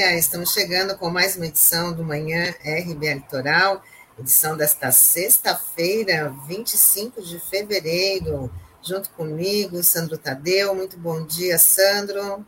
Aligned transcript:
dia. 0.00 0.16
Estamos 0.16 0.54
chegando 0.54 0.96
com 0.96 1.10
mais 1.10 1.36
uma 1.36 1.44
edição 1.44 1.92
do 1.92 2.02
Manhã 2.02 2.54
RBA 2.64 3.14
Litoral, 3.16 3.82
edição 4.18 4.56
desta 4.56 4.90
sexta-feira, 4.90 6.32
25 6.48 7.20
de 7.20 7.38
fevereiro. 7.38 8.50
Junto 8.82 9.10
comigo, 9.10 9.82
Sandro 9.82 10.16
Tadeu. 10.16 10.74
Muito 10.74 10.98
bom 10.98 11.26
dia, 11.26 11.58
Sandro. 11.58 12.46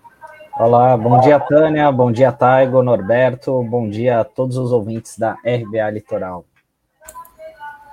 Olá, 0.59 0.97
bom 0.97 1.21
dia, 1.21 1.39
Tânia. 1.39 1.93
Bom 1.93 2.11
dia, 2.11 2.33
Taigo, 2.33 2.83
Norberto. 2.83 3.63
Bom 3.65 3.87
dia 3.87 4.21
a 4.21 4.25
todos 4.25 4.57
os 4.57 4.73
ouvintes 4.73 5.19
da 5.19 5.33
RBA 5.45 5.91
Litoral. 5.91 6.47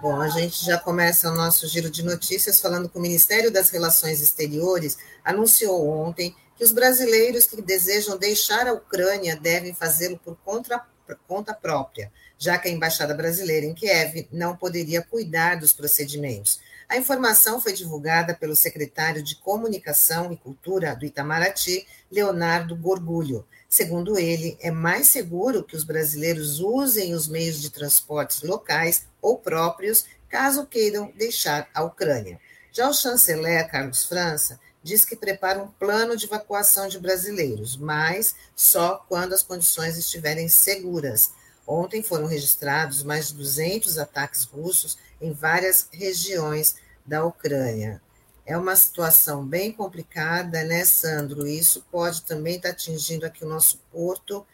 Bom, 0.01 0.21
a 0.21 0.29
gente 0.29 0.63
já 0.63 0.77
começa 0.77 1.29
o 1.29 1.35
nosso 1.35 1.67
giro 1.67 1.89
de 1.89 2.01
notícias 2.01 2.61
falando 2.61 2.87
que 2.87 2.97
o 2.97 3.01
Ministério 3.01 3.51
das 3.51 3.69
Relações 3.69 4.21
Exteriores 4.21 4.97
anunciou 5.25 5.89
ontem 5.89 6.33
que 6.59 6.65
os 6.65 6.73
brasileiros 6.73 7.45
que 7.45 7.61
desejam 7.61 8.17
deixar 8.17 8.67
a 8.67 8.73
Ucrânia 8.73 9.33
devem 9.37 9.73
fazê-lo 9.73 10.17
por 10.17 10.35
conta, 10.43 10.85
conta 11.25 11.53
própria, 11.53 12.11
já 12.37 12.57
que 12.57 12.67
a 12.67 12.71
embaixada 12.71 13.13
brasileira 13.13 13.65
em 13.65 13.73
Kiev 13.73 14.27
não 14.29 14.57
poderia 14.57 15.01
cuidar 15.01 15.55
dos 15.55 15.71
procedimentos. 15.71 16.59
A 16.89 16.97
informação 16.97 17.61
foi 17.61 17.71
divulgada 17.71 18.33
pelo 18.33 18.57
secretário 18.57 19.23
de 19.23 19.37
Comunicação 19.37 20.33
e 20.33 20.37
Cultura 20.37 20.93
do 20.97 21.05
Itamaraty, 21.05 21.87
Leonardo 22.11 22.75
Gorgulho. 22.75 23.47
Segundo 23.69 24.19
ele, 24.19 24.57
é 24.59 24.69
mais 24.69 25.07
seguro 25.07 25.63
que 25.63 25.77
os 25.77 25.85
brasileiros 25.85 26.59
usem 26.59 27.13
os 27.13 27.29
meios 27.29 27.61
de 27.61 27.69
transportes 27.69 28.41
locais 28.41 29.05
ou 29.21 29.37
próprios, 29.37 30.03
caso 30.27 30.65
queiram 30.65 31.13
deixar 31.15 31.69
a 31.73 31.83
Ucrânia. 31.83 32.37
Já 32.69 32.89
o 32.89 32.93
chanceler 32.93 33.65
Carlos 33.71 34.03
França 34.03 34.59
diz 34.81 35.05
que 35.05 35.15
prepara 35.15 35.61
um 35.61 35.67
plano 35.67 36.15
de 36.15 36.25
evacuação 36.25 36.87
de 36.87 36.99
brasileiros, 36.99 37.77
mas 37.77 38.35
só 38.55 39.03
quando 39.07 39.33
as 39.33 39.43
condições 39.43 39.97
estiverem 39.97 40.47
seguras. 40.47 41.31
Ontem 41.67 42.01
foram 42.01 42.25
registrados 42.25 43.03
mais 43.03 43.27
de 43.27 43.35
200 43.35 43.97
ataques 43.97 44.43
russos 44.45 44.97
em 45.21 45.31
várias 45.31 45.87
regiões 45.91 46.75
da 47.05 47.23
Ucrânia. 47.23 48.01
É 48.45 48.57
uma 48.57 48.75
situação 48.75 49.45
bem 49.45 49.71
complicada, 49.71 50.63
né, 50.63 50.83
Sandro? 50.83 51.45
Isso 51.45 51.85
pode 51.91 52.23
também 52.23 52.55
estar 52.55 52.69
atingindo 52.69 53.25
aqui 53.25 53.45
o 53.45 53.49
nosso 53.49 53.79
porto, 53.91 54.45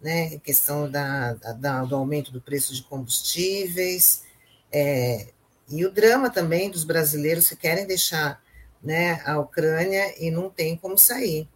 né, 0.00 0.38
questão 0.38 0.90
da, 0.90 1.34
da, 1.34 1.84
do 1.84 1.96
aumento 1.96 2.30
do 2.30 2.40
preço 2.40 2.74
de 2.74 2.82
combustíveis, 2.84 4.22
é, 4.72 5.28
e 5.68 5.84
o 5.84 5.90
drama 5.90 6.30
também 6.30 6.70
dos 6.70 6.84
brasileiros 6.84 7.48
que 7.48 7.56
querem 7.56 7.86
deixar 7.86 8.42
né, 8.82 9.20
a 9.24 9.38
Ucrânia 9.38 10.14
e 10.18 10.30
não 10.30 10.48
tem 10.48 10.76
como 10.76 10.96
sair. 10.96 11.48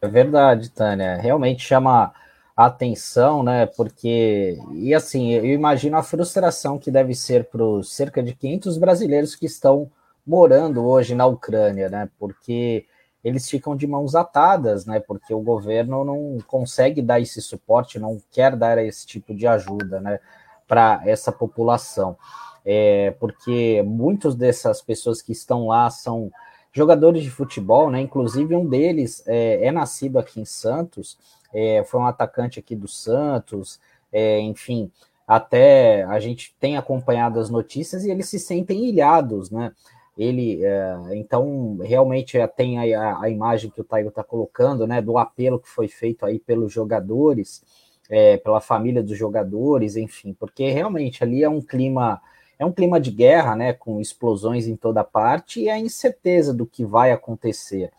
É 0.00 0.08
verdade, 0.08 0.70
Tânia. 0.70 1.16
Realmente 1.16 1.62
chama 1.62 2.12
atenção, 2.56 3.42
né? 3.42 3.66
Porque, 3.66 4.58
e 4.72 4.94
assim, 4.94 5.32
eu 5.32 5.44
imagino 5.44 5.96
a 5.96 6.02
frustração 6.02 6.78
que 6.78 6.90
deve 6.90 7.14
ser 7.14 7.44
para 7.44 7.62
os 7.62 7.94
cerca 7.94 8.22
de 8.22 8.34
500 8.34 8.78
brasileiros 8.78 9.34
que 9.34 9.46
estão 9.46 9.90
morando 10.26 10.84
hoje 10.84 11.14
na 11.14 11.26
Ucrânia, 11.26 11.88
né? 11.88 12.08
Porque 12.18 12.86
eles 13.22 13.48
ficam 13.48 13.76
de 13.76 13.86
mãos 13.86 14.14
atadas, 14.14 14.86
né? 14.86 15.00
Porque 15.00 15.34
o 15.34 15.40
governo 15.40 16.04
não 16.04 16.38
consegue 16.46 17.02
dar 17.02 17.20
esse 17.20 17.42
suporte, 17.42 17.98
não 17.98 18.20
quer 18.30 18.56
dar 18.56 18.78
esse 18.78 19.06
tipo 19.06 19.34
de 19.34 19.46
ajuda, 19.46 20.00
né? 20.00 20.18
Para 20.66 21.02
essa 21.04 21.30
população 21.30 22.16
é, 22.64 23.12
porque 23.18 23.82
muitas 23.82 24.34
dessas 24.34 24.82
pessoas 24.82 25.22
que 25.22 25.32
estão 25.32 25.68
lá 25.68 25.88
são 25.90 26.30
jogadores 26.72 27.22
de 27.22 27.30
futebol, 27.30 27.90
né? 27.90 28.00
Inclusive 28.00 28.54
um 28.54 28.66
deles 28.66 29.22
é, 29.26 29.66
é 29.66 29.72
nascido 29.72 30.18
aqui 30.18 30.40
em 30.40 30.44
Santos, 30.44 31.18
é, 31.52 31.82
foi 31.84 32.00
um 32.00 32.06
atacante 32.06 32.58
aqui 32.58 32.76
do 32.76 32.86
Santos, 32.86 33.80
é, 34.12 34.40
enfim, 34.40 34.90
até 35.26 36.04
a 36.04 36.18
gente 36.20 36.54
tem 36.58 36.76
acompanhado 36.76 37.38
as 37.38 37.50
notícias 37.50 38.04
e 38.04 38.10
eles 38.10 38.28
se 38.28 38.38
sentem 38.38 38.88
ilhados, 38.88 39.50
né? 39.50 39.72
Ele, 40.18 40.62
é, 40.64 40.96
então, 41.12 41.78
realmente 41.82 42.36
tem 42.56 42.94
a, 42.94 43.20
a, 43.20 43.30
imagem 43.30 43.70
que 43.70 43.80
o 43.80 43.84
Taigo 43.84 44.10
está 44.10 44.22
colocando, 44.22 44.86
né? 44.86 45.00
Do 45.00 45.16
apelo 45.16 45.58
que 45.58 45.68
foi 45.68 45.88
feito 45.88 46.26
aí 46.26 46.38
pelos 46.38 46.72
jogadores, 46.72 47.64
é, 48.08 48.36
pela 48.36 48.60
família 48.60 49.02
dos 49.02 49.16
jogadores, 49.16 49.96
enfim, 49.96 50.34
porque 50.38 50.70
realmente 50.70 51.22
ali 51.22 51.42
é 51.44 51.48
um 51.48 51.62
clima 51.62 52.20
é 52.60 52.64
um 52.66 52.72
clima 52.72 53.00
de 53.00 53.10
guerra, 53.10 53.56
né, 53.56 53.72
com 53.72 54.02
explosões 54.02 54.66
em 54.66 54.76
toda 54.76 55.02
parte 55.02 55.60
e 55.60 55.70
a 55.70 55.78
incerteza 55.78 56.52
do 56.52 56.66
que 56.66 56.84
vai 56.84 57.10
acontecer. 57.10 57.90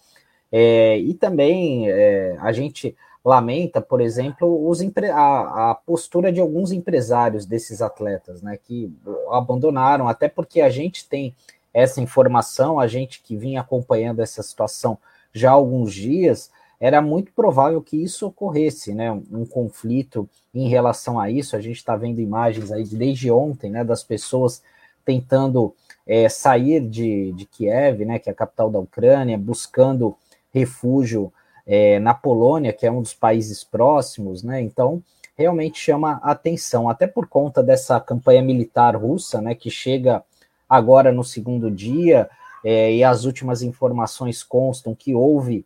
É, 0.52 1.00
e 1.00 1.16
também 1.16 1.90
é, 1.90 2.38
a 2.40 2.52
gente 2.52 2.96
lamenta, 3.26 3.82
por 3.82 4.00
exemplo, 4.00 4.70
os 4.70 4.80
a, 5.12 5.72
a, 5.72 5.76
postura 5.76 6.32
de 6.32 6.40
alguns 6.40 6.72
empresários 6.72 7.44
desses 7.44 7.82
atletas, 7.82 8.44
né, 8.44 8.56
que 8.56 8.94
abandonaram, 9.32 10.08
até 10.08 10.30
porque 10.30 10.62
a 10.62 10.70
gente 10.70 11.10
tem 11.10 11.36
essa 11.74 12.00
informação, 12.00 12.80
a 12.80 12.86
gente 12.86 13.24
que 13.24 13.36
vinha 13.36 13.62
acompanhando 13.62 14.22
essa 14.22 14.44
situação 14.44 14.96
já 15.34 15.50
há 15.50 15.54
alguns 15.54 15.92
dias, 15.92 16.52
era 16.82 17.00
muito 17.00 17.32
provável 17.32 17.80
que 17.80 17.96
isso 17.96 18.26
ocorresse, 18.26 18.92
né? 18.92 19.12
Um 19.12 19.46
conflito 19.46 20.28
em 20.52 20.68
relação 20.68 21.20
a 21.20 21.30
isso. 21.30 21.56
A 21.56 21.62
gente 21.62 21.78
está 21.78 21.96
vendo 21.96 22.20
imagens 22.20 22.72
aí 22.72 22.84
desde 22.84 23.30
ontem, 23.30 23.70
né? 23.70 23.84
Das 23.84 24.04
pessoas 24.04 24.64
tentando 25.06 25.76
é, 26.08 26.28
sair 26.28 26.82
de, 26.82 27.34
de 27.34 27.46
Kiev, 27.46 28.04
né? 28.04 28.18
Que 28.18 28.30
é 28.30 28.34
a 28.34 28.36
capital 28.36 28.72
da 28.72 28.80
Ucrânia, 28.80 29.38
buscando 29.38 30.18
refúgio 30.52 31.32
é, 31.68 32.00
na 32.00 32.16
Polônia, 32.16 32.74
que 32.74 32.88
é 32.88 32.92
um 32.92 33.04
dos 33.04 33.14
países 33.14 33.64
próximos, 33.64 34.42
né? 34.42 34.60
Então 34.60 35.04
realmente 35.38 35.80
chama 35.80 36.20
atenção, 36.24 36.90
até 36.90 37.06
por 37.06 37.28
conta 37.28 37.62
dessa 37.62 38.00
campanha 38.00 38.42
militar 38.42 38.96
russa, 38.96 39.40
né? 39.40 39.54
Que 39.54 39.70
chega 39.70 40.24
agora 40.68 41.12
no 41.12 41.24
segundo 41.24 41.70
dia. 41.70 42.28
É, 42.66 42.92
e 42.92 43.04
as 43.04 43.24
últimas 43.24 43.62
informações 43.62 44.42
constam 44.42 44.96
que 44.96 45.14
houve 45.14 45.64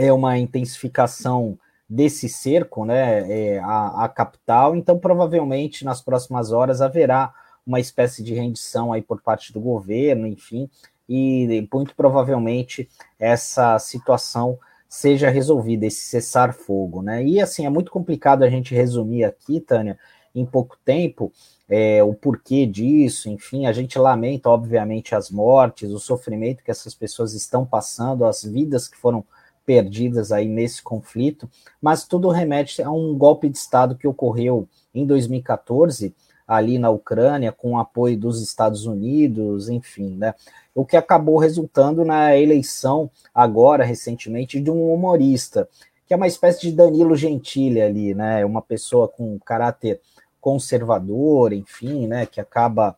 é 0.00 0.12
uma 0.12 0.38
intensificação 0.38 1.58
desse 1.88 2.28
cerco, 2.28 2.84
né, 2.84 3.30
é, 3.30 3.58
a, 3.58 4.04
a, 4.04 4.08
capital, 4.08 4.74
então 4.74 4.98
provavelmente 4.98 5.84
nas 5.84 6.00
próximas 6.00 6.52
horas 6.52 6.80
haverá 6.80 7.34
uma 7.66 7.80
espécie 7.80 8.22
de 8.22 8.32
rendição 8.32 8.92
aí 8.92 9.02
por 9.02 9.20
parte 9.20 9.52
do 9.52 9.60
governo, 9.60 10.26
enfim, 10.26 10.70
e 11.08 11.68
muito 11.72 11.94
provavelmente 11.94 12.88
essa 13.18 13.78
situação 13.78 14.58
seja 14.88 15.28
resolvida, 15.28 15.84
esse 15.84 16.02
cessar-fogo, 16.02 17.02
né, 17.02 17.24
e 17.24 17.40
assim, 17.40 17.66
é 17.66 17.70
muito 17.70 17.90
complicado 17.90 18.44
a 18.44 18.48
gente 18.48 18.74
resumir 18.74 19.24
aqui, 19.24 19.60
Tânia, 19.60 19.98
em 20.32 20.46
pouco 20.46 20.78
tempo, 20.84 21.32
é, 21.68 22.02
o 22.04 22.14
porquê 22.14 22.66
disso, 22.66 23.28
enfim, 23.28 23.66
a 23.66 23.72
gente 23.72 23.98
lamenta, 23.98 24.48
obviamente, 24.48 25.14
as 25.14 25.28
mortes, 25.28 25.90
o 25.90 25.98
sofrimento 25.98 26.62
que 26.62 26.70
essas 26.70 26.94
pessoas 26.94 27.34
estão 27.34 27.66
passando, 27.66 28.24
as 28.24 28.44
vidas 28.44 28.86
que 28.86 28.96
foram 28.96 29.24
perdidas 29.70 30.32
aí 30.32 30.48
nesse 30.48 30.82
conflito, 30.82 31.48
mas 31.80 32.04
tudo 32.04 32.28
remete 32.28 32.82
a 32.82 32.90
um 32.90 33.16
golpe 33.16 33.48
de 33.48 33.56
Estado 33.56 33.94
que 33.94 34.08
ocorreu 34.08 34.68
em 34.92 35.06
2014 35.06 36.12
ali 36.44 36.76
na 36.76 36.90
Ucrânia 36.90 37.52
com 37.52 37.74
o 37.74 37.78
apoio 37.78 38.18
dos 38.18 38.42
Estados 38.42 38.84
Unidos, 38.84 39.68
enfim, 39.68 40.16
né? 40.16 40.34
O 40.74 40.84
que 40.84 40.96
acabou 40.96 41.38
resultando 41.38 42.04
na 42.04 42.36
eleição 42.36 43.08
agora 43.32 43.84
recentemente 43.84 44.58
de 44.58 44.72
um 44.72 44.92
humorista, 44.92 45.68
que 46.04 46.12
é 46.12 46.16
uma 46.16 46.26
espécie 46.26 46.62
de 46.62 46.72
Danilo 46.72 47.14
Gentili 47.14 47.80
ali, 47.80 48.12
né? 48.12 48.44
Uma 48.44 48.60
pessoa 48.60 49.06
com 49.06 49.38
caráter 49.38 50.00
conservador, 50.40 51.52
enfim, 51.52 52.08
né, 52.08 52.26
que 52.26 52.40
acaba 52.40 52.96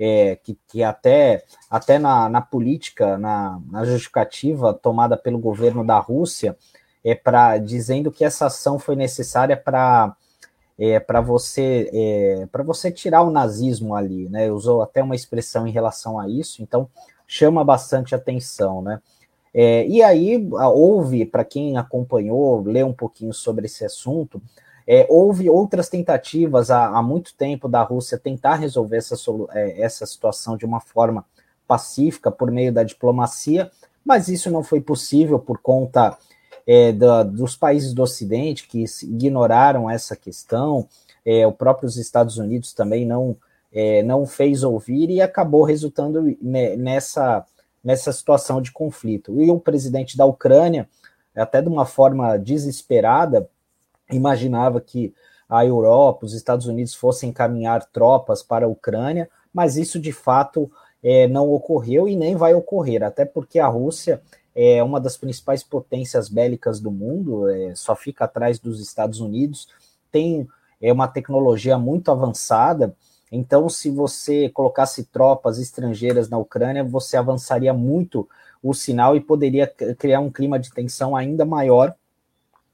é, 0.00 0.36
que, 0.36 0.58
que, 0.66 0.82
até, 0.82 1.44
até 1.70 1.98
na, 1.98 2.26
na 2.30 2.40
política, 2.40 3.18
na, 3.18 3.60
na, 3.70 3.84
justificativa 3.84 4.72
tomada 4.72 5.14
pelo 5.14 5.38
governo 5.38 5.84
da 5.84 5.98
Rússia, 5.98 6.56
é 7.04 7.14
para 7.14 7.58
dizendo 7.58 8.10
que 8.10 8.24
essa 8.24 8.46
ação 8.46 8.78
foi 8.78 8.96
necessária 8.96 9.56
para 9.56 10.16
é, 10.78 10.98
para 10.98 11.20
você 11.20 11.90
é, 11.92 12.48
para 12.50 12.62
você 12.62 12.90
tirar 12.90 13.20
o 13.20 13.30
nazismo 13.30 13.94
ali, 13.94 14.26
né? 14.30 14.50
Usou 14.50 14.80
até 14.80 15.02
uma 15.02 15.14
expressão 15.14 15.66
em 15.66 15.70
relação 15.70 16.18
a 16.18 16.26
isso, 16.26 16.62
então 16.62 16.88
chama 17.26 17.62
bastante 17.62 18.14
atenção, 18.14 18.80
né? 18.80 19.00
É, 19.52 19.86
e 19.86 20.02
aí 20.02 20.48
houve, 20.74 21.26
para 21.26 21.44
quem 21.44 21.76
acompanhou, 21.76 22.62
lê 22.62 22.82
um 22.82 22.92
pouquinho 22.92 23.34
sobre 23.34 23.66
esse 23.66 23.84
assunto, 23.84 24.40
é, 24.92 25.06
houve 25.08 25.48
outras 25.48 25.88
tentativas 25.88 26.68
há, 26.68 26.88
há, 26.88 27.00
muito 27.00 27.32
tempo 27.36 27.68
da 27.68 27.80
Rússia 27.80 28.18
tentar 28.18 28.56
resolver 28.56 28.96
essa, 28.96 29.14
é, 29.52 29.82
essa 29.82 30.04
situação 30.04 30.56
de 30.56 30.66
uma 30.66 30.80
forma 30.80 31.24
pacífica 31.64 32.28
por 32.28 32.50
meio 32.50 32.72
da 32.72 32.82
diplomacia, 32.82 33.70
mas 34.04 34.26
isso 34.26 34.50
não 34.50 34.64
foi 34.64 34.80
possível 34.80 35.38
por 35.38 35.58
conta 35.58 36.18
é, 36.66 36.90
da, 36.90 37.22
dos 37.22 37.54
países 37.54 37.94
do 37.94 38.02
Ocidente 38.02 38.66
que 38.66 38.84
ignoraram 39.04 39.88
essa 39.88 40.16
questão. 40.16 40.88
É, 41.24 41.46
o 41.46 41.52
próprio 41.52 41.88
Estados 41.88 42.36
Unidos 42.36 42.72
também 42.72 43.06
não 43.06 43.36
é, 43.72 44.02
não 44.02 44.26
fez 44.26 44.64
ouvir 44.64 45.08
e 45.08 45.22
acabou 45.22 45.62
resultando 45.62 46.36
nessa 46.42 47.46
nessa 47.82 48.12
situação 48.12 48.60
de 48.60 48.72
conflito. 48.72 49.40
E 49.40 49.52
o 49.52 49.60
presidente 49.60 50.16
da 50.16 50.24
Ucrânia 50.24 50.88
até 51.32 51.62
de 51.62 51.68
uma 51.68 51.86
forma 51.86 52.36
desesperada, 52.36 53.48
imaginava 54.12 54.80
que 54.80 55.14
a 55.48 55.64
Europa, 55.64 56.26
os 56.26 56.32
Estados 56.32 56.66
Unidos 56.66 56.94
fossem 56.94 57.30
encaminhar 57.30 57.84
tropas 57.86 58.42
para 58.42 58.66
a 58.66 58.68
Ucrânia, 58.68 59.28
mas 59.52 59.76
isso 59.76 59.98
de 59.98 60.12
fato 60.12 60.70
é, 61.02 61.26
não 61.26 61.50
ocorreu 61.50 62.08
e 62.08 62.14
nem 62.14 62.36
vai 62.36 62.54
ocorrer, 62.54 63.02
até 63.02 63.24
porque 63.24 63.58
a 63.58 63.66
Rússia 63.66 64.22
é 64.54 64.82
uma 64.82 65.00
das 65.00 65.16
principais 65.16 65.62
potências 65.62 66.28
bélicas 66.28 66.80
do 66.80 66.90
mundo, 66.90 67.48
é, 67.48 67.74
só 67.74 67.96
fica 67.96 68.24
atrás 68.24 68.58
dos 68.58 68.80
Estados 68.80 69.20
Unidos, 69.20 69.68
tem 70.12 70.46
é, 70.80 70.92
uma 70.92 71.08
tecnologia 71.08 71.78
muito 71.78 72.10
avançada. 72.10 72.94
Então, 73.32 73.68
se 73.68 73.90
você 73.90 74.48
colocasse 74.48 75.04
tropas 75.04 75.58
estrangeiras 75.58 76.28
na 76.28 76.38
Ucrânia, 76.38 76.82
você 76.82 77.16
avançaria 77.16 77.72
muito 77.72 78.28
o 78.62 78.74
sinal 78.74 79.16
e 79.16 79.20
poderia 79.20 79.66
criar 79.66 80.20
um 80.20 80.30
clima 80.30 80.58
de 80.58 80.72
tensão 80.72 81.16
ainda 81.16 81.44
maior 81.44 81.94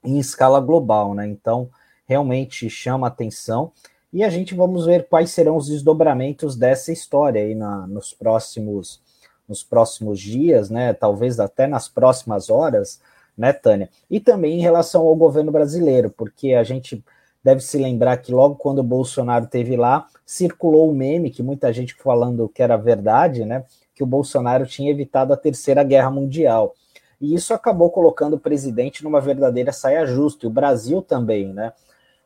em 0.03 0.19
escala 0.19 0.59
global, 0.59 1.13
né? 1.13 1.27
Então, 1.27 1.69
realmente 2.05 2.69
chama 2.69 3.07
atenção. 3.07 3.71
E 4.11 4.23
a 4.23 4.29
gente 4.29 4.55
vamos 4.55 4.85
ver 4.85 5.07
quais 5.07 5.31
serão 5.31 5.57
os 5.57 5.67
desdobramentos 5.67 6.55
dessa 6.55 6.91
história 6.91 7.41
aí 7.41 7.53
na, 7.53 7.85
nos 7.87 8.13
próximos 8.13 9.01
nos 9.47 9.63
próximos 9.63 10.19
dias, 10.19 10.69
né? 10.69 10.93
Talvez 10.93 11.39
até 11.39 11.67
nas 11.67 11.87
próximas 11.87 12.49
horas, 12.49 12.99
né, 13.37 13.53
Tânia? 13.53 13.89
E 14.09 14.19
também 14.19 14.59
em 14.59 14.61
relação 14.61 15.07
ao 15.07 15.15
governo 15.15 15.51
brasileiro, 15.51 16.09
porque 16.09 16.53
a 16.53 16.63
gente 16.63 17.01
deve 17.43 17.61
se 17.61 17.77
lembrar 17.77 18.17
que 18.17 18.31
logo 18.31 18.55
quando 18.55 18.79
o 18.79 18.83
Bolsonaro 18.83 19.47
teve 19.47 19.77
lá, 19.77 20.05
circulou 20.25 20.89
o 20.89 20.91
um 20.91 20.95
meme 20.95 21.31
que 21.31 21.41
muita 21.41 21.71
gente 21.71 21.95
falando 21.95 22.49
que 22.49 22.61
era 22.61 22.75
verdade, 22.75 23.45
né? 23.45 23.63
Que 23.95 24.03
o 24.03 24.07
Bolsonaro 24.07 24.65
tinha 24.65 24.91
evitado 24.91 25.31
a 25.31 25.37
terceira 25.37 25.81
guerra 25.83 26.11
mundial. 26.11 26.75
E 27.19 27.33
isso 27.33 27.53
acabou 27.53 27.89
colocando 27.89 28.35
o 28.35 28.39
presidente 28.39 29.03
numa 29.03 29.19
verdadeira 29.19 29.71
saia 29.71 30.05
justa, 30.05 30.45
e 30.45 30.47
o 30.47 30.51
Brasil 30.51 31.01
também, 31.01 31.53
né? 31.53 31.73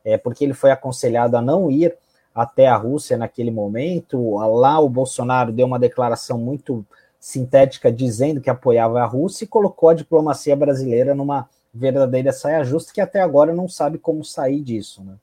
É, 0.04 0.18
porque 0.18 0.44
ele 0.44 0.54
foi 0.54 0.72
aconselhado 0.72 1.38
a 1.38 1.42
não 1.42 1.72
ir 1.72 1.96
até 2.34 2.68
a 2.68 2.76
Rússia 2.76 3.18
naquele 3.18 3.52
momento. 3.52 4.38
Lá 4.38 4.80
o 4.80 4.90
Bolsonaro 4.90 5.52
deu 5.52 5.68
uma 5.68 5.80
declaração 5.80 6.38
muito 6.38 6.86
sintética 7.20 7.92
dizendo 7.92 8.42
que 8.42 8.50
apoiava 8.50 9.02
a 9.02 9.06
Rússia 9.06 9.46
e 9.46 9.48
colocou 9.48 9.90
a 9.90 9.94
diplomacia 9.94 10.56
brasileira 10.56 11.14
numa 11.14 11.48
verdadeira 11.74 12.34
saia 12.34 12.64
justa 12.64 12.92
que 12.92 13.00
até 13.00 13.22
agora 13.22 13.54
não 13.54 13.70
sabe 13.70 13.98
como 13.98 14.26
sair 14.26 14.60
disso, 14.60 15.04
né? 15.04 15.14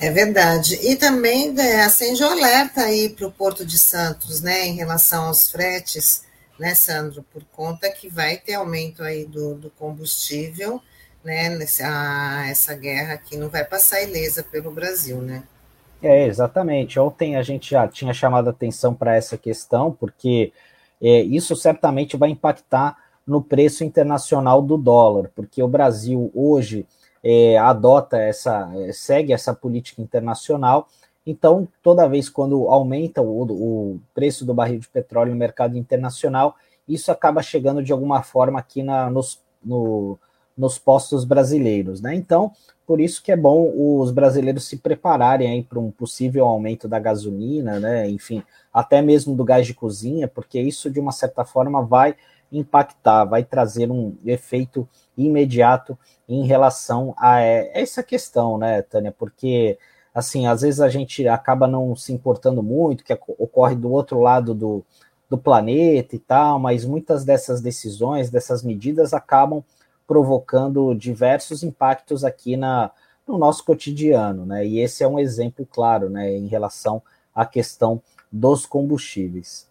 É 0.00 0.10
verdade. 0.10 0.78
E 0.80 0.94
também 0.94 1.52
é, 1.58 1.82
acende 1.82 2.22
o 2.22 2.28
alerta 2.28 2.82
aí 2.82 3.08
para 3.08 3.26
o 3.26 3.32
Porto 3.32 3.66
de 3.66 3.76
Santos, 3.76 4.40
né, 4.40 4.66
em 4.66 4.76
relação 4.76 5.24
aos 5.24 5.50
fretes, 5.50 6.22
né, 6.58 6.74
Sandro, 6.74 7.22
por 7.22 7.44
conta 7.52 7.90
que 7.90 8.08
vai 8.08 8.36
ter 8.36 8.54
aumento 8.54 9.02
aí 9.02 9.24
do, 9.24 9.54
do 9.54 9.70
combustível, 9.70 10.80
né, 11.24 11.48
nessa, 11.50 12.44
essa 12.48 12.74
guerra 12.74 13.16
que 13.16 13.36
não 13.36 13.48
vai 13.48 13.64
passar 13.64 14.02
ilesa 14.02 14.42
pelo 14.42 14.70
Brasil, 14.70 15.20
né? 15.20 15.42
É, 16.02 16.26
exatamente. 16.26 16.98
Ontem 16.98 17.36
a 17.36 17.42
gente 17.42 17.70
já 17.70 17.86
tinha 17.88 18.14
chamado 18.14 18.48
atenção 18.48 18.94
para 18.94 19.16
essa 19.16 19.36
questão, 19.36 19.92
porque 19.92 20.52
é, 21.00 21.22
isso 21.22 21.56
certamente 21.56 22.16
vai 22.16 22.30
impactar 22.30 22.96
no 23.26 23.42
preço 23.42 23.84
internacional 23.84 24.62
do 24.62 24.78
dólar, 24.78 25.30
porque 25.34 25.62
o 25.62 25.68
Brasil 25.68 26.30
hoje 26.34 26.86
é, 27.22 27.58
adota 27.58 28.16
essa, 28.16 28.70
segue 28.92 29.32
essa 29.32 29.52
política 29.52 30.00
internacional. 30.00 30.88
Então, 31.28 31.68
toda 31.82 32.08
vez 32.08 32.30
quando 32.30 32.68
aumenta 32.68 33.20
o, 33.20 33.42
o 33.42 34.00
preço 34.14 34.46
do 34.46 34.54
barril 34.54 34.78
de 34.78 34.88
petróleo 34.88 35.32
no 35.32 35.36
mercado 35.36 35.76
internacional, 35.76 36.56
isso 36.88 37.12
acaba 37.12 37.42
chegando 37.42 37.82
de 37.82 37.92
alguma 37.92 38.22
forma 38.22 38.58
aqui 38.58 38.82
na, 38.82 39.10
nos, 39.10 39.38
no, 39.62 40.18
nos 40.56 40.78
postos 40.78 41.26
brasileiros, 41.26 42.00
né? 42.00 42.14
Então, 42.14 42.50
por 42.86 42.98
isso 42.98 43.22
que 43.22 43.30
é 43.30 43.36
bom 43.36 43.70
os 43.76 44.10
brasileiros 44.10 44.64
se 44.64 44.78
prepararem 44.78 45.62
para 45.62 45.78
um 45.78 45.90
possível 45.90 46.46
aumento 46.46 46.88
da 46.88 46.98
gasolina, 46.98 47.78
né? 47.78 48.08
Enfim, 48.08 48.42
até 48.72 49.02
mesmo 49.02 49.36
do 49.36 49.44
gás 49.44 49.66
de 49.66 49.74
cozinha, 49.74 50.26
porque 50.26 50.58
isso 50.58 50.90
de 50.90 50.98
uma 50.98 51.12
certa 51.12 51.44
forma 51.44 51.84
vai 51.84 52.16
impactar, 52.50 53.26
vai 53.26 53.44
trazer 53.44 53.90
um 53.90 54.16
efeito 54.24 54.88
imediato 55.14 55.98
em 56.26 56.46
relação 56.46 57.14
a 57.18 57.40
essa 57.40 58.02
questão, 58.02 58.56
né, 58.56 58.80
Tânia? 58.80 59.12
Porque 59.12 59.78
assim, 60.18 60.48
às 60.48 60.62
vezes 60.62 60.80
a 60.80 60.88
gente 60.88 61.28
acaba 61.28 61.68
não 61.68 61.94
se 61.94 62.12
importando 62.12 62.60
muito, 62.60 63.04
que 63.04 63.16
ocorre 63.38 63.76
do 63.76 63.88
outro 63.92 64.20
lado 64.20 64.52
do, 64.52 64.84
do 65.30 65.38
planeta 65.38 66.16
e 66.16 66.18
tal, 66.18 66.58
mas 66.58 66.84
muitas 66.84 67.24
dessas 67.24 67.60
decisões, 67.60 68.28
dessas 68.28 68.64
medidas 68.64 69.14
acabam 69.14 69.62
provocando 70.08 70.92
diversos 70.92 71.62
impactos 71.62 72.24
aqui 72.24 72.56
na, 72.56 72.90
no 73.28 73.38
nosso 73.38 73.64
cotidiano, 73.64 74.44
né? 74.44 74.66
E 74.66 74.80
esse 74.80 75.04
é 75.04 75.08
um 75.08 75.20
exemplo 75.20 75.64
claro, 75.64 76.10
né, 76.10 76.34
em 76.36 76.48
relação 76.48 77.00
à 77.32 77.46
questão 77.46 78.02
dos 78.32 78.66
combustíveis. 78.66 79.68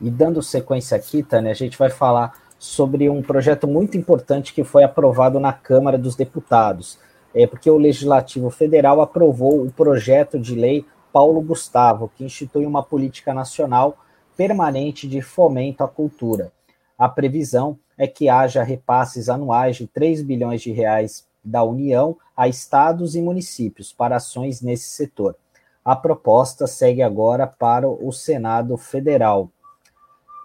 E 0.00 0.10
dando 0.10 0.42
sequência 0.42 0.96
aqui, 0.96 1.22
Tânia, 1.22 1.52
a 1.52 1.54
gente 1.54 1.78
vai 1.78 1.90
falar 1.90 2.36
sobre 2.58 3.08
um 3.08 3.22
projeto 3.22 3.68
muito 3.68 3.96
importante 3.96 4.52
que 4.52 4.64
foi 4.64 4.82
aprovado 4.82 5.38
na 5.38 5.52
Câmara 5.52 5.96
dos 5.96 6.16
Deputados, 6.16 6.98
é 7.34 7.46
porque 7.46 7.70
o 7.70 7.78
Legislativo 7.78 8.50
Federal 8.50 9.00
aprovou 9.00 9.62
o 9.62 9.72
projeto 9.72 10.38
de 10.38 10.54
lei 10.54 10.84
Paulo 11.12 11.40
Gustavo, 11.40 12.10
que 12.16 12.24
institui 12.24 12.64
uma 12.66 12.82
política 12.82 13.34
nacional 13.34 13.98
permanente 14.36 15.06
de 15.06 15.20
fomento 15.20 15.84
à 15.84 15.88
cultura. 15.88 16.52
A 16.98 17.08
previsão 17.08 17.78
é 17.98 18.06
que 18.06 18.28
haja 18.28 18.62
repasses 18.62 19.28
anuais 19.28 19.76
de 19.76 19.86
3 19.86 20.22
bilhões 20.22 20.62
de 20.62 20.72
reais 20.72 21.26
da 21.44 21.62
União 21.62 22.16
a 22.36 22.48
estados 22.48 23.14
e 23.14 23.22
municípios 23.22 23.92
para 23.92 24.16
ações 24.16 24.62
nesse 24.62 24.88
setor. 24.88 25.36
A 25.84 25.96
proposta 25.96 26.66
segue 26.66 27.02
agora 27.02 27.46
para 27.46 27.88
o 27.88 28.12
Senado 28.12 28.76
Federal. 28.76 29.50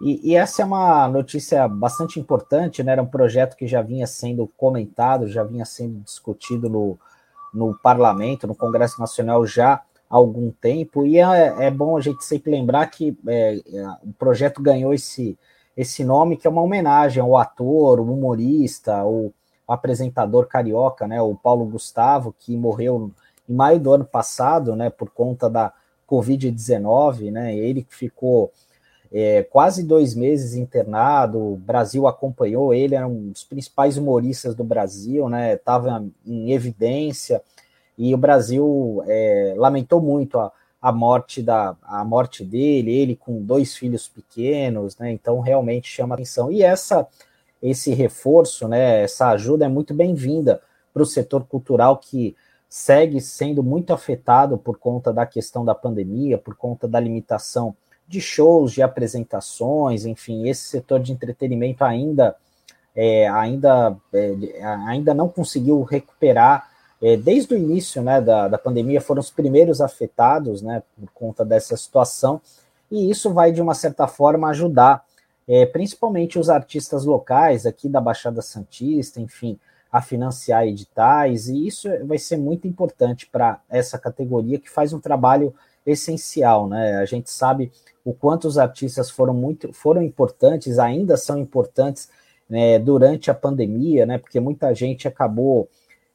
E, 0.00 0.30
e, 0.30 0.36
essa 0.36 0.62
é 0.62 0.64
uma 0.64 1.08
notícia 1.08 1.66
bastante 1.66 2.20
importante, 2.20 2.82
né? 2.82 2.92
Era 2.92 3.02
um 3.02 3.06
projeto 3.06 3.56
que 3.56 3.66
já 3.66 3.82
vinha 3.82 4.06
sendo 4.06 4.46
comentado, 4.56 5.26
já 5.26 5.42
vinha 5.42 5.64
sendo 5.64 5.98
discutido 6.00 6.68
no, 6.68 6.98
no 7.52 7.76
parlamento, 7.78 8.46
no 8.46 8.54
Congresso 8.54 9.00
Nacional 9.00 9.44
já 9.44 9.74
há 9.74 9.82
algum 10.16 10.50
tempo, 10.50 11.04
e 11.04 11.18
é, 11.18 11.66
é 11.66 11.70
bom 11.70 11.96
a 11.96 12.00
gente 12.00 12.24
sempre 12.24 12.50
lembrar 12.50 12.86
que 12.86 13.16
é, 13.26 13.56
é 13.56 13.88
o 14.02 14.12
projeto 14.18 14.62
ganhou 14.62 14.94
esse, 14.94 15.38
esse 15.76 16.04
nome 16.04 16.36
que 16.36 16.46
é 16.46 16.50
uma 16.50 16.62
homenagem 16.62 17.22
ao 17.22 17.36
ator, 17.36 18.00
o 18.00 18.12
humorista, 18.12 19.04
o 19.04 19.32
apresentador 19.66 20.46
carioca, 20.46 21.06
né, 21.06 21.20
o 21.20 21.34
Paulo 21.34 21.66
Gustavo, 21.66 22.34
que 22.38 22.56
morreu 22.56 23.12
em 23.46 23.54
maio 23.54 23.78
do 23.78 23.92
ano 23.92 24.04
passado, 24.04 24.74
né, 24.74 24.88
por 24.88 25.10
conta 25.10 25.50
da 25.50 25.72
Covid-19, 26.08 27.30
né, 27.30 27.54
ele 27.54 27.82
que 27.82 27.94
ficou 27.94 28.50
é, 29.12 29.42
quase 29.42 29.82
dois 29.82 30.14
meses 30.14 30.54
internado, 30.54 31.38
o 31.38 31.56
Brasil 31.56 32.06
acompanhou 32.06 32.74
ele, 32.74 32.94
era 32.94 33.06
um 33.06 33.30
dos 33.30 33.44
principais 33.44 33.96
humoristas 33.96 34.54
do 34.54 34.64
Brasil, 34.64 35.28
né, 35.28 35.54
estava 35.54 36.04
em 36.26 36.52
evidência, 36.52 37.42
e 37.96 38.14
o 38.14 38.18
Brasil 38.18 39.02
é, 39.06 39.54
lamentou 39.56 40.00
muito 40.00 40.38
a, 40.38 40.52
a 40.80 40.92
morte 40.92 41.42
da 41.42 41.76
a 41.82 42.04
morte 42.04 42.44
dele, 42.44 42.92
ele 42.92 43.16
com 43.16 43.42
dois 43.42 43.76
filhos 43.76 44.06
pequenos, 44.08 44.96
né? 44.96 45.10
Então 45.10 45.40
realmente 45.40 45.88
chama 45.88 46.14
atenção. 46.14 46.52
E 46.52 46.62
essa 46.62 47.08
esse 47.60 47.92
reforço, 47.92 48.68
né, 48.68 49.02
essa 49.02 49.30
ajuda 49.30 49.64
é 49.64 49.68
muito 49.68 49.92
bem-vinda 49.92 50.60
para 50.94 51.02
o 51.02 51.06
setor 51.06 51.44
cultural 51.44 51.96
que 51.98 52.36
segue 52.68 53.20
sendo 53.20 53.64
muito 53.64 53.92
afetado 53.92 54.56
por 54.56 54.78
conta 54.78 55.12
da 55.12 55.26
questão 55.26 55.64
da 55.64 55.74
pandemia, 55.74 56.38
por 56.38 56.54
conta 56.54 56.86
da 56.86 57.00
limitação 57.00 57.74
de 58.08 58.20
shows, 58.20 58.72
de 58.72 58.82
apresentações, 58.82 60.04
enfim, 60.06 60.48
esse 60.48 60.62
setor 60.62 61.00
de 61.00 61.12
entretenimento 61.12 61.84
ainda 61.84 62.34
é, 63.00 63.28
ainda, 63.28 63.96
é, 64.12 64.64
ainda 64.88 65.14
não 65.14 65.28
conseguiu 65.28 65.82
recuperar 65.82 66.68
é, 67.00 67.16
desde 67.16 67.54
o 67.54 67.56
início 67.56 68.02
né, 68.02 68.20
da, 68.20 68.48
da 68.48 68.58
pandemia, 68.58 69.00
foram 69.00 69.20
os 69.20 69.30
primeiros 69.30 69.80
afetados 69.80 70.62
né, 70.62 70.82
por 70.98 71.08
conta 71.12 71.44
dessa 71.44 71.76
situação, 71.76 72.40
e 72.90 73.08
isso 73.08 73.32
vai, 73.32 73.52
de 73.52 73.62
uma 73.62 73.74
certa 73.74 74.08
forma, 74.08 74.48
ajudar 74.48 75.04
é, 75.46 75.64
principalmente 75.64 76.40
os 76.40 76.50
artistas 76.50 77.04
locais 77.04 77.66
aqui 77.66 77.88
da 77.88 78.00
Baixada 78.00 78.42
Santista, 78.42 79.20
enfim, 79.20 79.58
a 79.92 80.02
financiar 80.02 80.66
editais, 80.66 81.48
e 81.48 81.66
isso 81.68 81.88
vai 82.04 82.18
ser 82.18 82.36
muito 82.36 82.66
importante 82.66 83.28
para 83.30 83.60
essa 83.70 83.96
categoria 83.96 84.58
que 84.58 84.68
faz 84.68 84.92
um 84.92 84.98
trabalho 84.98 85.54
essencial, 85.90 86.68
né? 86.68 86.96
A 86.96 87.04
gente 87.04 87.30
sabe 87.30 87.72
o 88.04 88.12
quanto 88.12 88.46
os 88.46 88.58
artistas 88.58 89.10
foram 89.10 89.34
muito 89.34 89.72
foram 89.72 90.02
importantes, 90.02 90.78
ainda 90.78 91.16
são 91.16 91.38
importantes 91.38 92.08
né, 92.48 92.78
durante 92.78 93.30
a 93.30 93.34
pandemia, 93.34 94.06
né? 94.06 94.18
Porque 94.18 94.40
muita 94.40 94.74
gente 94.74 95.08
acabou 95.08 95.68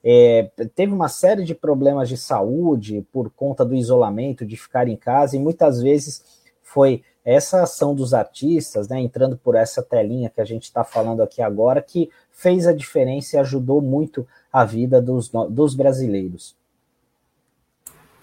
é, 0.04 0.50
teve 0.76 0.92
uma 0.92 1.08
série 1.08 1.46
de 1.46 1.56
problemas 1.56 2.10
de 2.10 2.18
saúde 2.18 3.06
por 3.12 3.30
conta 3.30 3.64
do 3.64 3.74
isolamento, 3.74 4.46
de 4.46 4.58
ficar 4.58 4.90
em 4.90 4.98
casa, 4.98 5.38
e 5.38 5.40
muitas 5.40 5.82
vezes 5.82 6.22
foi 6.62 7.04
essa 7.24 7.64
ação 7.64 7.96
dos 7.96 8.14
artistas, 8.14 8.90
né, 8.90 9.00
entrando 9.00 9.38
por 9.38 9.56
essa 9.56 9.82
telinha 9.82 10.30
que 10.30 10.42
a 10.42 10.46
gente 10.46 10.64
está 10.64 10.84
falando 10.84 11.24
aqui 11.24 11.42
agora, 11.42 11.82
que 11.82 12.10
fez 12.32 12.68
a 12.68 12.74
diferença 12.74 13.38
e 13.38 13.40
ajudou 13.40 13.82
muito 13.82 14.28
a 14.52 14.66
vida 14.66 15.02
dos, 15.02 15.32
dos 15.50 15.74
brasileiros. 15.74 16.54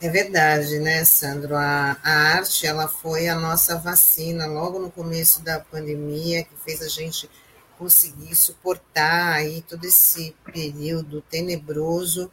É 0.01 0.09
verdade, 0.09 0.79
né, 0.79 1.05
Sandro? 1.05 1.55
A, 1.55 1.97
a 2.03 2.11
arte 2.11 2.67
ela 2.67 2.89
foi 2.89 3.29
a 3.29 3.35
nossa 3.35 3.77
vacina 3.79 4.47
logo 4.47 4.79
no 4.79 4.91
começo 4.91 5.43
da 5.43 5.61
pandemia, 5.61 6.43
que 6.43 6.55
fez 6.65 6.81
a 6.81 6.89
gente 6.89 7.29
conseguir 7.79 8.35
suportar 8.35 9.35
aí 9.35 9.61
todo 9.63 9.85
esse 9.85 10.35
período 10.53 11.21
tenebroso. 11.23 12.31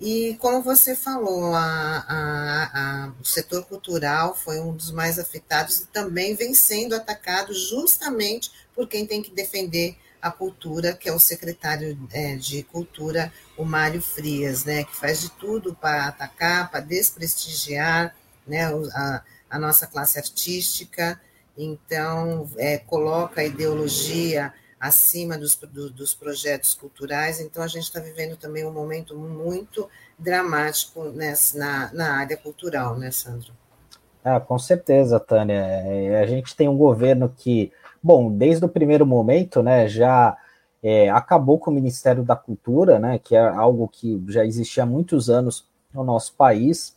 E 0.00 0.34
como 0.40 0.62
você 0.62 0.96
falou, 0.96 1.54
a, 1.54 2.06
a, 2.08 3.12
o 3.20 3.24
setor 3.24 3.66
cultural 3.66 4.34
foi 4.34 4.58
um 4.58 4.74
dos 4.74 4.90
mais 4.90 5.18
afetados 5.18 5.80
e 5.80 5.86
também 5.88 6.34
vem 6.34 6.54
sendo 6.54 6.94
atacado 6.94 7.52
justamente 7.52 8.50
por 8.74 8.88
quem 8.88 9.06
tem 9.06 9.20
que 9.22 9.30
defender 9.30 9.94
a 10.20 10.30
cultura, 10.30 10.92
que 10.92 11.08
é 11.08 11.12
o 11.12 11.18
secretário 11.18 11.98
é, 12.12 12.36
de 12.36 12.62
Cultura, 12.62 13.32
o 13.56 13.64
Mário 13.64 14.02
Frias, 14.02 14.64
né, 14.64 14.84
que 14.84 14.96
faz 14.96 15.20
de 15.20 15.30
tudo 15.30 15.74
para 15.74 16.06
atacar, 16.06 16.70
para 16.70 16.80
desprestigiar 16.80 18.14
né, 18.46 18.64
a, 18.66 19.22
a 19.48 19.58
nossa 19.58 19.86
classe 19.86 20.18
artística, 20.18 21.20
então 21.56 22.48
é, 22.56 22.78
coloca 22.78 23.40
a 23.40 23.44
ideologia 23.44 24.52
acima 24.78 25.36
dos, 25.36 25.56
do, 25.56 25.90
dos 25.90 26.14
projetos 26.14 26.74
culturais, 26.74 27.40
então 27.40 27.62
a 27.62 27.68
gente 27.68 27.84
está 27.84 28.00
vivendo 28.00 28.36
também 28.36 28.64
um 28.64 28.72
momento 28.72 29.16
muito 29.16 29.88
dramático 30.18 31.04
nessa, 31.10 31.58
na, 31.58 31.92
na 31.92 32.16
área 32.18 32.36
cultural, 32.36 32.98
né, 32.98 33.10
Sandro? 33.10 33.52
Ah, 34.22 34.38
com 34.38 34.58
certeza, 34.58 35.18
Tânia. 35.18 35.54
É, 35.54 36.20
a 36.22 36.26
gente 36.26 36.54
tem 36.54 36.68
um 36.68 36.76
governo 36.76 37.32
que 37.34 37.72
Bom, 38.02 38.32
desde 38.32 38.64
o 38.64 38.68
primeiro 38.68 39.06
momento, 39.06 39.62
né, 39.62 39.88
já 39.88 40.36
é, 40.82 41.10
acabou 41.10 41.58
com 41.58 41.70
o 41.70 41.74
Ministério 41.74 42.22
da 42.22 42.34
Cultura, 42.34 42.98
né, 42.98 43.18
que 43.18 43.36
é 43.36 43.40
algo 43.40 43.88
que 43.88 44.22
já 44.28 44.44
existia 44.44 44.84
há 44.84 44.86
muitos 44.86 45.28
anos 45.28 45.66
no 45.92 46.02
nosso 46.02 46.34
país. 46.34 46.96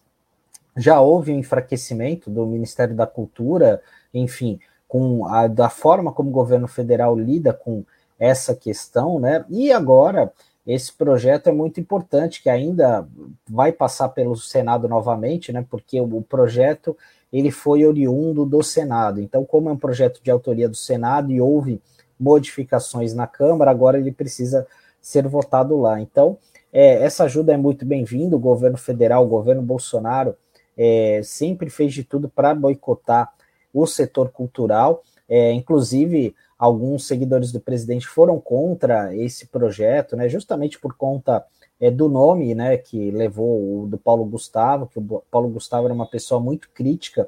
Já 0.77 0.99
houve 1.01 1.31
um 1.31 1.39
enfraquecimento 1.39 2.29
do 2.29 2.45
Ministério 2.45 2.95
da 2.95 3.05
Cultura, 3.05 3.81
enfim, 4.13 4.59
com 4.87 5.25
a 5.27 5.47
da 5.47 5.69
forma 5.69 6.11
como 6.11 6.29
o 6.29 6.33
governo 6.33 6.67
federal 6.67 7.15
lida 7.17 7.53
com 7.53 7.83
essa 8.17 8.55
questão, 8.55 9.19
né? 9.19 9.43
E 9.49 9.71
agora 9.71 10.31
esse 10.65 10.93
projeto 10.93 11.47
é 11.47 11.51
muito 11.51 11.79
importante, 11.79 12.41
que 12.41 12.49
ainda 12.49 13.07
vai 13.49 13.71
passar 13.71 14.09
pelo 14.09 14.35
Senado 14.35 14.87
novamente, 14.87 15.51
né? 15.51 15.65
Porque 15.69 15.99
o 15.99 16.21
projeto 16.21 16.97
ele 17.33 17.49
foi 17.49 17.83
oriundo 17.83 18.45
do 18.45 18.61
Senado. 18.61 19.19
Então, 19.19 19.43
como 19.43 19.67
é 19.67 19.71
um 19.71 19.77
projeto 19.77 20.21
de 20.23 20.29
autoria 20.29 20.69
do 20.69 20.75
Senado 20.75 21.31
e 21.31 21.41
houve 21.41 21.81
modificações 22.19 23.15
na 23.15 23.25
Câmara, 23.25 23.71
agora 23.71 23.97
ele 23.97 24.11
precisa 24.11 24.67
ser 25.01 25.27
votado 25.27 25.75
lá. 25.77 25.99
Então, 25.99 26.37
é, 26.71 27.03
essa 27.03 27.23
ajuda 27.23 27.51
é 27.51 27.57
muito 27.57 27.85
bem-vinda. 27.85 28.35
O 28.35 28.39
governo 28.39 28.77
federal, 28.77 29.25
o 29.25 29.29
governo 29.29 29.63
Bolsonaro, 29.63 30.35
é, 30.77 31.21
sempre 31.23 31.71
fez 31.71 31.91
de 31.91 32.03
tudo 32.03 32.29
para 32.29 32.53
boicotar 32.53 33.33
o 33.73 33.87
setor 33.87 34.29
cultural. 34.29 35.03
É, 35.27 35.51
inclusive, 35.51 36.35
alguns 36.57 37.07
seguidores 37.07 37.51
do 37.51 37.59
presidente 37.59 38.07
foram 38.07 38.39
contra 38.39 39.15
esse 39.15 39.47
projeto, 39.47 40.15
né, 40.15 40.29
justamente 40.29 40.79
por 40.79 40.93
conta 40.95 41.43
é, 41.83 41.91
do 41.91 42.07
nome, 42.07 42.55
né, 42.55 42.77
que 42.77 43.11
levou 43.11 43.83
o 43.83 43.87
do 43.87 43.97
Paulo 43.97 44.23
Gustavo, 44.23 44.87
que 44.87 44.97
o 44.97 45.21
Paulo 45.29 45.49
Gustavo 45.49 45.83
era 45.85 45.93
uma 45.93 46.05
pessoa 46.05 46.39
muito 46.39 46.69
crítica 46.73 47.27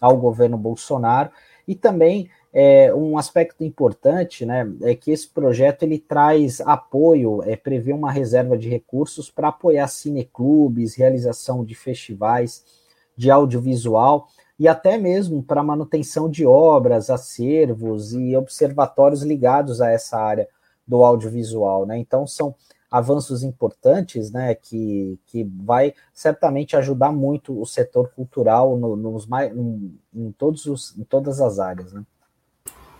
ao 0.00 0.16
governo 0.16 0.56
Bolsonaro, 0.56 1.30
e 1.68 1.74
também 1.74 2.30
é, 2.50 2.94
um 2.94 3.18
aspecto 3.18 3.62
importante, 3.62 4.46
né, 4.46 4.66
é 4.80 4.94
que 4.94 5.10
esse 5.10 5.28
projeto 5.28 5.82
ele 5.82 5.98
traz 5.98 6.62
apoio, 6.62 7.42
é, 7.42 7.56
prevê 7.56 7.92
uma 7.92 8.10
reserva 8.10 8.56
de 8.56 8.70
recursos 8.70 9.30
para 9.30 9.48
apoiar 9.48 9.86
cineclubes, 9.86 10.94
realização 10.94 11.62
de 11.62 11.74
festivais 11.74 12.64
de 13.14 13.30
audiovisual 13.30 14.28
e 14.58 14.66
até 14.66 14.96
mesmo 14.96 15.42
para 15.42 15.62
manutenção 15.62 16.26
de 16.30 16.46
obras, 16.46 17.10
acervos 17.10 18.14
e 18.14 18.34
observatórios 18.34 19.22
ligados 19.22 19.82
a 19.82 19.90
essa 19.90 20.18
área 20.18 20.48
do 20.88 21.04
audiovisual, 21.04 21.84
né? 21.84 21.98
Então 21.98 22.26
são 22.26 22.54
avanços 22.90 23.42
importantes, 23.42 24.30
né, 24.30 24.54
que, 24.54 25.18
que 25.26 25.44
vai 25.44 25.94
certamente 26.12 26.76
ajudar 26.76 27.12
muito 27.12 27.58
o 27.58 27.64
setor 27.64 28.10
cultural 28.10 28.76
no, 28.76 28.96
nos 28.96 29.26
mais, 29.26 29.54
em, 29.56 29.98
em, 30.12 30.32
todos 30.32 30.66
os, 30.66 30.96
em 30.98 31.04
todas 31.04 31.40
as 31.40 31.58
áreas, 31.58 31.92
né. 31.92 32.04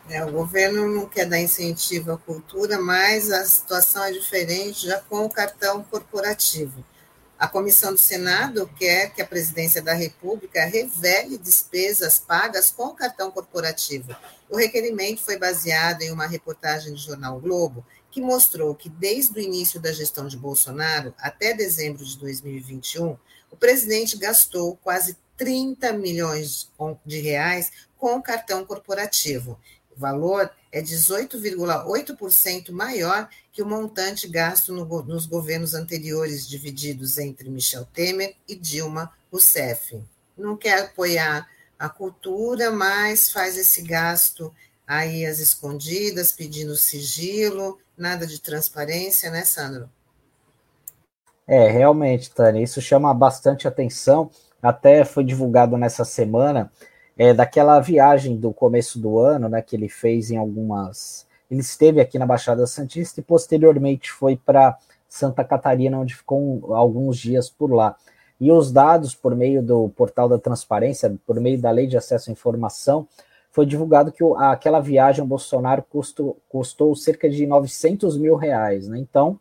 É, 0.09 0.25
o 0.25 0.32
governo 0.32 0.88
não 0.88 1.06
quer 1.06 1.25
dar 1.25 1.38
incentivo 1.38 2.11
à 2.12 2.18
cultura, 2.18 2.80
mas 2.80 3.30
a 3.30 3.44
situação 3.44 4.02
é 4.02 4.11
diferente 4.11 4.87
já 4.87 5.00
com 5.00 5.25
o 5.25 5.30
cartão 5.30 5.85
corporativo. 5.85 6.85
A 7.38 7.47
comissão 7.49 7.92
do 7.92 7.99
Senado 7.99 8.68
quer 8.76 9.14
que 9.14 9.23
a 9.23 9.26
presidência 9.26 9.80
da 9.80 9.94
República 9.94 10.64
revele 10.64 11.38
despesas 11.38 12.18
pagas 12.18 12.70
com 12.70 12.88
o 12.88 12.94
cartão 12.94 13.30
corporativo. 13.30 14.14
O 14.50 14.56
requerimento 14.56 15.23
foi 15.23 15.38
baseado 15.38 16.02
em 16.02 16.11
uma 16.11 16.26
reportagem 16.26 16.92
do 16.92 16.99
jornal 16.99 17.40
Globo 17.40 17.87
que 18.11 18.21
mostrou 18.21 18.75
que 18.75 18.88
desde 18.88 19.38
o 19.38 19.43
início 19.43 19.81
da 19.81 19.93
gestão 19.93 20.26
de 20.26 20.37
Bolsonaro 20.37 21.14
até 21.19 21.55
dezembro 21.55 22.05
de 22.05 22.19
2021, 22.19 23.17
o 23.50 23.57
presidente 23.57 24.17
gastou 24.17 24.76
quase 24.83 25.17
30 25.37 25.93
milhões 25.95 26.71
de 27.07 27.21
reais 27.21 27.71
com 27.97 28.17
o 28.17 28.23
cartão 28.23 28.64
corporativo. 28.64 29.59
O 29.97 30.00
valor 30.00 30.50
é 30.73 30.83
18,8% 30.83 32.71
maior 32.73 33.29
que 33.52 33.62
o 33.62 33.67
montante 33.67 34.29
gasto 34.29 34.73
no, 34.73 34.85
nos 35.02 35.26
governos 35.26 35.75
anteriores, 35.75 36.49
divididos 36.49 37.19
entre 37.19 37.49
Michel 37.49 37.87
Temer 37.93 38.37
e 38.47 38.55
Dilma 38.55 39.12
Rousseff. 39.31 40.02
Não 40.37 40.57
quer 40.57 40.85
apoiar 40.85 41.49
a 41.79 41.88
cultura, 41.88 42.71
mas 42.71 43.31
faz 43.31 43.57
esse 43.57 43.83
gasto 43.83 44.55
aí 44.87 45.25
às 45.25 45.38
escondidas, 45.38 46.33
pedindo 46.33 46.76
sigilo, 46.76 47.79
nada 48.00 48.26
de 48.26 48.40
transparência, 48.40 49.30
né, 49.30 49.45
Sandro? 49.45 49.88
É, 51.47 51.69
realmente, 51.69 52.30
Tânia, 52.30 52.62
isso 52.62 52.80
chama 52.80 53.12
bastante 53.12 53.66
atenção. 53.66 54.30
Até 54.62 55.04
foi 55.04 55.25
divulgado 55.25 55.76
nessa 55.76 56.04
semana 56.04 56.71
é, 57.19 57.35
daquela 57.35 57.80
viagem 57.80 58.37
do 58.37 58.52
começo 58.52 58.99
do 58.99 59.19
ano, 59.19 59.49
né, 59.49 59.61
que 59.61 59.76
ele 59.76 59.88
fez 59.88 60.30
em 60.30 60.37
algumas. 60.37 61.26
Ele 61.50 61.61
esteve 61.61 62.00
aqui 62.00 62.19
na 62.19 62.26
Baixada 62.26 62.66
Santista 62.66 63.21
e 63.21 63.25
posteriormente 63.25 64.11
foi 64.11 64.37
para 64.37 64.78
Santa 65.09 65.42
Catarina, 65.42 65.99
onde 65.99 66.14
ficou 66.14 66.75
alguns 66.75 67.19
dias 67.19 67.50
por 67.50 67.73
lá. 67.73 67.97
E 68.40 68.50
os 68.50 68.73
dados, 68.73 69.14
por 69.14 69.35
meio 69.35 69.62
do 69.62 69.90
portal 69.90 70.28
da 70.28 70.38
transparência, 70.38 71.14
por 71.26 71.38
meio 71.40 71.61
da 71.61 71.71
lei 71.71 71.87
de 71.87 71.97
acesso 71.97 72.30
à 72.30 72.33
informação, 72.33 73.07
foi 73.50 73.66
divulgado 73.66 74.12
que 74.12 74.23
aquela 74.38 74.80
viagem 74.80 75.21
ao 75.21 75.26
Bolsonaro 75.26 75.83
custou, 75.83 76.38
custou 76.49 76.95
cerca 76.95 77.28
de 77.28 77.47
900 77.47 78.16
mil 78.16 78.37
reais, 78.37 78.87
né? 78.88 78.99
Então, 78.99 79.38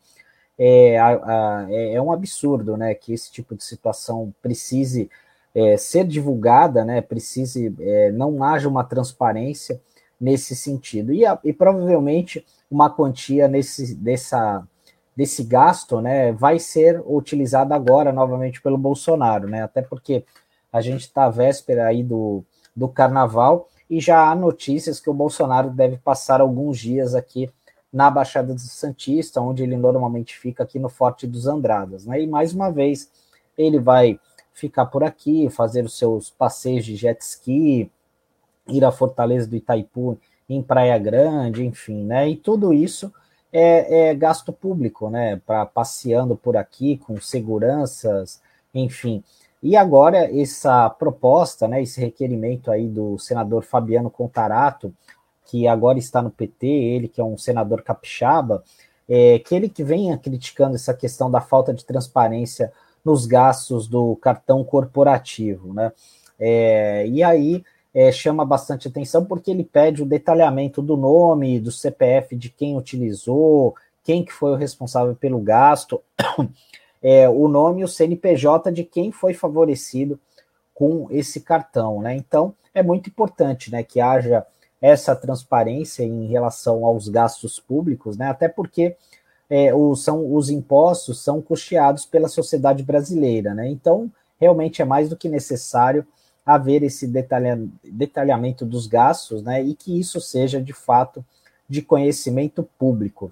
é, 0.58 1.00
a, 1.00 1.08
a, 1.08 1.68
é, 1.70 1.94
é 1.94 2.01
um 2.01 2.12
absurdo, 2.12 2.75
né, 2.75 2.94
que 2.94 3.13
esse 3.13 3.32
tipo 3.32 3.56
de 3.56 3.63
situação 3.63 4.34
precise 4.42 5.10
é, 5.56 5.78
ser 5.78 6.06
divulgada, 6.06 6.84
né, 6.84 7.01
precise, 7.01 7.74
é, 7.80 8.12
não 8.12 8.44
haja 8.44 8.68
uma 8.68 8.84
transparência 8.84 9.80
nesse 10.20 10.56
sentido. 10.56 11.13
E, 11.13 11.25
a, 11.25 11.39
e 11.46 11.54
provavelmente 11.54 12.46
uma 12.70 12.89
quantia 12.89 13.48
nesse, 13.48 13.96
dessa, 13.96 14.68
desse 15.16 15.44
gasto, 15.44 16.01
né, 16.01 16.34
vai 16.34 16.60
ser 16.60 17.01
utilizada 17.06 17.74
agora 17.74 18.12
novamente 18.12 18.62
pelo 18.62 18.78
Bolsonaro, 18.78 19.48
né, 19.48 19.63
até 19.63 19.82
porque 19.82 20.25
a 20.74 20.82
gente 20.82 21.01
está 21.01 21.25
à 21.25 21.30
véspera 21.30 21.88
aí 21.88 22.04
do, 22.04 22.44
do 22.75 22.89
carnaval 22.89 23.70
e 23.89 24.00
já 24.00 24.29
há 24.29 24.36
notícias 24.36 25.00
que 25.00 25.10
o 25.10 25.13
Bolsonaro 25.13 25.72
deve 25.72 25.98
passar 25.98 26.41
alguns 26.41 26.77
dias 26.77 27.15
aqui 27.15 27.50
na 27.91 28.10
Baixada 28.12 28.53
do 28.53 28.60
Santista, 28.60 29.41
onde 29.41 29.63
ele 29.63 29.75
normalmente 29.75 30.38
fica 30.38 30.63
aqui 30.63 30.77
no 30.77 30.89
Forte 30.89 31.25
dos 31.25 31.48
Andradas. 31.48 32.05
Né? 32.05 32.22
E 32.22 32.27
mais 32.27 32.53
uma 32.53 32.72
vez 32.72 33.10
ele 33.58 33.79
vai 33.79 34.19
ficar 34.53 34.86
por 34.86 35.03
aqui, 35.03 35.50
fazer 35.50 35.84
os 35.84 35.98
seus 35.98 36.29
passeios 36.29 36.86
de 36.86 36.96
jet 36.96 37.19
ski, 37.22 37.89
ir 38.67 38.86
à 38.86 38.91
Fortaleza 38.91 39.48
do 39.48 39.55
Itaipu 39.55 40.19
em 40.48 40.62
Praia 40.62 40.98
Grande, 40.98 41.65
enfim, 41.65 42.03
né? 42.03 42.29
E 42.29 42.36
tudo 42.36 42.74
isso 42.74 43.13
é, 43.51 44.10
é 44.10 44.15
gasto 44.15 44.51
público, 44.51 45.10
né? 45.10 45.41
Para 45.46 45.65
passeando 45.65 46.36
por 46.36 46.58
aqui 46.58 46.98
com 46.98 47.19
seguranças, 47.22 48.41
enfim. 48.74 49.24
E 49.62 49.75
agora 49.75 50.30
essa 50.39 50.89
proposta, 50.89 51.68
né, 51.68 51.82
esse 51.82 52.00
requerimento 52.00 52.72
aí 52.72 52.88
do 52.88 53.18
senador 53.18 53.63
Fabiano 53.63 54.10
Contarato, 54.10 54.94
que 55.46 55.68
agora 55.68 56.00
está 56.00 56.22
no 56.22 56.32
PT, 56.32 56.68
ele 56.68 57.08
que 57.08 57.20
é 57.20 57.24
um 57.24 57.38
senador 57.38 57.82
capixaba, 57.82 58.63
é, 59.08 59.39
que 59.39 59.56
ele 59.56 59.68
que 59.68 59.84
venha 59.84 60.18
criticando 60.18 60.75
essa 60.75 60.94
questão 60.94 61.30
da 61.30 61.42
falta 61.42 61.74
de 61.74 61.84
transparência 61.84 62.72
nos 63.04 63.25
gastos 63.25 63.88
do 63.88 64.16
cartão 64.18 64.63
corporativo, 64.63 65.74
né? 65.74 65.92
É, 66.39 67.08
e 67.08 67.24
aí 67.24 67.63
é, 67.94 68.12
chama 68.12 68.46
bastante 68.46 68.88
atenção 68.88 69.25
porque 69.25 69.51
ele 69.51 69.63
pede 69.63 70.04
o 70.04 70.06
detalhamento 70.06 70.82
do 70.82 70.96
nome, 70.96 71.60
do 71.60 71.72
CPF 71.72 72.36
de 72.36 72.50
quem 72.50 72.78
utilizou, 72.78 73.75
quem 74.04 74.24
que 74.24 74.32
foi 74.32 74.51
o 74.51 74.56
responsável 74.56 75.16
pelo 75.16 75.39
gasto, 75.39 76.01
é, 77.01 77.29
o 77.29 77.48
nome 77.48 77.82
e 77.82 77.84
o 77.84 77.88
CNPJ 77.88 78.72
de 78.72 78.84
quem 78.84 79.12
foi 79.12 79.34
favorecido 79.34 80.20
com 80.74 81.08
esse 81.10 81.41
cartão, 81.41 82.01
né? 82.01 82.15
Então 82.15 82.53
é 82.74 82.84
muito 82.84 83.10
importante, 83.10 83.72
né, 83.72 83.84
que 83.84 84.00
haja 84.00 84.46
essa 84.82 85.15
transparência 85.15 86.03
em 86.03 86.27
relação 86.27 86.86
aos 86.86 87.10
gastos 87.10 87.60
públicos, 87.60 88.18
né? 88.18 88.29
Até 88.29 88.48
porque 88.48 88.96
é, 89.50 89.74
o, 89.74 89.96
são, 89.96 90.34
os 90.34 90.50
impostos 90.50 91.22
são 91.22 91.41
custeados 91.41 92.06
pela 92.06 92.27
sociedade 92.27 92.84
brasileira, 92.84 93.53
né? 93.53 93.70
Então 93.70 94.10
realmente 94.39 94.82
é 94.82 94.86
mais 94.86 95.10
do 95.10 95.18
que 95.18 95.27
necessário 95.27 96.08
haver 96.46 96.82
esse 96.82 97.06
detalha, 97.06 97.60
detalhamento 97.84 98.65
dos 98.65 98.88
gastos, 98.88 99.44
né? 99.44 99.62
E 99.62 99.75
que 99.75 100.00
isso 100.00 100.22
seja 100.22 100.62
de 100.62 100.74
fato 100.74 101.24
de 101.68 101.82
conhecimento 101.82 102.63
público. 102.77 103.32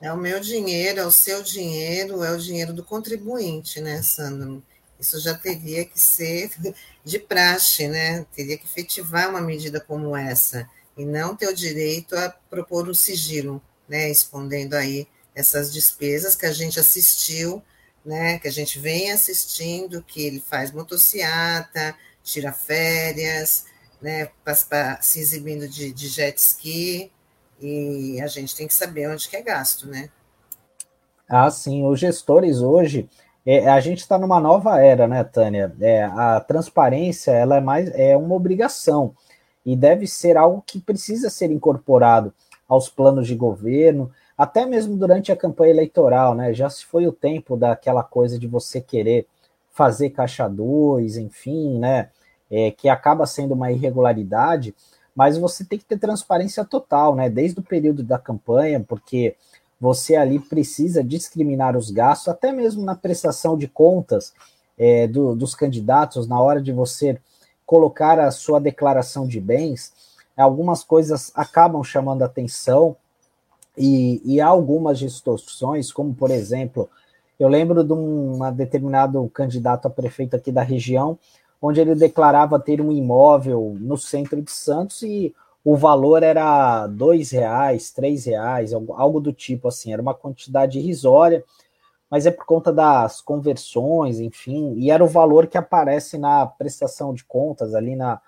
É 0.00 0.10
o 0.10 0.16
meu 0.16 0.40
dinheiro, 0.40 1.00
é 1.00 1.06
o 1.06 1.10
seu 1.10 1.42
dinheiro, 1.42 2.24
é 2.24 2.32
o 2.32 2.38
dinheiro 2.38 2.72
do 2.72 2.82
contribuinte, 2.82 3.82
né, 3.82 4.02
Sandro? 4.02 4.62
Isso 4.98 5.20
já 5.20 5.34
teria 5.34 5.84
que 5.84 6.00
ser 6.00 6.50
de 7.04 7.18
praxe, 7.18 7.86
né? 7.86 8.24
Teria 8.34 8.56
que 8.56 8.64
efetivar 8.64 9.28
uma 9.28 9.42
medida 9.42 9.78
como 9.78 10.16
essa 10.16 10.68
e 10.96 11.04
não 11.04 11.36
ter 11.36 11.48
o 11.48 11.54
direito 11.54 12.16
a 12.16 12.30
propor 12.48 12.88
um 12.88 12.94
sigilo, 12.94 13.62
né? 13.86 14.10
Escondendo 14.10 14.74
aí 14.74 15.06
essas 15.34 15.72
despesas 15.72 16.34
que 16.34 16.46
a 16.46 16.52
gente 16.52 16.80
assistiu, 16.80 17.62
né? 18.04 18.38
Que 18.38 18.48
a 18.48 18.52
gente 18.52 18.78
vem 18.78 19.12
assistindo, 19.12 20.02
que 20.02 20.22
ele 20.22 20.40
faz 20.40 20.70
motociata, 20.70 21.94
tira 22.24 22.52
férias, 22.52 23.64
né? 24.00 24.30
Se 25.02 25.20
exibindo 25.20 25.68
de, 25.68 25.92
de 25.92 26.08
jet 26.08 26.38
ski, 26.38 27.12
e 27.60 28.20
a 28.20 28.26
gente 28.26 28.56
tem 28.56 28.66
que 28.66 28.74
saber 28.74 29.08
onde 29.10 29.28
que 29.28 29.36
é 29.36 29.42
gasto, 29.42 29.86
né? 29.86 30.08
Ah, 31.28 31.50
sim. 31.50 31.86
Os 31.86 32.00
gestores 32.00 32.60
hoje, 32.60 33.08
é, 33.46 33.68
a 33.68 33.78
gente 33.80 33.98
está 33.98 34.18
numa 34.18 34.40
nova 34.40 34.80
era, 34.80 35.06
né, 35.06 35.22
Tânia? 35.22 35.72
É, 35.80 36.04
a 36.04 36.40
transparência 36.40 37.30
ela 37.30 37.56
é 37.56 37.60
mais 37.60 37.90
é 37.94 38.16
uma 38.16 38.34
obrigação 38.34 39.14
e 39.64 39.76
deve 39.76 40.06
ser 40.06 40.36
algo 40.36 40.62
que 40.66 40.80
precisa 40.80 41.30
ser 41.30 41.50
incorporado 41.50 42.32
aos 42.68 42.88
planos 42.88 43.26
de 43.26 43.34
governo, 43.34 44.10
até 44.36 44.64
mesmo 44.64 44.96
durante 44.96 45.30
a 45.30 45.36
campanha 45.36 45.70
eleitoral, 45.70 46.34
né? 46.34 46.52
Já 46.54 46.70
se 46.70 46.84
foi 46.84 47.06
o 47.06 47.12
tempo 47.12 47.56
daquela 47.56 48.02
coisa 48.02 48.38
de 48.38 48.46
você 48.46 48.80
querer 48.80 49.26
fazer 49.70 50.10
caixa 50.10 50.48
2, 50.48 51.16
enfim, 51.16 51.78
né? 51.78 52.10
É, 52.50 52.70
que 52.70 52.88
acaba 52.88 53.26
sendo 53.26 53.54
uma 53.54 53.70
irregularidade 53.70 54.74
mas 55.20 55.36
você 55.36 55.62
tem 55.66 55.78
que 55.78 55.84
ter 55.84 55.98
transparência 55.98 56.64
total, 56.64 57.14
né? 57.14 57.28
Desde 57.28 57.60
o 57.60 57.62
período 57.62 58.02
da 58.02 58.18
campanha, 58.18 58.80
porque 58.80 59.36
você 59.78 60.16
ali 60.16 60.38
precisa 60.38 61.04
discriminar 61.04 61.76
os 61.76 61.90
gastos, 61.90 62.28
até 62.28 62.50
mesmo 62.50 62.82
na 62.82 62.94
prestação 62.94 63.54
de 63.54 63.68
contas 63.68 64.32
é, 64.78 65.06
do, 65.06 65.36
dos 65.36 65.54
candidatos, 65.54 66.26
na 66.26 66.40
hora 66.40 66.58
de 66.62 66.72
você 66.72 67.20
colocar 67.66 68.18
a 68.18 68.30
sua 68.30 68.58
declaração 68.58 69.28
de 69.28 69.38
bens, 69.38 69.92
algumas 70.34 70.82
coisas 70.82 71.30
acabam 71.34 71.84
chamando 71.84 72.22
atenção 72.22 72.96
e, 73.76 74.22
e 74.24 74.40
há 74.40 74.46
algumas 74.46 74.98
distorções, 74.98 75.92
como 75.92 76.14
por 76.14 76.30
exemplo, 76.30 76.88
eu 77.38 77.46
lembro 77.46 77.84
de 77.84 77.92
um 77.92 78.38
determinado 78.54 79.30
candidato 79.34 79.84
a 79.84 79.90
prefeito 79.90 80.34
aqui 80.34 80.50
da 80.50 80.62
região 80.62 81.18
onde 81.60 81.80
ele 81.80 81.94
declarava 81.94 82.58
ter 82.58 82.80
um 82.80 82.90
imóvel 82.90 83.76
no 83.78 83.98
centro 83.98 84.40
de 84.40 84.50
Santos 84.50 85.02
e 85.02 85.34
o 85.64 85.76
valor 85.76 86.22
era 86.22 86.86
dois 86.86 87.30
reais, 87.30 87.90
três 87.90 88.24
reais, 88.24 88.72
algo 88.72 89.20
do 89.20 89.32
tipo 89.32 89.68
assim, 89.68 89.92
era 89.92 90.00
uma 90.00 90.14
quantidade 90.14 90.78
irrisória, 90.78 91.44
mas 92.10 92.26
é 92.26 92.30
por 92.30 92.46
conta 92.46 92.72
das 92.72 93.20
conversões, 93.20 94.18
enfim, 94.18 94.74
e 94.76 94.90
era 94.90 95.04
o 95.04 95.08
valor 95.08 95.46
que 95.46 95.58
aparece 95.58 96.16
na 96.16 96.46
prestação 96.46 97.12
de 97.12 97.24
contas 97.24 97.74
ali 97.74 97.94
na 97.94 98.20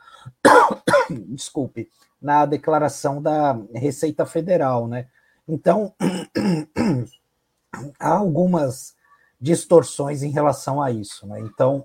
desculpe, 1.28 1.88
na 2.20 2.46
declaração 2.46 3.20
da 3.20 3.58
Receita 3.74 4.26
Federal, 4.26 4.86
né? 4.86 5.06
Então 5.48 5.94
há 7.98 8.14
algumas 8.14 8.94
distorções 9.40 10.22
em 10.22 10.30
relação 10.30 10.80
a 10.80 10.90
isso, 10.90 11.26
né? 11.26 11.40
Então 11.40 11.84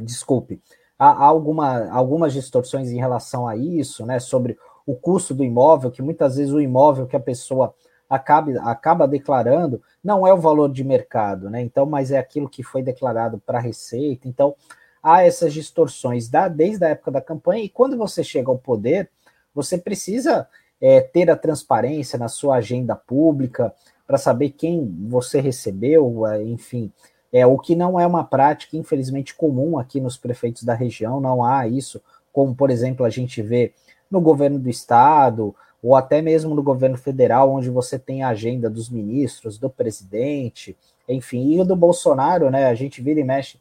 desculpe, 0.00 0.60
há, 0.98 1.24
alguma, 1.24 1.88
algumas 1.90 2.32
distorções 2.32 2.90
em 2.90 2.98
relação 2.98 3.46
a 3.46 3.56
isso, 3.56 4.04
né, 4.04 4.18
sobre 4.18 4.58
o 4.86 4.94
custo 4.94 5.34
do 5.34 5.44
imóvel, 5.44 5.90
que 5.90 6.02
muitas 6.02 6.36
vezes 6.36 6.52
o 6.52 6.60
imóvel 6.60 7.06
que 7.06 7.16
a 7.16 7.20
pessoa 7.20 7.74
acaba, 8.08 8.52
acaba 8.62 9.06
declarando 9.06 9.82
não 10.02 10.26
é 10.26 10.32
o 10.32 10.40
valor 10.40 10.72
de 10.72 10.82
mercado, 10.82 11.50
né, 11.50 11.60
então, 11.60 11.86
mas 11.86 12.10
é 12.10 12.18
aquilo 12.18 12.48
que 12.48 12.62
foi 12.62 12.82
declarado 12.82 13.42
para 13.44 13.58
a 13.58 13.62
Receita, 13.62 14.26
então 14.26 14.54
há 15.02 15.22
essas 15.22 15.52
distorções 15.52 16.28
da, 16.28 16.48
desde 16.48 16.84
a 16.84 16.88
época 16.88 17.10
da 17.10 17.20
campanha, 17.20 17.64
e 17.64 17.68
quando 17.68 17.96
você 17.96 18.24
chega 18.24 18.50
ao 18.50 18.58
poder, 18.58 19.10
você 19.54 19.78
precisa 19.78 20.48
é, 20.80 21.00
ter 21.00 21.30
a 21.30 21.36
transparência 21.36 22.18
na 22.18 22.28
sua 22.28 22.56
agenda 22.56 22.94
pública, 22.94 23.74
para 24.08 24.16
saber 24.16 24.50
quem 24.50 24.90
você 25.06 25.38
recebeu, 25.38 26.26
é, 26.26 26.42
enfim, 26.42 26.90
é, 27.32 27.46
o 27.46 27.58
que 27.58 27.76
não 27.76 27.98
é 27.98 28.06
uma 28.06 28.24
prática, 28.24 28.76
infelizmente, 28.76 29.34
comum 29.34 29.78
aqui 29.78 30.00
nos 30.00 30.16
prefeitos 30.16 30.62
da 30.62 30.74
região, 30.74 31.20
não 31.20 31.44
há 31.44 31.66
isso, 31.66 32.00
como, 32.32 32.54
por 32.54 32.70
exemplo, 32.70 33.04
a 33.04 33.10
gente 33.10 33.42
vê 33.42 33.72
no 34.10 34.20
governo 34.20 34.58
do 34.58 34.68
estado, 34.68 35.54
ou 35.82 35.94
até 35.94 36.20
mesmo 36.20 36.54
no 36.54 36.62
governo 36.62 36.96
federal, 36.96 37.52
onde 37.52 37.70
você 37.70 37.98
tem 37.98 38.22
a 38.22 38.28
agenda 38.28 38.68
dos 38.68 38.88
ministros, 38.88 39.58
do 39.58 39.70
presidente, 39.70 40.76
enfim, 41.08 41.52
e 41.52 41.60
o 41.60 41.64
do 41.64 41.76
Bolsonaro, 41.76 42.50
né? 42.50 42.66
A 42.66 42.74
gente 42.74 43.00
vira 43.00 43.20
e 43.20 43.24
mexe, 43.24 43.60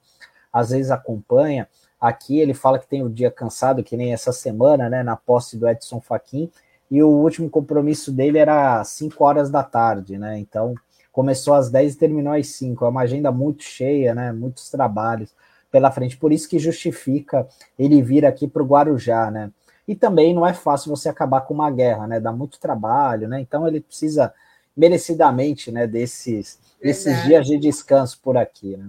às 0.51 0.71
vezes 0.71 0.91
acompanha. 0.91 1.67
Aqui 1.99 2.39
ele 2.39 2.53
fala 2.53 2.79
que 2.79 2.87
tem 2.87 3.03
o 3.03 3.09
dia 3.09 3.31
cansado, 3.31 3.83
que 3.83 3.97
nem 3.97 4.13
essa 4.13 4.31
semana, 4.31 4.89
né? 4.89 5.03
Na 5.03 5.15
posse 5.15 5.57
do 5.57 5.67
Edson 5.67 6.01
Fachin, 6.01 6.51
e 6.89 7.03
o 7.03 7.09
último 7.09 7.49
compromisso 7.49 8.11
dele 8.11 8.37
era 8.37 8.79
às 8.79 8.89
5 8.89 9.23
horas 9.23 9.49
da 9.49 9.63
tarde, 9.63 10.17
né? 10.17 10.39
Então, 10.39 10.73
começou 11.17 11.55
às 11.55 11.71
10 11.71 11.95
e 11.95 11.97
terminou 11.97 12.31
às 12.31 12.45
5. 12.49 12.85
É 12.85 12.89
uma 12.89 13.01
agenda 13.01 13.31
muito 13.31 13.63
cheia, 13.63 14.13
né? 14.13 14.31
Muitos 14.31 14.69
trabalhos 14.69 15.33
pela 15.71 15.89
frente. 15.89 16.15
Por 16.15 16.31
isso 16.31 16.47
que 16.47 16.59
justifica 16.59 17.47
ele 17.77 18.03
vir 18.03 18.23
aqui 18.23 18.47
para 18.47 18.61
o 18.61 18.65
Guarujá, 18.67 19.31
né? 19.31 19.49
E 19.87 19.95
também 19.95 20.31
não 20.31 20.45
é 20.45 20.53
fácil 20.53 20.95
você 20.95 21.09
acabar 21.09 21.41
com 21.41 21.55
uma 21.55 21.71
guerra, 21.71 22.05
né? 22.05 22.19
Dá 22.19 22.31
muito 22.31 22.59
trabalho, 22.59 23.27
né? 23.27 23.41
Então 23.41 23.67
ele 23.67 23.81
precisa 23.81 24.31
merecidamente, 24.75 25.71
né? 25.71 25.87
Desses, 25.87 26.59
desses 26.79 27.23
dias 27.23 27.47
de 27.47 27.57
descanso 27.57 28.19
por 28.21 28.37
aqui, 28.37 28.77
né? 28.77 28.87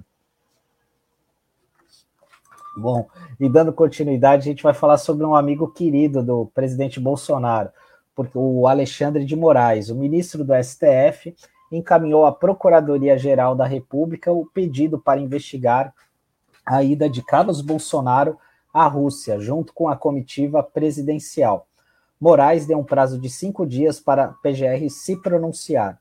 Bom, 2.77 3.09
e 3.41 3.49
dando 3.49 3.73
continuidade, 3.73 4.43
a 4.43 4.53
gente 4.53 4.63
vai 4.63 4.75
falar 4.75 4.99
sobre 4.99 5.25
um 5.25 5.35
amigo 5.35 5.67
querido 5.69 6.23
do 6.23 6.45
presidente 6.55 7.01
Bolsonaro, 7.01 7.71
porque 8.15 8.37
o 8.37 8.67
Alexandre 8.67 9.25
de 9.25 9.35
Moraes, 9.35 9.89
o 9.89 9.97
ministro 9.97 10.45
do 10.45 10.53
STF, 10.63 11.35
encaminhou 11.71 12.25
à 12.25 12.33
Procuradoria-Geral 12.33 13.55
da 13.55 13.67
República 13.67 14.33
o 14.33 14.47
pedido 14.47 14.99
para 14.99 15.21
investigar 15.21 15.95
a 16.65 16.83
ida 16.83 17.09
de 17.09 17.23
Carlos 17.23 17.61
Bolsonaro 17.61 18.39
à 18.73 18.87
Rússia, 18.87 19.41
junto 19.41 19.73
com 19.73 19.89
a 19.89 19.97
comitiva 19.97 20.63
presidencial. 20.63 21.67
Moraes 22.21 22.67
deu 22.67 22.79
um 22.79 22.85
prazo 22.85 23.19
de 23.19 23.31
cinco 23.31 23.67
dias 23.67 24.01
para 24.01 24.25
a 24.25 24.29
PGR 24.29 24.89
se 24.91 25.17
pronunciar. 25.17 25.99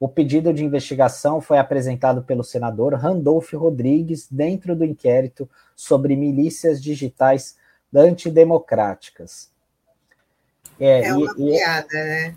O 0.00 0.08
pedido 0.08 0.52
de 0.54 0.64
investigação 0.64 1.40
foi 1.40 1.58
apresentado 1.58 2.22
pelo 2.22 2.44
senador 2.44 2.94
Randolph 2.94 3.52
Rodrigues 3.54 4.28
dentro 4.30 4.76
do 4.76 4.84
inquérito 4.84 5.48
sobre 5.74 6.14
milícias 6.14 6.80
digitais 6.80 7.56
antidemocráticas. 7.94 9.50
É, 10.78 11.08
é 11.08 11.14
uma 11.14 11.32
e, 11.32 11.34
piada, 11.34 11.92
né? 11.92 12.36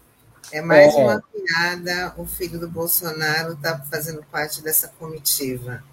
É 0.52 0.62
mais 0.62 0.94
é, 0.96 1.04
uma 1.04 1.22
piada, 1.22 2.14
o 2.18 2.26
filho 2.26 2.60
do 2.60 2.70
Bolsonaro 2.70 3.54
está 3.54 3.80
fazendo 3.80 4.24
parte 4.32 4.62
dessa 4.62 4.88
comitiva. 5.00 5.84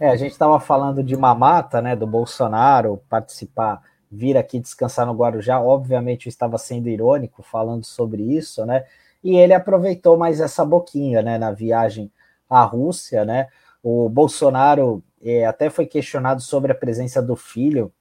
É, 0.00 0.10
a 0.10 0.16
gente 0.16 0.32
estava 0.32 0.58
falando 0.58 1.02
de 1.02 1.16
mamata, 1.16 1.80
né, 1.80 1.94
do 1.94 2.06
Bolsonaro 2.06 3.00
participar, 3.08 3.80
vir 4.10 4.36
aqui 4.36 4.58
descansar 4.58 5.06
no 5.06 5.14
Guarujá, 5.14 5.60
obviamente 5.60 6.26
eu 6.26 6.30
estava 6.30 6.58
sendo 6.58 6.88
irônico 6.88 7.42
falando 7.42 7.84
sobre 7.84 8.22
isso, 8.22 8.66
né, 8.66 8.84
e 9.22 9.36
ele 9.36 9.54
aproveitou 9.54 10.18
mais 10.18 10.40
essa 10.40 10.64
boquinha, 10.64 11.22
né, 11.22 11.38
na 11.38 11.52
viagem 11.52 12.10
à 12.50 12.64
Rússia, 12.64 13.24
né, 13.24 13.46
o 13.80 14.08
Bolsonaro 14.08 15.02
é, 15.22 15.46
até 15.46 15.70
foi 15.70 15.86
questionado 15.86 16.42
sobre 16.42 16.72
a 16.72 16.74
presença 16.74 17.22
do 17.22 17.36
filho 17.36 17.92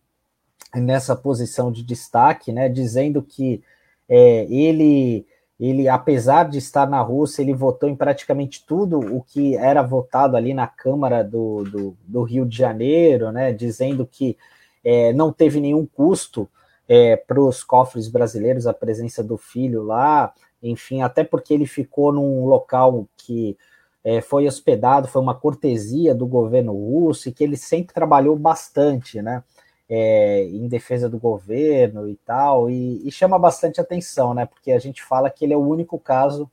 nessa 0.74 1.15
posição 1.15 1.71
de 1.71 1.84
destaque, 1.84 2.52
né, 2.52 2.67
dizendo 2.67 3.21
que 3.21 3.63
é, 4.10 4.45
ele 4.50 5.26
ele, 5.62 5.88
apesar 5.88 6.50
de 6.50 6.58
estar 6.58 6.89
na 6.89 7.00
Rússia, 7.02 7.43
ele 7.43 7.54
votou 7.54 7.88
em 7.88 7.95
praticamente 7.95 8.65
tudo 8.65 9.00
o 9.00 9.21
que 9.21 9.56
era 9.56 9.84
votado 9.84 10.36
ali 10.36 10.56
na 10.56 10.65
Câmara 10.65 11.24
do, 11.24 11.63
do, 11.63 11.97
do 12.04 12.24
Rio 12.24 12.47
de 12.47 12.58
Janeiro, 12.58 13.32
né, 13.32 13.54
dizendo 13.54 14.04
que 14.08 14.36
é, 14.84 15.13
não 15.13 15.32
teve 15.32 15.62
nenhum 15.62 15.86
custo 15.86 16.50
é, 16.89 17.15
para 17.15 17.39
os 17.39 17.63
cofres 17.63 18.08
brasileiros 18.08 18.65
a 18.65 18.74
presença 18.74 19.24
do 19.24 19.38
filho 19.38 19.84
lá, 19.84 20.34
enfim, 20.63 21.04
até 21.04 21.24
porque 21.24 21.54
ele 21.54 21.67
ficou 21.67 22.12
num 22.12 22.43
local 22.47 23.08
que 23.15 23.56
é, 24.04 24.19
foi 24.19 24.47
hospedado, 24.47 25.08
foi 25.08 25.21
uma 25.21 25.36
cortesia 25.36 26.15
do 26.15 26.26
governo 26.26 26.74
russo 26.74 27.30
e 27.30 27.32
que 27.32 27.43
ele 27.43 27.56
sempre 27.56 27.93
trabalhou 27.93 28.36
bastante, 28.36 29.21
né? 29.21 29.43
É, 29.93 30.45
em 30.45 30.69
defesa 30.69 31.10
do 31.10 31.19
governo 31.19 32.08
e 32.08 32.15
tal, 32.15 32.69
e, 32.69 33.06
e, 33.06 33.12
chama 33.12 33.38
bastante 33.38 33.82
atenção, 33.82 34.34
né? 34.34 34.45
Porque 34.45 34.71
a 34.71 34.80
gente 34.80 35.04
fala 35.04 35.30
que 35.30 35.43
ele 35.43 35.54
é 35.54 35.58
o 35.58 35.67
único 35.67 35.99
caso 35.99 36.49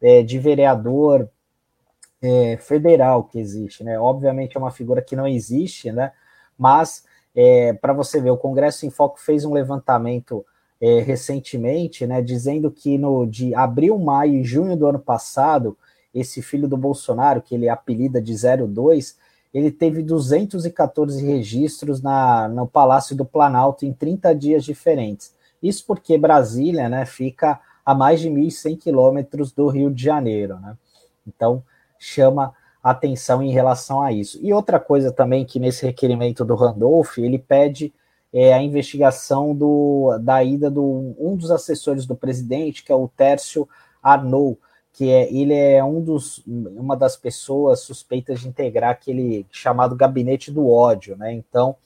é, 0.00 0.20
de 0.20 0.36
vereador 0.36 1.28
é, 2.20 2.56
federal 2.56 3.22
que 3.22 3.38
existe, 3.38 3.84
né? 3.84 4.00
Obviamente 4.00 4.56
é 4.56 4.60
uma 4.60 4.72
figura 4.72 5.00
que 5.00 5.14
não 5.14 5.28
existe, 5.28 5.92
né? 5.92 6.12
Mas 6.58 7.04
é, 7.34 7.72
para 7.72 7.92
você 7.92 8.20
ver, 8.20 8.30
o 8.30 8.36
Congresso 8.36 8.84
em 8.84 8.90
Foco 8.90 9.20
fez 9.20 9.44
um 9.44 9.52
levantamento 9.52 10.44
é, 10.80 11.00
recentemente, 11.00 12.04
né? 12.04 12.20
Dizendo 12.20 12.68
que 12.68 12.98
no 12.98 13.26
de 13.26 13.54
abril, 13.54 13.96
maio 13.96 14.40
e 14.40 14.44
junho 14.44 14.76
do 14.76 14.86
ano 14.86 14.98
passado 14.98 15.78
esse 16.14 16.42
filho 16.42 16.68
do 16.68 16.76
Bolsonaro, 16.76 17.40
que 17.40 17.54
ele 17.54 17.68
apelida 17.68 18.20
de 18.20 18.34
02, 18.34 19.16
ele 19.52 19.70
teve 19.70 20.02
214 20.02 21.24
registros 21.24 22.00
na, 22.00 22.48
no 22.48 22.66
Palácio 22.66 23.14
do 23.14 23.24
Planalto 23.24 23.84
em 23.84 23.92
30 23.92 24.34
dias 24.34 24.64
diferentes. 24.64 25.34
Isso 25.62 25.84
porque 25.86 26.16
Brasília 26.16 26.88
né, 26.88 27.04
fica 27.04 27.60
a 27.84 27.94
mais 27.94 28.20
de 28.20 28.30
1.100 28.30 28.78
quilômetros 28.78 29.52
do 29.52 29.68
Rio 29.68 29.90
de 29.90 30.02
Janeiro. 30.02 30.58
Né? 30.58 30.76
Então, 31.26 31.62
chama 31.98 32.54
atenção 32.82 33.42
em 33.42 33.52
relação 33.52 34.00
a 34.00 34.10
isso. 34.10 34.38
E 34.42 34.52
outra 34.52 34.80
coisa 34.80 35.12
também 35.12 35.44
que 35.44 35.60
nesse 35.60 35.86
requerimento 35.86 36.44
do 36.44 36.54
Randolph, 36.54 37.18
ele 37.18 37.38
pede 37.38 37.92
é, 38.32 38.54
a 38.54 38.62
investigação 38.62 39.54
do, 39.54 40.18
da 40.20 40.42
ida 40.42 40.70
do 40.70 41.14
um 41.18 41.36
dos 41.36 41.50
assessores 41.50 42.06
do 42.06 42.16
presidente, 42.16 42.82
que 42.82 42.90
é 42.90 42.94
o 42.94 43.08
Tércio 43.08 43.68
Arnaud, 44.02 44.58
que 44.92 45.10
é, 45.10 45.32
ele 45.32 45.54
é 45.54 45.82
um 45.82 46.00
dos, 46.02 46.42
uma 46.46 46.96
das 46.96 47.16
pessoas 47.16 47.80
suspeitas 47.80 48.40
de 48.40 48.48
integrar 48.48 48.90
aquele 48.90 49.46
chamado 49.50 49.96
gabinete 49.96 50.50
do 50.50 50.68
ódio, 50.68 51.16
né? 51.16 51.32
Então, 51.32 51.76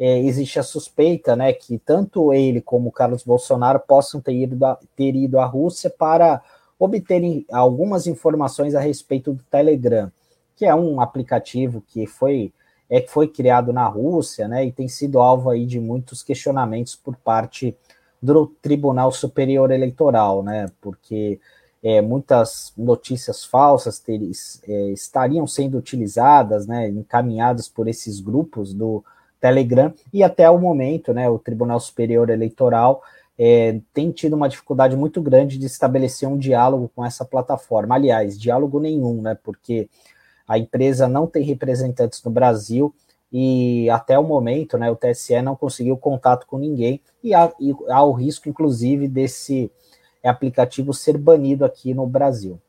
é, 0.00 0.18
existe 0.20 0.58
a 0.58 0.62
suspeita, 0.62 1.36
né, 1.36 1.52
que 1.52 1.78
tanto 1.78 2.32
ele 2.32 2.62
como 2.62 2.90
Carlos 2.90 3.22
Bolsonaro 3.22 3.78
possam 3.78 4.18
ter 4.18 4.32
ido, 4.32 4.64
a, 4.64 4.78
ter 4.96 5.14
ido 5.14 5.38
à 5.38 5.44
Rússia 5.44 5.90
para 5.90 6.42
obterem 6.78 7.44
algumas 7.52 8.06
informações 8.06 8.74
a 8.74 8.80
respeito 8.80 9.34
do 9.34 9.42
Telegram, 9.50 10.10
que 10.56 10.64
é 10.64 10.74
um 10.74 11.02
aplicativo 11.02 11.84
que 11.86 12.06
foi 12.06 12.50
é 12.92 13.00
que 13.00 13.08
foi 13.08 13.28
criado 13.28 13.72
na 13.72 13.86
Rússia, 13.86 14.48
né, 14.48 14.64
e 14.64 14.72
tem 14.72 14.88
sido 14.88 15.20
alvo 15.20 15.48
aí 15.48 15.64
de 15.64 15.78
muitos 15.78 16.24
questionamentos 16.24 16.96
por 16.96 17.14
parte 17.14 17.76
do 18.20 18.48
Tribunal 18.60 19.12
Superior 19.12 19.70
Eleitoral, 19.70 20.42
né, 20.42 20.68
porque 20.80 21.38
é, 21.82 22.00
muitas 22.00 22.72
notícias 22.76 23.44
falsas 23.44 23.98
ter, 23.98 24.20
é, 24.68 24.90
estariam 24.90 25.46
sendo 25.46 25.78
utilizadas, 25.78 26.66
né, 26.66 26.88
encaminhadas 26.88 27.68
por 27.68 27.88
esses 27.88 28.20
grupos 28.20 28.74
do 28.74 29.02
Telegram, 29.40 29.92
e 30.12 30.22
até 30.22 30.48
o 30.50 30.58
momento, 30.58 31.14
né, 31.14 31.28
o 31.28 31.38
Tribunal 31.38 31.80
Superior 31.80 32.28
Eleitoral 32.28 33.02
é, 33.38 33.80
tem 33.94 34.10
tido 34.10 34.36
uma 34.36 34.50
dificuldade 34.50 34.94
muito 34.94 35.22
grande 35.22 35.56
de 35.56 35.64
estabelecer 35.64 36.28
um 36.28 36.36
diálogo 36.36 36.90
com 36.94 37.02
essa 37.02 37.24
plataforma. 37.24 37.94
Aliás, 37.94 38.38
diálogo 38.38 38.78
nenhum, 38.78 39.22
né, 39.22 39.38
porque 39.42 39.88
a 40.46 40.58
empresa 40.58 41.08
não 41.08 41.26
tem 41.26 41.42
representantes 41.42 42.22
no 42.22 42.30
Brasil 42.30 42.94
e 43.32 43.88
até 43.88 44.18
o 44.18 44.24
momento, 44.24 44.76
né, 44.76 44.90
o 44.90 44.96
TSE 44.96 45.40
não 45.40 45.56
conseguiu 45.56 45.96
contato 45.96 46.46
com 46.46 46.58
ninguém 46.58 47.00
e 47.24 47.32
há, 47.32 47.50
e 47.58 47.74
há 47.88 48.04
o 48.04 48.12
risco, 48.12 48.48
inclusive, 48.48 49.08
desse 49.08 49.70
é 50.22 50.28
aplicativo 50.28 50.92
ser 50.92 51.16
banido 51.16 51.64
aqui 51.64 51.94
no 51.94 52.06
Brasil. 52.06 52.60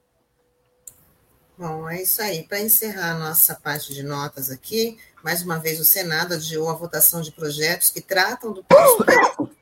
Bom, 1.58 1.88
é 1.88 2.02
isso 2.02 2.22
aí. 2.22 2.44
Para 2.44 2.60
encerrar 2.60 3.20
nossa 3.20 3.54
parte 3.54 3.94
de 3.94 4.02
notas 4.02 4.50
aqui, 4.50 4.98
mais 5.24 5.44
uma 5.44 5.60
vez 5.60 5.80
o 5.80 5.86
Senado 5.86 6.34
adiou 6.34 6.70
a 6.70 6.74
votação 6.74 7.22
de 7.22 7.32
projetos 7.32 7.90
que 7.90 8.02
tratam 8.02 8.52
do 8.52 8.66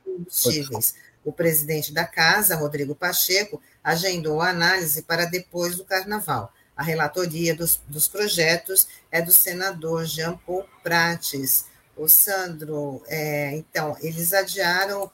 combustíveis. 0.06 0.94
O 1.22 1.30
presidente 1.30 1.92
da 1.92 2.06
Casa, 2.06 2.56
Rodrigo 2.56 2.94
Pacheco, 2.94 3.60
agendou 3.84 4.40
a 4.40 4.48
análise 4.48 5.02
para 5.02 5.26
depois 5.26 5.76
do 5.76 5.84
Carnaval. 5.84 6.50
A 6.74 6.82
relatoria 6.82 7.54
dos, 7.54 7.78
dos 7.86 8.08
projetos 8.08 8.88
é 9.10 9.20
do 9.20 9.30
senador 9.30 10.06
Jean 10.06 10.38
Paul 10.46 10.64
Prates. 10.82 11.66
O 11.94 12.08
Sandro, 12.08 13.02
é, 13.08 13.54
então, 13.54 13.94
eles 14.00 14.32
adiaram 14.32 15.10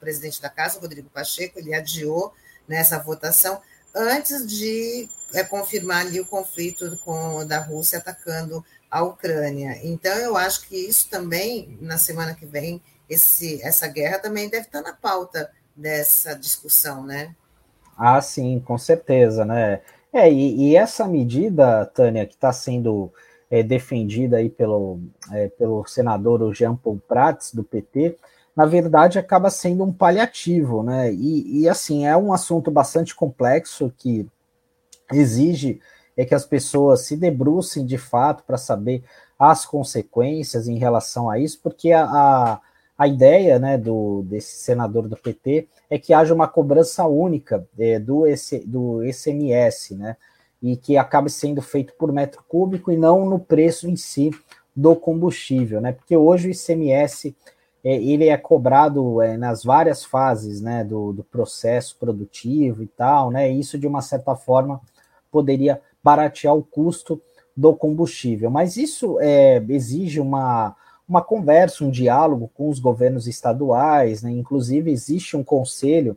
presidente 0.00 0.40
da 0.40 0.48
Casa, 0.48 0.80
Rodrigo 0.80 1.08
Pacheco, 1.10 1.58
ele 1.58 1.74
adiou 1.74 2.32
nessa 2.66 2.98
votação 2.98 3.60
antes 3.94 4.46
de 4.46 5.08
é, 5.34 5.44
confirmar 5.44 6.06
ali 6.06 6.20
o 6.20 6.26
conflito 6.26 6.98
com, 7.04 7.46
da 7.46 7.58
Rússia 7.58 7.98
atacando 7.98 8.64
a 8.90 9.02
Ucrânia. 9.02 9.78
Então, 9.82 10.12
eu 10.18 10.36
acho 10.36 10.66
que 10.68 10.76
isso 10.76 11.08
também, 11.08 11.78
na 11.80 11.98
semana 11.98 12.34
que 12.34 12.46
vem, 12.46 12.82
esse, 13.08 13.62
essa 13.62 13.86
guerra 13.86 14.18
também 14.18 14.48
deve 14.48 14.66
estar 14.66 14.82
na 14.82 14.92
pauta 14.92 15.50
dessa 15.76 16.34
discussão, 16.34 17.04
né? 17.04 17.34
Ah, 17.96 18.20
sim, 18.20 18.60
com 18.64 18.78
certeza, 18.78 19.44
né? 19.44 19.80
É, 20.12 20.30
e, 20.30 20.70
e 20.70 20.76
essa 20.76 21.06
medida, 21.06 21.86
Tânia, 21.86 22.26
que 22.26 22.34
está 22.34 22.52
sendo 22.52 23.12
é, 23.50 23.62
defendida 23.62 24.38
aí 24.38 24.48
pelo, 24.48 25.00
é, 25.32 25.48
pelo 25.48 25.84
senador 25.86 26.52
Jean 26.54 26.74
Paul 26.76 27.00
Prats, 27.06 27.52
do 27.52 27.62
PT, 27.62 28.16
na 28.56 28.66
verdade, 28.66 29.18
acaba 29.18 29.50
sendo 29.50 29.84
um 29.84 29.92
paliativo, 29.92 30.82
né? 30.82 31.12
E, 31.12 31.62
e 31.62 31.68
assim, 31.68 32.06
é 32.06 32.16
um 32.16 32.32
assunto 32.32 32.70
bastante 32.70 33.14
complexo 33.14 33.92
que 33.96 34.28
exige 35.12 35.80
é 36.16 36.24
que 36.24 36.34
as 36.34 36.44
pessoas 36.44 37.02
se 37.02 37.16
debrucem 37.16 37.86
de 37.86 37.96
fato 37.96 38.44
para 38.44 38.58
saber 38.58 39.02
as 39.38 39.64
consequências 39.64 40.68
em 40.68 40.76
relação 40.76 41.30
a 41.30 41.38
isso, 41.38 41.58
porque 41.62 41.92
a, 41.92 42.04
a, 42.04 42.60
a, 42.98 43.08
ideia 43.08 43.58
né, 43.58 43.78
do, 43.78 44.22
desse 44.24 44.56
senador 44.56 45.08
do 45.08 45.16
PT 45.16 45.66
é 45.88 45.98
que 45.98 46.12
haja 46.12 46.34
uma 46.34 46.46
cobrança 46.46 47.06
única 47.06 47.66
é, 47.78 47.98
do, 47.98 48.26
esse, 48.26 48.58
do 48.58 49.00
SMS, 49.10 49.92
né? 49.92 50.16
E 50.62 50.76
que 50.76 50.98
acabe 50.98 51.30
sendo 51.30 51.62
feito 51.62 51.94
por 51.94 52.12
metro 52.12 52.44
cúbico 52.46 52.92
e 52.92 52.98
não 52.98 53.24
no 53.24 53.38
preço 53.38 53.88
em 53.88 53.96
si 53.96 54.30
do 54.76 54.94
combustível, 54.94 55.80
né? 55.80 55.92
Porque 55.92 56.14
hoje 56.14 56.48
o 56.48 56.50
ICMS 56.50 57.34
é, 57.82 57.94
ele 57.94 58.28
é 58.28 58.36
cobrado 58.36 59.22
é, 59.22 59.36
nas 59.36 59.64
várias 59.64 60.04
fases 60.04 60.60
né, 60.60 60.84
do, 60.84 61.12
do, 61.12 61.24
processo 61.24 61.96
produtivo 61.98 62.82
e 62.82 62.86
tal, 62.86 63.30
né? 63.30 63.48
Isso 63.48 63.78
de 63.78 63.86
uma 63.86 64.02
certa 64.02 64.36
forma 64.36 64.80
poderia 65.30 65.80
baratear 66.02 66.54
o 66.54 66.62
custo 66.62 67.20
do 67.56 67.74
combustível, 67.74 68.50
mas 68.50 68.76
isso 68.76 69.18
é, 69.20 69.62
exige 69.68 70.20
uma, 70.20 70.74
uma 71.08 71.22
conversa, 71.22 71.84
um 71.84 71.90
diálogo 71.90 72.50
com 72.54 72.68
os 72.68 72.78
governos 72.78 73.26
estaduais, 73.26 74.22
né? 74.22 74.30
Inclusive 74.30 74.90
existe 74.90 75.36
um 75.36 75.44
conselho 75.44 76.16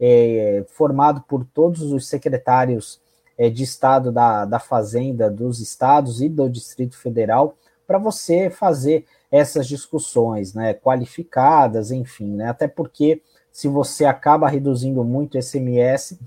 é, 0.00 0.64
formado 0.68 1.22
por 1.22 1.44
todos 1.44 1.82
os 1.90 2.06
secretários 2.06 3.00
é, 3.36 3.48
de 3.48 3.62
Estado 3.62 4.12
da, 4.12 4.44
da 4.44 4.58
Fazenda 4.58 5.30
dos 5.30 5.60
estados 5.60 6.20
e 6.20 6.28
do 6.28 6.50
Distrito 6.50 6.98
Federal 6.98 7.56
para 7.88 7.98
você 7.98 8.50
fazer 8.50 9.06
essas 9.32 9.66
discussões, 9.66 10.52
né, 10.52 10.74
qualificadas, 10.74 11.90
enfim, 11.90 12.36
né, 12.36 12.50
até 12.50 12.68
porque 12.68 13.22
se 13.50 13.66
você 13.66 14.04
acaba 14.04 14.46
reduzindo 14.46 15.02
muito 15.02 15.38
o 15.38 15.42
SMS, 15.42 16.18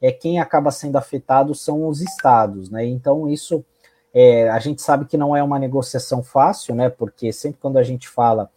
é 0.00 0.12
quem 0.12 0.38
acaba 0.38 0.70
sendo 0.70 0.96
afetado 0.96 1.56
são 1.56 1.88
os 1.88 2.00
estados, 2.00 2.70
né, 2.70 2.86
então 2.86 3.28
isso 3.28 3.64
é, 4.14 4.48
a 4.48 4.60
gente 4.60 4.80
sabe 4.80 5.06
que 5.06 5.16
não 5.16 5.34
é 5.34 5.42
uma 5.42 5.58
negociação 5.58 6.22
fácil, 6.22 6.76
né, 6.76 6.88
porque 6.88 7.32
sempre 7.32 7.58
quando 7.60 7.78
a 7.78 7.82
gente 7.82 8.08
fala 8.08 8.48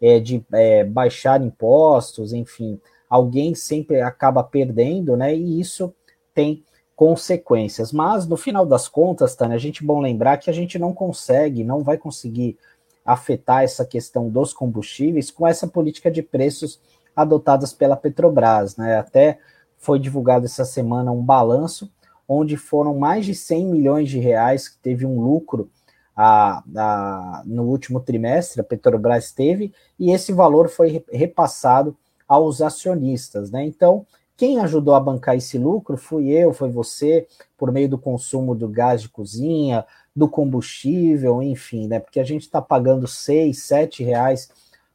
é, 0.00 0.20
de 0.20 0.44
é, 0.52 0.84
baixar 0.84 1.42
impostos, 1.42 2.32
enfim, 2.32 2.80
alguém 3.10 3.56
sempre 3.56 4.00
acaba 4.00 4.44
perdendo, 4.44 5.16
né, 5.16 5.34
e 5.34 5.60
isso 5.60 5.92
tem 6.32 6.64
consequências, 6.96 7.92
mas 7.92 8.26
no 8.26 8.36
final 8.36 8.64
das 8.64 8.86
contas, 8.88 9.34
Tânia, 9.34 9.56
a 9.56 9.60
gente 9.60 9.84
bom 9.84 10.00
lembrar 10.00 10.36
que 10.38 10.48
a 10.48 10.52
gente 10.52 10.78
não 10.78 10.92
consegue, 10.92 11.64
não 11.64 11.82
vai 11.82 11.98
conseguir 11.98 12.56
afetar 13.04 13.62
essa 13.62 13.84
questão 13.84 14.28
dos 14.28 14.52
combustíveis 14.52 15.30
com 15.30 15.46
essa 15.46 15.66
política 15.66 16.10
de 16.10 16.22
preços 16.22 16.80
adotadas 17.14 17.72
pela 17.72 17.96
Petrobras. 17.96 18.76
Né? 18.76 18.96
Até 18.96 19.38
foi 19.76 19.98
divulgado 19.98 20.46
essa 20.46 20.64
semana 20.64 21.12
um 21.12 21.22
balanço 21.22 21.90
onde 22.26 22.56
foram 22.56 22.96
mais 22.96 23.26
de 23.26 23.34
100 23.34 23.66
milhões 23.66 24.08
de 24.08 24.18
reais 24.18 24.68
que 24.68 24.78
teve 24.78 25.04
um 25.04 25.20
lucro 25.20 25.68
a, 26.16 26.62
a, 26.76 27.42
no 27.44 27.64
último 27.64 28.00
trimestre, 28.00 28.60
a 28.60 28.64
Petrobras 28.64 29.32
teve, 29.32 29.72
e 29.98 30.12
esse 30.12 30.32
valor 30.32 30.68
foi 30.68 31.04
repassado 31.12 31.96
aos 32.26 32.62
acionistas. 32.62 33.50
Né? 33.50 33.64
Então, 33.64 34.06
quem 34.36 34.58
ajudou 34.60 34.94
a 34.94 35.00
bancar 35.00 35.36
esse 35.36 35.56
lucro 35.58 35.96
fui 35.96 36.30
eu, 36.30 36.52
foi 36.52 36.70
você, 36.70 37.26
por 37.56 37.70
meio 37.70 37.88
do 37.88 37.98
consumo 37.98 38.54
do 38.54 38.68
gás 38.68 39.02
de 39.02 39.08
cozinha, 39.08 39.84
do 40.14 40.28
combustível, 40.28 41.42
enfim, 41.42 41.86
né? 41.86 42.00
Porque 42.00 42.20
a 42.20 42.24
gente 42.24 42.42
está 42.42 42.60
pagando 42.60 43.06
seis, 43.06 43.62
sete 43.64 44.02
reais 44.02 44.50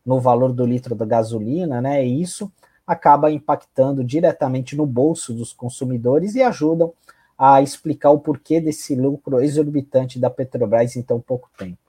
no 0.06 0.20
valor 0.20 0.52
do 0.52 0.66
litro 0.66 0.96
da 0.96 1.06
gasolina, 1.06 1.82
né? 1.82 2.06
E 2.06 2.22
isso 2.22 2.52
acaba 2.86 3.32
impactando 3.32 4.04
diretamente 4.04 4.76
no 4.76 4.86
bolso 4.86 5.34
dos 5.34 5.54
consumidores 5.54 6.36
e 6.36 6.42
ajudam 6.42 6.94
a 7.38 7.62
explicar 7.62 8.10
o 8.10 8.20
porquê 8.20 8.60
desse 8.60 8.96
lucro 8.96 9.40
exorbitante 9.40 10.20
da 10.20 10.30
Petrobras 10.30 10.96
em 10.96 11.02
tão 11.02 11.22
pouco 11.22 11.50
tempo. 11.58 11.89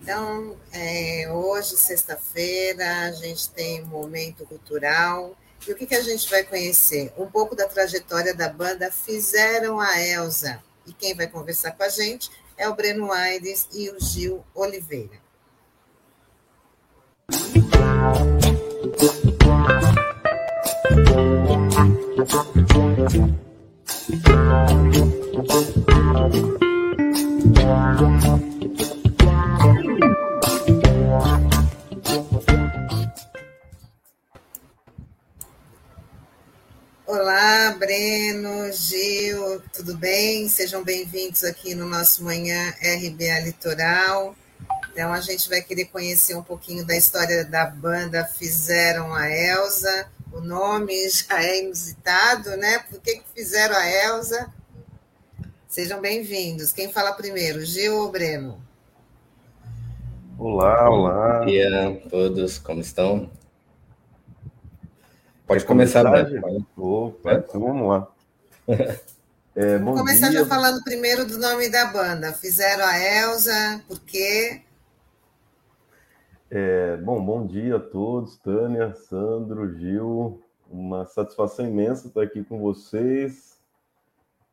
Então, 0.00 0.56
é, 0.72 1.28
hoje, 1.30 1.76
sexta-feira, 1.76 3.06
a 3.06 3.12
gente 3.12 3.50
tem 3.50 3.82
um 3.82 3.86
momento 3.86 4.46
cultural. 4.46 5.36
E 5.66 5.72
o 5.72 5.74
que, 5.74 5.86
que 5.86 5.94
a 5.94 6.02
gente 6.02 6.28
vai 6.30 6.44
conhecer? 6.44 7.12
Um 7.18 7.26
pouco 7.26 7.54
da 7.54 7.68
trajetória 7.68 8.34
da 8.34 8.48
banda 8.48 8.90
Fizeram 8.90 9.80
a 9.80 10.00
Elsa. 10.00 10.62
E 10.86 10.92
quem 10.92 11.14
vai 11.14 11.26
conversar 11.26 11.72
com 11.72 11.82
a 11.82 11.88
gente 11.88 12.30
é 12.56 12.68
o 12.68 12.74
Breno 12.74 13.12
Aires 13.12 13.68
e 13.72 13.90
o 13.90 14.00
Gil 14.00 14.44
Oliveira. 14.54 15.28
Olá, 37.20 37.74
Breno, 37.76 38.70
Gil, 38.70 39.60
tudo 39.72 39.96
bem? 39.96 40.48
Sejam 40.48 40.84
bem-vindos 40.84 41.42
aqui 41.42 41.74
no 41.74 41.84
nosso 41.84 42.22
Manhã 42.22 42.72
RBA 42.80 43.40
Litoral. 43.44 44.36
Então, 44.92 45.12
a 45.12 45.20
gente 45.20 45.48
vai 45.48 45.60
querer 45.60 45.86
conhecer 45.86 46.36
um 46.36 46.44
pouquinho 46.44 46.86
da 46.86 46.96
história 46.96 47.44
da 47.44 47.66
banda 47.66 48.24
Fizeram 48.24 49.12
a 49.12 49.28
Elsa. 49.28 50.06
O 50.32 50.40
nome 50.40 50.94
já 51.08 51.42
é 51.42 51.64
inusitado, 51.64 52.56
né? 52.56 52.78
Por 52.88 53.00
que, 53.00 53.16
que 53.16 53.24
fizeram 53.34 53.74
a 53.74 53.90
Elsa? 53.90 54.54
Sejam 55.66 56.00
bem-vindos. 56.00 56.70
Quem 56.70 56.92
fala 56.92 57.12
primeiro, 57.14 57.64
Gil 57.64 57.96
ou 57.96 58.12
Breno? 58.12 58.62
Olá, 60.38 60.88
olá. 60.88 61.40
Bom 61.40 61.46
dia 61.46 61.88
a 61.88 62.08
todos, 62.08 62.58
como 62.58 62.80
estão? 62.80 63.28
Pode 65.48 65.64
começar, 65.64 66.04
Breno. 66.04 66.66
Opa, 66.76 67.32
é? 67.32 67.34
então 67.36 67.60
vamos 67.60 67.88
lá. 67.88 68.08
É, 69.56 69.76
Vamos 69.76 69.98
começar 69.98 70.28
dia. 70.28 70.38
já 70.38 70.46
falando 70.46 70.84
primeiro 70.84 71.26
do 71.26 71.36
nome 71.36 71.68
da 71.68 71.86
banda. 71.86 72.32
Fizeram 72.32 72.84
a 72.84 72.96
Elsa, 72.96 73.82
por 73.88 73.98
quê? 74.02 74.62
É, 76.48 76.96
bom, 76.98 77.20
bom 77.24 77.44
dia 77.44 77.74
a 77.74 77.80
todos, 77.80 78.36
Tânia, 78.36 78.94
Sandro, 78.94 79.76
Gil. 79.76 80.40
Uma 80.70 81.06
satisfação 81.06 81.66
imensa 81.66 82.06
estar 82.06 82.22
aqui 82.22 82.44
com 82.44 82.60
vocês. 82.60 83.58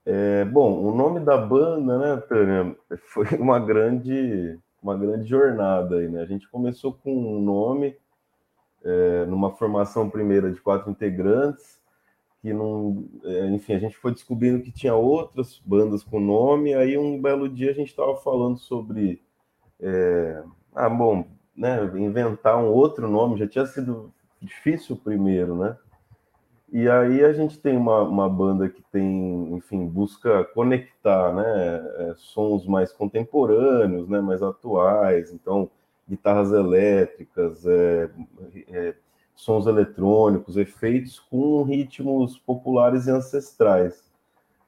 É, 0.07 0.43
bom, 0.45 0.73
o 0.81 0.95
nome 0.95 1.19
da 1.19 1.37
banda, 1.37 1.99
né, 1.99 2.21
Tânia, 2.27 2.75
foi 3.13 3.27
uma 3.37 3.59
grande, 3.59 4.57
uma 4.81 4.97
grande 4.97 5.29
jornada 5.29 5.97
aí, 5.97 6.09
né? 6.09 6.23
A 6.23 6.25
gente 6.25 6.49
começou 6.49 6.93
com 6.93 7.15
um 7.15 7.39
nome, 7.39 7.95
é, 8.85 9.25
numa 9.25 9.51
formação 9.51 10.09
primeira 10.09 10.51
de 10.51 10.61
quatro 10.61 10.91
integrantes, 10.91 11.81
que 12.41 12.53
não, 12.53 13.03
é, 13.23 13.47
enfim, 13.47 13.73
a 13.73 13.79
gente 13.79 13.97
foi 13.97 14.11
descobrindo 14.11 14.61
que 14.61 14.71
tinha 14.71 14.93
outras 14.93 15.59
bandas 15.65 16.03
com 16.03 16.19
nome. 16.19 16.75
Aí 16.75 16.95
um 16.95 17.19
belo 17.19 17.49
dia 17.49 17.71
a 17.71 17.73
gente 17.73 17.89
estava 17.89 18.15
falando 18.17 18.59
sobre, 18.59 19.21
é, 19.79 20.43
ah, 20.75 20.89
bom, 20.89 21.25
né, 21.57 21.83
inventar 21.95 22.57
um 22.57 22.67
outro 22.67 23.09
nome, 23.09 23.39
já 23.39 23.47
tinha 23.47 23.65
sido 23.65 24.13
difícil 24.39 24.95
o 24.95 24.99
primeiro, 24.99 25.55
né? 25.55 25.75
E 26.71 26.89
aí 26.89 27.23
a 27.23 27.31
gente 27.31 27.57
tem 27.57 27.77
uma, 27.77 28.01
uma 28.01 28.29
banda 28.29 28.67
que 28.69 28.83
tem, 28.91 29.53
enfim, 29.55 29.87
busca 29.87 30.43
conectar, 30.45 31.33
né, 31.33 31.43
é, 31.45 32.13
sons 32.17 32.67
mais 32.67 32.91
contemporâneos, 32.91 34.07
né, 34.09 34.19
mais 34.19 34.43
atuais, 34.43 35.31
então 35.31 35.69
guitarras 36.07 36.51
elétricas, 36.51 37.65
é, 37.65 38.09
é, 38.69 38.95
sons 39.35 39.65
eletrônicos, 39.67 40.57
efeitos 40.57 41.19
com 41.19 41.63
ritmos 41.63 42.37
populares 42.37 43.07
e 43.07 43.11
ancestrais, 43.11 44.03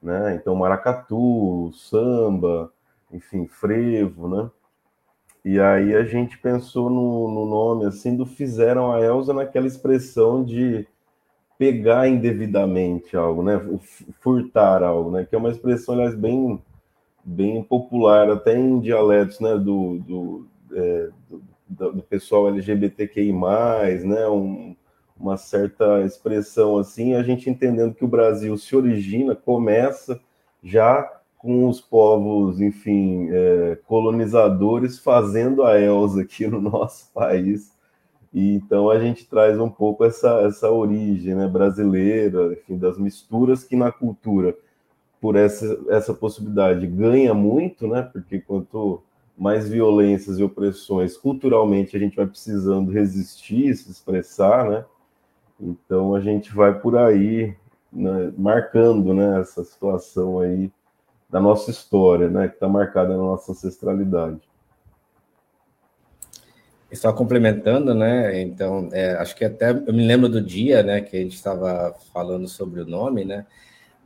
né? 0.02 0.34
Então 0.34 0.54
maracatu, 0.54 1.70
samba, 1.72 2.72
enfim, 3.12 3.46
frevo, 3.46 4.28
né? 4.28 4.50
E 5.44 5.58
aí 5.60 5.94
a 5.94 6.04
gente 6.04 6.36
pensou 6.38 6.90
no, 6.90 7.30
no 7.30 7.46
nome 7.46 7.86
assim 7.86 8.16
do 8.16 8.26
fizeram 8.26 8.92
a 8.92 9.00
Elsa 9.00 9.32
naquela 9.32 9.66
expressão 9.66 10.44
de 10.44 10.86
pegar 11.58 12.08
indevidamente 12.08 13.16
algo, 13.16 13.42
né? 13.42 13.60
Furtar 14.20 14.82
algo, 14.82 15.10
né? 15.10 15.24
Que 15.24 15.34
é 15.34 15.38
uma 15.38 15.50
expressão, 15.50 15.94
aliás, 15.94 16.14
bem, 16.14 16.62
bem 17.24 17.62
popular, 17.62 18.30
até 18.30 18.56
em 18.56 18.78
dialetos, 18.78 19.40
né? 19.40 19.56
Do, 19.56 19.98
do, 19.98 20.46
é, 20.78 21.08
do, 21.68 21.92
do, 21.92 22.02
pessoal 22.02 22.48
LGBTQI+, 22.48 23.32
né? 23.32 24.28
Um, 24.28 24.76
uma 25.18 25.36
certa 25.36 26.02
expressão 26.02 26.78
assim, 26.78 27.14
a 27.14 27.22
gente 27.22 27.50
entendendo 27.50 27.94
que 27.94 28.04
o 28.04 28.08
Brasil 28.08 28.56
se 28.56 28.76
origina, 28.76 29.34
começa 29.34 30.20
já 30.62 31.18
com 31.36 31.68
os 31.68 31.80
povos, 31.80 32.60
enfim, 32.60 33.28
é, 33.30 33.78
colonizadores 33.86 34.98
fazendo 34.98 35.62
a 35.62 35.80
Elsa 35.80 36.22
aqui 36.22 36.46
no 36.46 36.60
nosso 36.60 37.10
país. 37.14 37.72
E, 38.32 38.54
então 38.54 38.90
a 38.90 38.98
gente 38.98 39.26
traz 39.26 39.58
um 39.58 39.70
pouco 39.70 40.04
essa, 40.04 40.40
essa 40.42 40.70
origem 40.70 41.34
né, 41.34 41.46
brasileira, 41.46 42.52
enfim, 42.52 42.76
das 42.76 42.98
misturas 42.98 43.64
que 43.64 43.76
na 43.76 43.90
cultura, 43.90 44.56
por 45.20 45.36
essa, 45.36 45.78
essa 45.88 46.12
possibilidade, 46.12 46.86
ganha 46.86 47.34
muito, 47.34 47.86
né? 47.88 48.02
Porque 48.02 48.40
quanto 48.40 49.02
mais 49.38 49.68
violências 49.68 50.38
e 50.38 50.42
opressões 50.42 51.16
culturalmente 51.16 51.96
a 51.96 52.00
gente 52.00 52.16
vai 52.16 52.26
precisando 52.26 52.90
resistir, 52.90 53.74
se 53.76 53.90
expressar, 53.90 54.68
né? 54.68 54.84
Então 55.60 56.14
a 56.14 56.20
gente 56.20 56.54
vai 56.54 56.78
por 56.78 56.96
aí 56.96 57.56
né, 57.92 58.32
marcando 58.36 59.14
né, 59.14 59.40
essa 59.40 59.64
situação 59.64 60.40
aí 60.40 60.70
da 61.30 61.40
nossa 61.40 61.70
história, 61.70 62.28
né, 62.28 62.48
que 62.48 62.54
está 62.54 62.68
marcada 62.68 63.10
na 63.10 63.16
nossa 63.16 63.52
ancestralidade. 63.52 64.40
Só 66.94 67.12
complementando, 67.12 67.94
né? 67.94 68.40
Então, 68.40 68.88
é, 68.92 69.12
acho 69.16 69.36
que 69.36 69.44
até 69.44 69.70
eu 69.72 69.92
me 69.92 70.06
lembro 70.06 70.26
do 70.26 70.40
dia, 70.40 70.82
né, 70.82 71.02
que 71.02 71.16
a 71.18 71.20
gente 71.20 71.34
estava 71.34 71.94
falando 72.14 72.48
sobre 72.48 72.80
o 72.80 72.86
nome, 72.86 73.26
né? 73.26 73.44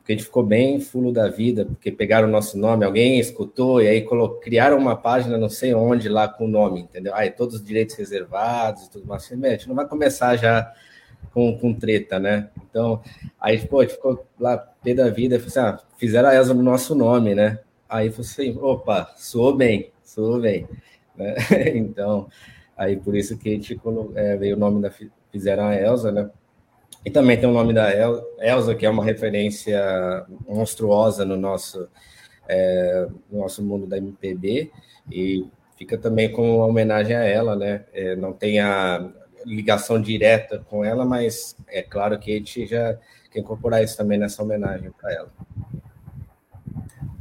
Porque 0.03 0.15
a 0.15 0.17
gente 0.17 0.25
ficou 0.25 0.43
bem 0.43 0.81
fulo 0.81 1.13
da 1.13 1.29
vida, 1.29 1.65
porque 1.65 1.93
pegaram 1.93 2.27
o 2.27 2.31
nosso 2.31 2.59
nome, 2.59 2.85
alguém 2.85 3.21
escutou 3.21 3.81
e 3.81 3.87
aí 3.87 4.05
criaram 4.41 4.77
uma 4.77 4.97
página, 4.97 5.39
não 5.39 5.49
sei 5.49 5.73
onde, 5.75 6.09
lá 6.09 6.27
com 6.27 6.47
o 6.47 6.49
nome, 6.49 6.81
entendeu? 6.81 7.15
Aí 7.15 7.31
todos 7.31 7.55
os 7.55 7.65
direitos 7.65 7.95
reservados 7.95 8.87
e 8.87 8.91
tudo 8.91 9.07
mais. 9.07 9.23
Assim, 9.23 9.47
a 9.47 9.51
gente 9.51 9.69
não 9.69 9.77
vai 9.77 9.87
começar 9.87 10.35
já 10.35 10.73
com, 11.33 11.57
com 11.57 11.73
treta, 11.73 12.19
né? 12.19 12.51
Então, 12.69 13.01
aí, 13.41 13.65
pô, 13.65 13.79
a 13.79 13.85
gente 13.85 13.95
ficou 13.95 14.27
lá, 14.41 14.59
pé 14.59 14.93
da 14.93 15.09
vida, 15.09 15.37
assim, 15.37 15.61
ah, 15.61 15.79
fizeram 15.97 16.31
a 16.31 16.35
ESA 16.35 16.53
no 16.53 16.65
nosso 16.65 16.97
nome, 16.97 17.37
né? 17.37 17.61
Aí 17.89 18.11
falei 18.11 18.29
assim, 18.29 18.59
opa, 18.61 19.09
soou 19.17 19.57
bem, 19.57 19.93
soou 20.03 20.41
bem. 20.41 20.67
Né? 21.17 21.37
então, 21.77 22.27
aí 22.77 22.97
por 22.97 23.15
isso 23.15 23.39
que 23.39 23.51
a 23.51 23.53
gente 23.53 23.81
é, 24.17 24.37
veio 24.37 24.57
o 24.57 24.59
nome 24.59 24.83
da 24.83 24.91
fizeram 25.31 25.65
a 25.65 25.77
Elsa, 25.77 26.11
né? 26.11 26.29
E 27.05 27.11
também 27.11 27.39
tem 27.39 27.49
o 27.49 27.53
nome 27.53 27.73
da 27.73 27.91
El, 27.91 28.23
Elsa, 28.39 28.75
que 28.75 28.87
é 28.87 28.91
uma 28.91 29.05
referência 29.05 30.25
monstruosa 30.47 31.25
no 31.25 31.37
nosso, 31.37 31.89
é, 32.49 33.07
no 33.31 33.41
nosso 33.41 33.63
mundo 33.63 33.87
da 33.87 33.99
MPB, 33.99 34.71
e 35.11 35.45
fica 35.77 35.99
também 35.99 36.31
como 36.31 36.57
uma 36.57 36.67
homenagem 36.67 37.17
a 37.17 37.25
ela, 37.25 37.57
né? 37.57 37.85
É, 37.93 38.15
não 38.15 38.33
tem 38.33 38.61
a, 38.61 39.11
ligação 39.45 40.01
direta 40.01 40.59
com 40.69 40.85
ela, 40.85 41.05
mas 41.05 41.57
é 41.69 41.83
claro 41.83 42.19
que 42.19 42.33
a 42.33 42.35
gente 42.37 42.67
já 42.67 42.99
quer 43.31 43.41
incorporar 43.41 43.83
isso 43.83 43.97
também 43.97 44.19
nessa 44.19 44.43
homenagem 44.43 44.91
para 44.93 45.13
ela. 45.13 45.33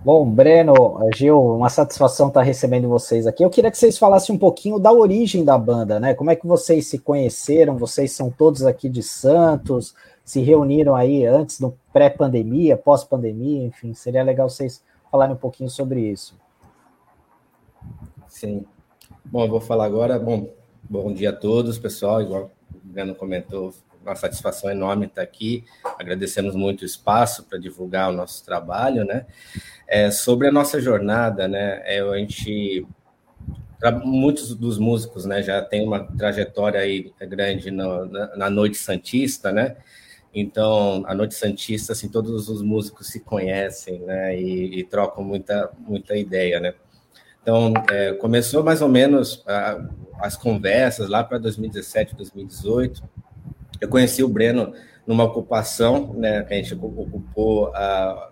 Bom, 0.03 0.29
Breno, 0.29 0.99
Gil, 1.15 1.39
uma 1.39 1.69
satisfação 1.69 2.27
estar 2.27 2.41
recebendo 2.41 2.89
vocês 2.89 3.27
aqui. 3.27 3.43
Eu 3.43 3.49
queria 3.49 3.69
que 3.69 3.77
vocês 3.77 3.97
falassem 3.97 4.35
um 4.35 4.37
pouquinho 4.37 4.79
da 4.79 4.91
origem 4.91 5.45
da 5.45 5.57
banda, 5.57 5.99
né? 5.99 6.13
Como 6.13 6.31
é 6.31 6.35
que 6.35 6.47
vocês 6.47 6.87
se 6.87 6.97
conheceram? 6.97 7.77
Vocês 7.77 8.11
são 8.11 8.31
todos 8.31 8.65
aqui 8.65 8.89
de 8.89 9.03
Santos, 9.03 9.93
se 10.25 10.41
reuniram 10.41 10.95
aí 10.95 11.25
antes, 11.25 11.59
no 11.59 11.77
pré-pandemia, 11.93 12.75
pós-pandemia, 12.75 13.63
enfim, 13.63 13.93
seria 13.93 14.23
legal 14.23 14.49
vocês 14.49 14.83
falarem 15.11 15.35
um 15.35 15.39
pouquinho 15.39 15.69
sobre 15.69 15.99
isso. 16.01 16.35
Sim. 18.27 18.65
Bom, 19.23 19.43
eu 19.43 19.49
vou 19.49 19.61
falar 19.61 19.85
agora. 19.85 20.17
Bom, 20.17 20.47
Bom 20.91 21.13
dia 21.13 21.29
a 21.29 21.33
todos, 21.33 21.79
pessoal. 21.79 22.21
Igual 22.21 22.51
o 22.73 22.93
Gano 22.93 23.15
comentou, 23.15 23.73
uma 24.03 24.15
satisfação 24.15 24.69
enorme 24.69 25.05
estar 25.05 25.21
aqui. 25.21 25.63
Agradecemos 25.99 26.55
muito 26.55 26.81
o 26.81 26.85
espaço 26.85 27.43
para 27.43 27.57
divulgar 27.57 28.09
o 28.09 28.13
nosso 28.13 28.43
trabalho, 28.43 29.05
né? 29.05 29.25
É, 29.87 30.09
sobre 30.11 30.47
a 30.47 30.51
nossa 30.51 30.79
jornada, 30.79 31.47
né? 31.47 31.81
É, 31.85 32.01
a 32.01 32.17
gente 32.17 32.85
muitos 34.03 34.53
dos 34.53 34.77
músicos, 34.77 35.25
né, 35.25 35.41
já 35.41 35.59
tem 35.59 35.83
uma 35.83 36.03
trajetória 36.15 36.79
aí 36.79 37.11
grande 37.21 37.71
no, 37.71 38.05
na, 38.05 38.35
na 38.35 38.47
noite 38.47 38.77
santista, 38.77 39.51
né? 39.51 39.75
Então, 40.33 41.03
a 41.07 41.13
Noite 41.13 41.35
Santista, 41.35 41.91
assim, 41.91 42.07
todos 42.07 42.47
os 42.47 42.61
músicos 42.61 43.07
se 43.07 43.19
conhecem, 43.19 43.99
né, 43.99 44.39
e, 44.39 44.79
e 44.79 44.83
trocam 44.83 45.23
muita, 45.23 45.69
muita 45.79 46.15
ideia, 46.15 46.59
né. 46.59 46.73
Então, 47.41 47.73
é, 47.89 48.13
começou 48.13 48.63
mais 48.63 48.81
ou 48.81 48.87
menos 48.87 49.43
a, 49.47 49.83
as 50.19 50.37
conversas 50.37 51.09
lá 51.09 51.23
para 51.23 51.37
2017, 51.39 52.15
2018. 52.15 53.03
Eu 53.81 53.89
conheci 53.89 54.23
o 54.23 54.29
Breno 54.29 54.73
numa 55.05 55.23
ocupação, 55.25 56.13
né, 56.13 56.43
que 56.43 56.53
a 56.53 56.57
gente 56.57 56.73
ocupou 56.75 57.73
a, 57.75 58.29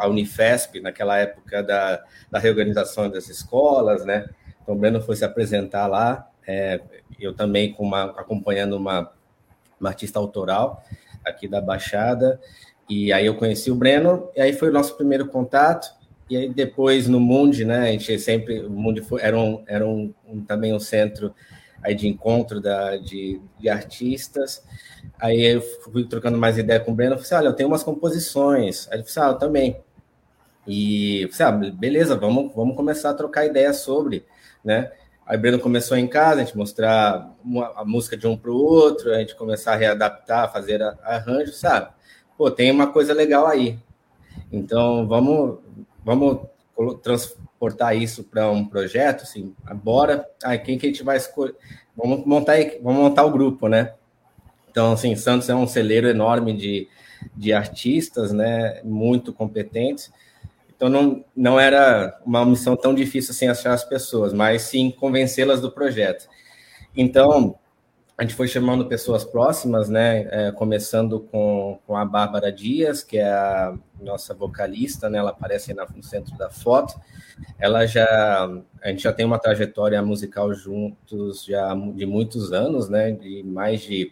a 0.00 0.08
Unifesp, 0.08 0.80
naquela 0.80 1.18
época 1.18 1.62
da, 1.62 2.02
da 2.30 2.38
reorganização 2.38 3.08
das 3.08 3.28
escolas, 3.28 4.04
né, 4.04 4.26
então 4.62 4.74
o 4.74 4.78
Breno 4.78 5.00
foi 5.00 5.14
se 5.14 5.24
apresentar 5.24 5.86
lá, 5.86 6.28
é, 6.46 6.80
eu 7.20 7.34
também 7.34 7.72
com 7.72 7.84
uma, 7.84 8.04
acompanhando 8.04 8.76
uma, 8.76 9.12
uma 9.78 9.90
artista 9.90 10.18
autoral, 10.18 10.82
aqui 11.24 11.48
da 11.48 11.60
Baixada. 11.60 12.40
E 12.88 13.12
aí 13.12 13.26
eu 13.26 13.34
conheci 13.34 13.70
o 13.70 13.74
Breno, 13.74 14.30
e 14.34 14.40
aí 14.40 14.52
foi 14.52 14.68
o 14.68 14.72
nosso 14.72 14.96
primeiro 14.96 15.26
contato. 15.26 15.88
E 16.30 16.36
aí 16.36 16.48
depois 16.48 17.08
no 17.08 17.20
Mundi, 17.20 17.64
né, 17.64 17.88
a 17.88 17.92
gente 17.92 18.18
sempre, 18.18 18.60
o 18.60 18.70
Mundi 18.70 19.00
foi, 19.00 19.20
era, 19.22 19.38
um, 19.38 19.62
era 19.66 19.86
um, 19.86 20.12
um, 20.26 20.44
também 20.44 20.72
um 20.72 20.80
centro 20.80 21.34
aí 21.86 21.94
de 21.94 22.08
encontro 22.08 22.60
da, 22.60 22.96
de, 22.96 23.40
de 23.58 23.68
artistas. 23.68 24.62
Aí 25.18 25.40
eu 25.40 25.62
fui 25.62 26.04
trocando 26.04 26.36
mais 26.36 26.58
ideia 26.58 26.80
com 26.80 26.90
o 26.90 26.94
Breno, 26.94 27.12
eu 27.12 27.18
falei 27.18 27.26
assim, 27.26 27.34
olha, 27.36 27.48
eu 27.52 27.56
tenho 27.56 27.68
umas 27.68 27.84
composições. 27.84 28.88
Aí 28.88 28.98
ele 28.98 29.04
falou 29.04 29.10
assim, 29.10 29.20
ah, 29.20 29.34
eu 29.34 29.38
também. 29.38 29.80
E 30.66 31.28
falei, 31.32 31.68
ah, 31.68 31.70
beleza, 31.72 32.16
vamos, 32.16 32.52
vamos 32.52 32.76
começar 32.76 33.10
a 33.10 33.14
trocar 33.14 33.46
ideia 33.46 33.72
sobre, 33.72 34.26
né? 34.64 34.90
Aí 35.24 35.36
o 35.36 35.40
Breno 35.40 35.60
começou 35.60 35.96
em 35.96 36.08
casa, 36.08 36.40
a 36.40 36.44
gente 36.44 36.56
mostrar 36.56 37.32
uma, 37.44 37.72
a 37.76 37.84
música 37.84 38.16
de 38.16 38.26
um 38.26 38.36
para 38.36 38.50
o 38.50 38.56
outro, 38.56 39.12
a 39.12 39.18
gente 39.18 39.36
começar 39.36 39.72
a 39.72 39.76
readaptar, 39.76 40.52
fazer 40.52 40.82
arranjos, 41.02 41.56
sabe? 41.56 41.88
Pô, 42.36 42.50
tem 42.50 42.70
uma 42.70 42.88
coisa 42.88 43.14
legal 43.14 43.46
aí. 43.46 43.78
Então, 44.52 45.06
vamos, 45.06 45.58
vamos 46.04 46.46
transportar 47.56 47.96
isso 47.96 48.22
para 48.22 48.50
um 48.50 48.64
projeto, 48.64 49.22
assim, 49.22 49.54
bora. 49.82 50.26
Ah, 50.44 50.56
quem 50.56 50.78
que 50.78 50.86
a 50.86 50.88
gente 50.88 51.02
vai 51.02 51.16
escolher? 51.16 51.54
Vamos 51.96 52.24
montar, 52.26 52.56
vamos 52.82 53.00
montar 53.00 53.24
o 53.24 53.30
grupo, 53.30 53.66
né? 53.68 53.94
Então, 54.70 54.92
assim, 54.92 55.16
Santos 55.16 55.48
é 55.48 55.54
um 55.54 55.66
celeiro 55.66 56.06
enorme 56.06 56.52
de, 56.52 56.88
de 57.34 57.52
artistas, 57.52 58.32
né? 58.32 58.80
Muito 58.84 59.32
competentes. 59.32 60.12
Então 60.76 60.90
não, 60.90 61.24
não 61.34 61.58
era 61.58 62.20
uma 62.24 62.44
missão 62.44 62.76
tão 62.76 62.94
difícil 62.94 63.30
assim 63.30 63.48
achar 63.48 63.72
as 63.72 63.82
pessoas, 63.82 64.34
mas 64.34 64.60
sim 64.60 64.90
convencê-las 64.90 65.58
do 65.58 65.72
projeto. 65.72 66.28
Então 66.94 67.58
a 68.18 68.22
gente 68.22 68.34
foi 68.34 68.48
chamando 68.48 68.86
pessoas 68.86 69.24
próximas, 69.24 69.90
né? 69.90 70.26
É, 70.30 70.50
começando 70.52 71.20
com, 71.20 71.78
com 71.86 71.96
a 71.96 72.04
Bárbara 72.04 72.50
Dias, 72.50 73.02
que 73.02 73.18
é 73.18 73.30
a 73.30 73.76
nossa 74.00 74.32
vocalista, 74.32 75.10
né? 75.10 75.18
Ela 75.18 75.30
aparece 75.30 75.74
no 75.74 76.02
centro 76.02 76.36
da 76.38 76.48
foto. 76.48 76.98
Ela 77.58 77.84
já 77.86 78.48
a 78.82 78.88
gente 78.88 79.02
já 79.02 79.12
tem 79.12 79.26
uma 79.26 79.38
trajetória 79.38 80.00
musical 80.02 80.54
juntos 80.54 81.44
já 81.44 81.74
de 81.74 82.06
muitos 82.06 82.52
anos, 82.52 82.88
né? 82.88 83.12
De 83.12 83.42
mais 83.42 83.82
de 83.82 84.10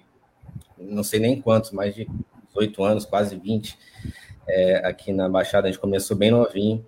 não 0.78 1.02
sei 1.02 1.18
nem 1.20 1.40
quantos, 1.40 1.70
mais 1.70 1.94
de 1.94 2.06
18 2.48 2.84
anos, 2.84 3.04
quase 3.06 3.36
20 3.36 3.78
é, 4.46 4.86
aqui 4.86 5.12
na 5.12 5.28
Baixada, 5.30 5.66
a 5.66 5.70
gente 5.70 5.80
começou 5.80 6.16
bem 6.16 6.30
novinho. 6.30 6.84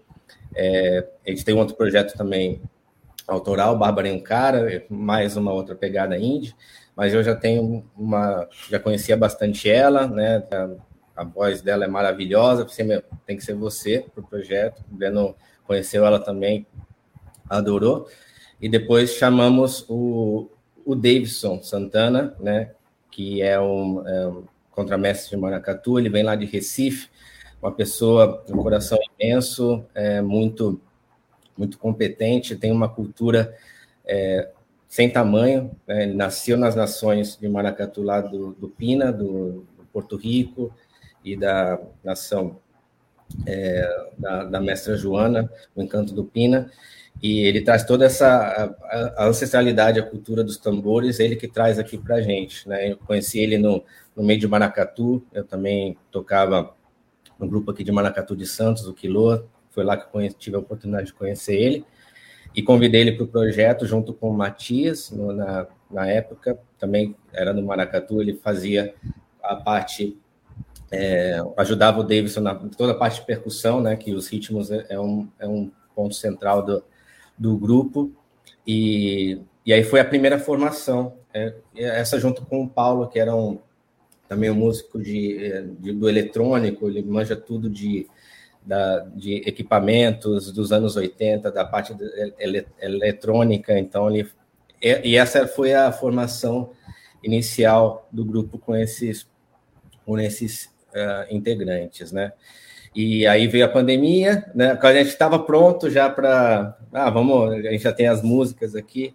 É, 0.55 1.07
a 1.27 1.31
gente 1.31 1.45
tem 1.45 1.55
um 1.55 1.59
outro 1.59 1.77
projeto 1.77 2.15
também 2.15 2.61
autoral, 3.27 3.77
Bárbara 3.77 4.09
Encara, 4.09 4.85
mais 4.89 5.37
uma 5.37 5.53
outra 5.53 5.75
pegada 5.75 6.17
indie, 6.17 6.55
mas 6.97 7.13
eu 7.13 7.23
já 7.23 7.37
tenho 7.37 7.85
uma, 7.95 8.49
já 8.71 8.81
conhecia 8.81 9.17
bastante 9.17 9.69
ela, 9.69 10.07
né? 10.07 10.43
A, 10.51 11.23
a 11.23 11.25
voz 11.25 11.61
dela 11.61 11.85
é 11.85 11.89
maravilhosa, 11.89 12.65
você, 12.65 13.03
tem 13.27 13.37
que 13.37 13.45
ser 13.45 13.55
você 13.55 14.07
para 14.15 14.25
o 14.25 14.27
projeto. 14.27 14.83
O 14.91 14.95
Breno 14.95 15.37
conheceu 15.67 16.07
ela 16.07 16.19
também, 16.19 16.67
adorou. 17.51 18.09
E 18.59 18.69
depois 18.69 19.13
chamamos 19.13 19.85
o, 19.89 20.49
o 20.85 20.95
Davidson 20.95 21.63
Santana, 21.63 22.35
né? 22.41 22.73
Que 23.11 23.43
é 23.43 23.61
um, 23.61 24.09
é 24.09 24.29
um 24.29 24.45
contramestre 24.71 25.31
de 25.31 25.37
Maracatu, 25.37 25.99
ele 25.99 26.09
vem 26.09 26.23
lá 26.23 26.35
de 26.35 26.47
Recife, 26.47 27.09
uma 27.61 27.73
pessoa 27.73 28.43
de 28.47 28.55
um 28.55 28.63
coração 28.63 28.99
imenso, 29.19 29.85
é, 29.95 30.21
muito, 30.23 30.81
muito 31.57 31.79
competente, 31.79 32.57
tem 32.57 32.73
uma 32.73 32.89
cultura 32.89 33.55
é, 34.05 34.51
sem 34.89 35.11
tamanho. 35.11 35.71
Né? 35.87 36.05
Ele 36.05 36.15
nasceu 36.15 36.57
nas 36.57 36.75
nações 36.75 37.37
de 37.37 37.49
Maracatu, 37.49 38.03
lá 38.03 38.21
do, 38.21 38.53
do 38.55 38.69
Pina, 38.69 39.13
do, 39.13 39.67
do, 39.77 39.85
Porto 39.93 40.17
Rico, 40.17 40.73
e 41.25 41.37
da 41.37 41.79
nação 42.05 42.59
é, 43.47 44.09
da, 44.19 44.45
da, 44.45 44.61
mestra 44.61 44.97
Joana, 44.97 45.51
o 45.75 45.83
Encanto 45.83 46.15
do 46.15 46.25
Pina. 46.25 46.71
E 47.23 47.41
ele 47.41 47.63
traz 47.63 47.83
toda 47.83 48.05
essa 48.05 48.77
a, 48.83 49.25
a 49.25 49.27
ancestralidade, 49.27 49.99
a 49.99 50.03
cultura 50.03 50.45
dos 50.45 50.59
tambores, 50.59 51.19
ele 51.19 51.35
que 51.35 51.49
traz 51.49 51.79
aqui 51.79 51.97
para 51.97 52.17
a 52.17 52.21
gente. 52.21 52.69
Né? 52.69 52.93
Eu 52.93 52.99
conheci 52.99 53.39
ele 53.39 53.57
no, 53.57 53.83
no 54.15 54.23
meio 54.23 54.39
de 54.39 54.47
Maracatu, 54.47 55.25
eu 55.33 55.45
também 55.45 55.97
tocava 56.11 56.75
no 57.39 57.49
grupo 57.49 57.71
aqui 57.71 57.83
de 57.83 57.93
Manacatu 57.93 58.37
de 58.37 58.47
Santos, 58.47 58.87
o 58.87 58.95
Quilô, 58.95 59.45
foi 59.71 59.85
lá 59.85 59.97
que 59.97 60.07
eu 60.17 60.33
tive 60.33 60.57
a 60.57 60.59
oportunidade 60.59 61.09
de 61.09 61.13
conhecer 61.13 61.55
ele, 61.55 61.85
e 62.57 62.63
convidei 62.63 63.03
ele 63.03 63.13
para 63.13 63.25
o 63.25 63.29
projeto 63.29 63.85
junto 63.85 64.15
com 64.15 64.31
o 64.31 64.35
Matias, 64.35 65.11
no, 65.11 65.31
na, 65.31 65.67
na 65.91 66.09
época, 66.09 66.59
também 66.79 67.15
era 67.31 67.53
no 67.53 67.63
Maracatu, 67.63 68.23
ele 68.23 68.33
fazia 68.43 68.95
a 69.43 69.57
parte, 69.57 70.19
é, 70.91 71.39
ajudava 71.59 72.01
o 72.01 72.03
Davidson 72.03 72.41
na 72.41 72.55
toda 72.55 72.93
a 72.93 72.97
parte 72.97 73.21
de 73.21 73.27
percussão, 73.27 73.83
né, 73.83 73.95
que 73.95 74.15
os 74.15 74.27
ritmos 74.29 74.71
é, 74.71 74.87
é 74.89 74.99
um, 74.99 75.29
é 75.39 75.47
um 75.47 75.71
ponto 75.95 76.15
central 76.15 76.65
do, 76.65 76.83
do 77.37 77.59
grupo, 77.59 78.11
e, 78.67 79.39
e 79.67 79.75
aí 79.75 79.85
foi 79.85 80.01
a 80.01 80.05
primeira 80.05 80.39
formação, 80.39 81.13
é, 81.35 81.53
essa 81.77 82.19
junto 82.19 82.43
com 82.47 82.65
o 82.65 82.69
Paulo, 82.69 83.07
que 83.07 83.19
era 83.19 83.37
um, 83.37 83.59
também 84.27 84.51
um 84.51 84.55
músico 84.55 84.99
de, 84.99 85.77
de, 85.79 85.93
do 85.93 86.09
eletrônico, 86.09 86.89
ele 86.89 87.03
manja 87.03 87.37
tudo 87.37 87.69
de, 87.69 88.09
da, 88.67 88.99
de 89.15 89.37
equipamentos 89.49 90.51
dos 90.51 90.73
anos 90.73 90.97
80, 90.97 91.53
da 91.53 91.65
parte 91.65 91.95
ele, 92.37 92.67
eletrônica, 92.81 93.79
então 93.79 94.11
ele 94.11 94.29
e 94.83 95.17
essa 95.17 95.47
foi 95.47 95.73
a 95.73 95.91
formação 95.91 96.73
inicial 97.23 98.07
do 98.13 98.25
grupo 98.25 98.59
com 98.59 98.77
esses 98.77 99.27
com 100.05 100.19
esses 100.19 100.67
uh, 100.93 101.35
integrantes, 101.35 102.13
né? 102.13 102.33
E 102.95 103.27
aí 103.27 103.47
veio 103.47 103.65
a 103.65 103.69
pandemia, 103.69 104.51
né? 104.55 104.79
A 104.81 104.95
gente 104.95 105.09
estava 105.09 105.39
pronto 105.39 105.91
já 105.91 106.09
para, 106.09 106.77
ah, 106.93 107.11
vamos, 107.11 107.53
a 107.53 107.71
gente 107.71 107.83
já 107.83 107.93
tem 107.93 108.07
as 108.07 108.23
músicas 108.23 108.75
aqui, 108.75 109.15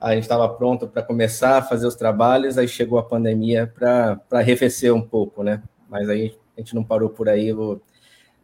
a 0.00 0.14
gente 0.14 0.22
estava 0.22 0.48
pronto 0.48 0.88
para 0.88 1.02
começar 1.02 1.58
a 1.58 1.62
fazer 1.62 1.86
os 1.86 1.94
trabalhos, 1.94 2.56
aí 2.56 2.66
chegou 2.66 2.98
a 2.98 3.02
pandemia 3.02 3.66
para 3.66 4.20
arrefecer 4.30 4.94
um 4.94 5.02
pouco, 5.02 5.42
né? 5.42 5.62
Mas 5.88 6.08
aí 6.08 6.34
a 6.56 6.60
gente 6.60 6.74
não 6.74 6.84
parou 6.84 7.10
por 7.10 7.28
aí, 7.28 7.52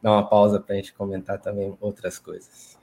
dar 0.07 0.13
uma 0.13 0.29
pausa 0.29 0.61
para 0.61 0.75
a 0.75 0.77
gente 0.77 0.93
comentar 0.93 1.41
também 1.41 1.77
outras 1.81 2.17
coisas. 2.17 2.77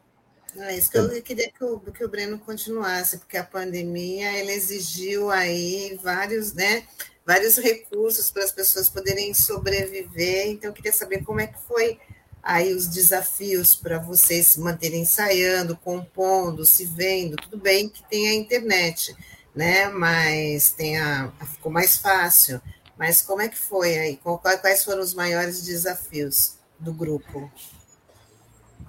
É 0.57 0.77
isso 0.77 0.91
que 0.91 0.97
eu 0.97 1.21
queria 1.23 1.49
que 1.49 1.63
o, 1.63 1.79
que 1.79 2.03
o 2.03 2.09
Breno 2.09 2.37
continuasse, 2.37 3.17
porque 3.17 3.37
a 3.37 3.45
pandemia 3.45 4.33
ele 4.33 4.51
exigiu 4.51 5.31
aí 5.31 5.97
vários, 6.03 6.53
né, 6.53 6.83
vários 7.25 7.57
recursos 7.57 8.29
para 8.29 8.43
as 8.43 8.51
pessoas 8.51 8.89
poderem 8.89 9.33
sobreviver. 9.33 10.47
Então, 10.47 10.69
eu 10.69 10.73
queria 10.73 10.91
saber 10.91 11.23
como 11.23 11.39
é 11.39 11.47
que 11.47 11.57
foi 11.61 11.97
aí 12.43 12.73
os 12.73 12.87
desafios 12.87 13.73
para 13.73 13.99
vocês 13.99 14.47
se 14.47 14.59
manterem 14.59 15.01
ensaiando, 15.01 15.77
compondo, 15.77 16.65
se 16.65 16.83
vendo, 16.85 17.37
tudo 17.37 17.57
bem 17.57 17.87
que 17.87 18.03
tem 18.09 18.27
a 18.27 18.33
internet, 18.33 19.15
né? 19.55 19.87
Mas 19.87 20.71
tem 20.71 20.99
a, 20.99 21.31
ficou 21.53 21.71
mais 21.71 21.95
fácil. 21.97 22.61
Mas 22.97 23.21
como 23.21 23.41
é 23.41 23.47
que 23.47 23.57
foi 23.57 23.97
aí? 23.97 24.19
Quais 24.61 24.83
foram 24.83 25.01
os 25.01 25.13
maiores 25.13 25.63
desafios 25.63 26.61
do 26.83 26.93
grupo? 26.93 27.49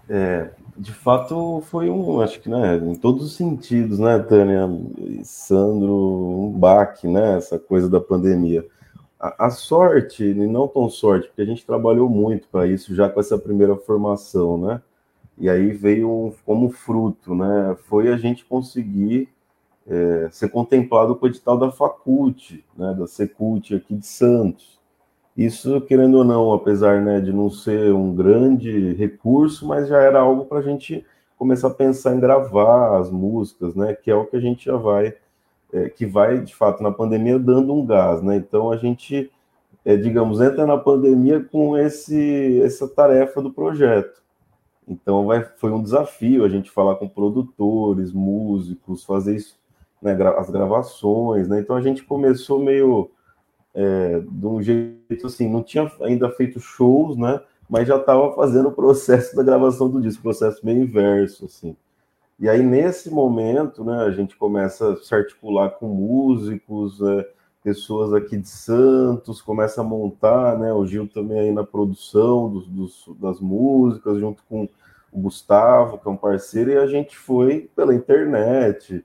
É, 0.08 0.50
de 0.76 0.92
fato 0.92 1.62
foi 1.70 1.88
um, 1.88 2.20
acho 2.20 2.40
que, 2.40 2.48
né, 2.48 2.76
em 2.76 2.94
todos 2.94 3.24
os 3.24 3.36
sentidos, 3.36 3.98
né, 3.98 4.18
Tânia, 4.18 4.68
Sandro, 5.22 5.94
um 5.94 6.50
baque, 6.50 7.06
né, 7.06 7.38
essa 7.38 7.58
coisa 7.58 7.88
da 7.88 8.00
pandemia 8.00 8.66
a, 9.38 9.50
sorte, 9.50 10.24
e 10.24 10.34
não 10.34 10.68
tão 10.68 10.90
sorte, 10.90 11.28
porque 11.28 11.42
a 11.42 11.46
gente 11.46 11.64
trabalhou 11.64 12.08
muito 12.08 12.46
para 12.48 12.66
isso 12.66 12.94
já 12.94 13.08
com 13.08 13.20
essa 13.20 13.38
primeira 13.38 13.74
formação, 13.76 14.58
né? 14.58 14.82
E 15.38 15.48
aí 15.48 15.72
veio 15.72 16.34
como 16.44 16.68
fruto, 16.70 17.34
né? 17.34 17.76
Foi 17.88 18.08
a 18.08 18.16
gente 18.16 18.44
conseguir 18.44 19.28
é, 19.86 20.28
ser 20.30 20.48
contemplado 20.50 21.16
com 21.16 21.24
o 21.24 21.28
edital 21.28 21.58
da 21.58 21.70
Facult, 21.70 22.62
né, 22.76 22.94
da 22.94 23.06
Secult 23.06 23.74
aqui 23.74 23.94
de 23.94 24.06
Santos. 24.06 24.73
Isso, 25.36 25.80
querendo 25.82 26.18
ou 26.18 26.24
não, 26.24 26.52
apesar 26.52 27.02
né, 27.02 27.20
de 27.20 27.32
não 27.32 27.50
ser 27.50 27.92
um 27.92 28.14
grande 28.14 28.94
recurso, 28.94 29.66
mas 29.66 29.88
já 29.88 30.00
era 30.00 30.20
algo 30.20 30.44
para 30.44 30.58
a 30.58 30.62
gente 30.62 31.04
começar 31.36 31.68
a 31.68 31.74
pensar 31.74 32.14
em 32.14 32.20
gravar 32.20 32.98
as 32.98 33.10
músicas, 33.10 33.74
né, 33.74 33.94
que 33.94 34.10
é 34.10 34.14
o 34.14 34.26
que 34.26 34.36
a 34.36 34.40
gente 34.40 34.64
já 34.64 34.76
vai, 34.76 35.14
é, 35.72 35.88
que 35.88 36.06
vai, 36.06 36.40
de 36.40 36.54
fato, 36.54 36.82
na 36.82 36.92
pandemia 36.92 37.38
dando 37.38 37.74
um 37.74 37.84
gás. 37.84 38.22
Né? 38.22 38.36
Então, 38.36 38.70
a 38.70 38.76
gente, 38.76 39.30
é, 39.84 39.96
digamos, 39.96 40.40
entra 40.40 40.66
na 40.66 40.78
pandemia 40.78 41.40
com 41.42 41.76
esse, 41.76 42.60
essa 42.62 42.88
tarefa 42.88 43.42
do 43.42 43.52
projeto. 43.52 44.22
Então, 44.86 45.26
vai, 45.26 45.42
foi 45.56 45.72
um 45.72 45.82
desafio 45.82 46.44
a 46.44 46.48
gente 46.48 46.70
falar 46.70 46.96
com 46.96 47.08
produtores, 47.08 48.12
músicos, 48.12 49.04
fazer 49.04 49.34
isso 49.36 49.56
né, 50.04 50.14
as 50.36 50.50
gravações, 50.50 51.48
né? 51.48 51.58
Então 51.60 51.74
a 51.74 51.80
gente 51.80 52.04
começou 52.04 52.62
meio 52.62 53.10
é, 53.74 54.20
de 54.20 54.46
um 54.46 54.62
jeito 54.62 55.26
assim, 55.26 55.48
não 55.50 55.62
tinha 55.62 55.90
ainda 56.00 56.30
feito 56.30 56.60
shows, 56.60 57.16
né? 57.16 57.40
Mas 57.68 57.88
já 57.88 57.96
estava 57.96 58.32
fazendo 58.34 58.68
o 58.68 58.72
processo 58.72 59.34
da 59.34 59.42
gravação 59.42 59.88
do 59.88 60.00
disco, 60.00 60.22
processo 60.22 60.64
meio 60.64 60.82
inverso, 60.82 61.46
assim. 61.46 61.76
E 62.38 62.48
aí 62.48 62.62
nesse 62.62 63.10
momento, 63.10 63.84
né, 63.84 64.04
a 64.04 64.10
gente 64.10 64.36
começa 64.36 64.92
a 64.92 64.96
se 64.96 65.14
articular 65.14 65.70
com 65.70 65.88
músicos, 65.88 67.00
é, 67.02 67.28
pessoas 67.62 68.12
aqui 68.12 68.36
de 68.36 68.48
Santos, 68.48 69.40
começa 69.40 69.80
a 69.80 69.84
montar, 69.84 70.58
né? 70.58 70.72
O 70.72 70.86
Gil 70.86 71.08
também 71.08 71.38
aí 71.38 71.52
na 71.52 71.64
produção 71.64 72.50
dos, 72.50 72.68
dos, 72.68 73.04
das 73.18 73.40
músicas, 73.40 74.18
junto 74.18 74.42
com 74.48 74.68
o 75.10 75.20
Gustavo, 75.20 75.98
que 75.98 76.06
é 76.06 76.10
um 76.10 76.16
parceiro, 76.16 76.72
e 76.72 76.76
a 76.76 76.86
gente 76.86 77.16
foi 77.16 77.70
pela 77.74 77.94
internet 77.94 79.04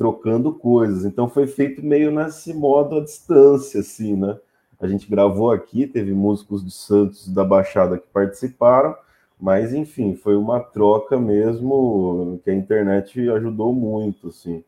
trocando 0.00 0.54
coisas. 0.54 1.04
Então 1.04 1.28
foi 1.28 1.46
feito 1.46 1.84
meio 1.84 2.10
nesse 2.10 2.54
modo 2.54 2.96
à 2.96 3.00
distância, 3.02 3.80
assim, 3.80 4.16
né? 4.16 4.38
A 4.80 4.86
gente 4.86 5.06
gravou 5.06 5.50
aqui, 5.50 5.86
teve 5.86 6.14
músicos 6.14 6.64
de 6.64 6.70
Santos 6.70 7.28
da 7.28 7.44
Baixada 7.44 7.98
que 7.98 8.06
participaram, 8.10 8.96
mas 9.38 9.74
enfim, 9.74 10.16
foi 10.16 10.36
uma 10.36 10.58
troca 10.58 11.20
mesmo 11.20 12.40
que 12.42 12.50
a 12.50 12.54
internet 12.54 13.28
ajudou 13.28 13.74
muito, 13.74 14.28
assim. 14.28 14.64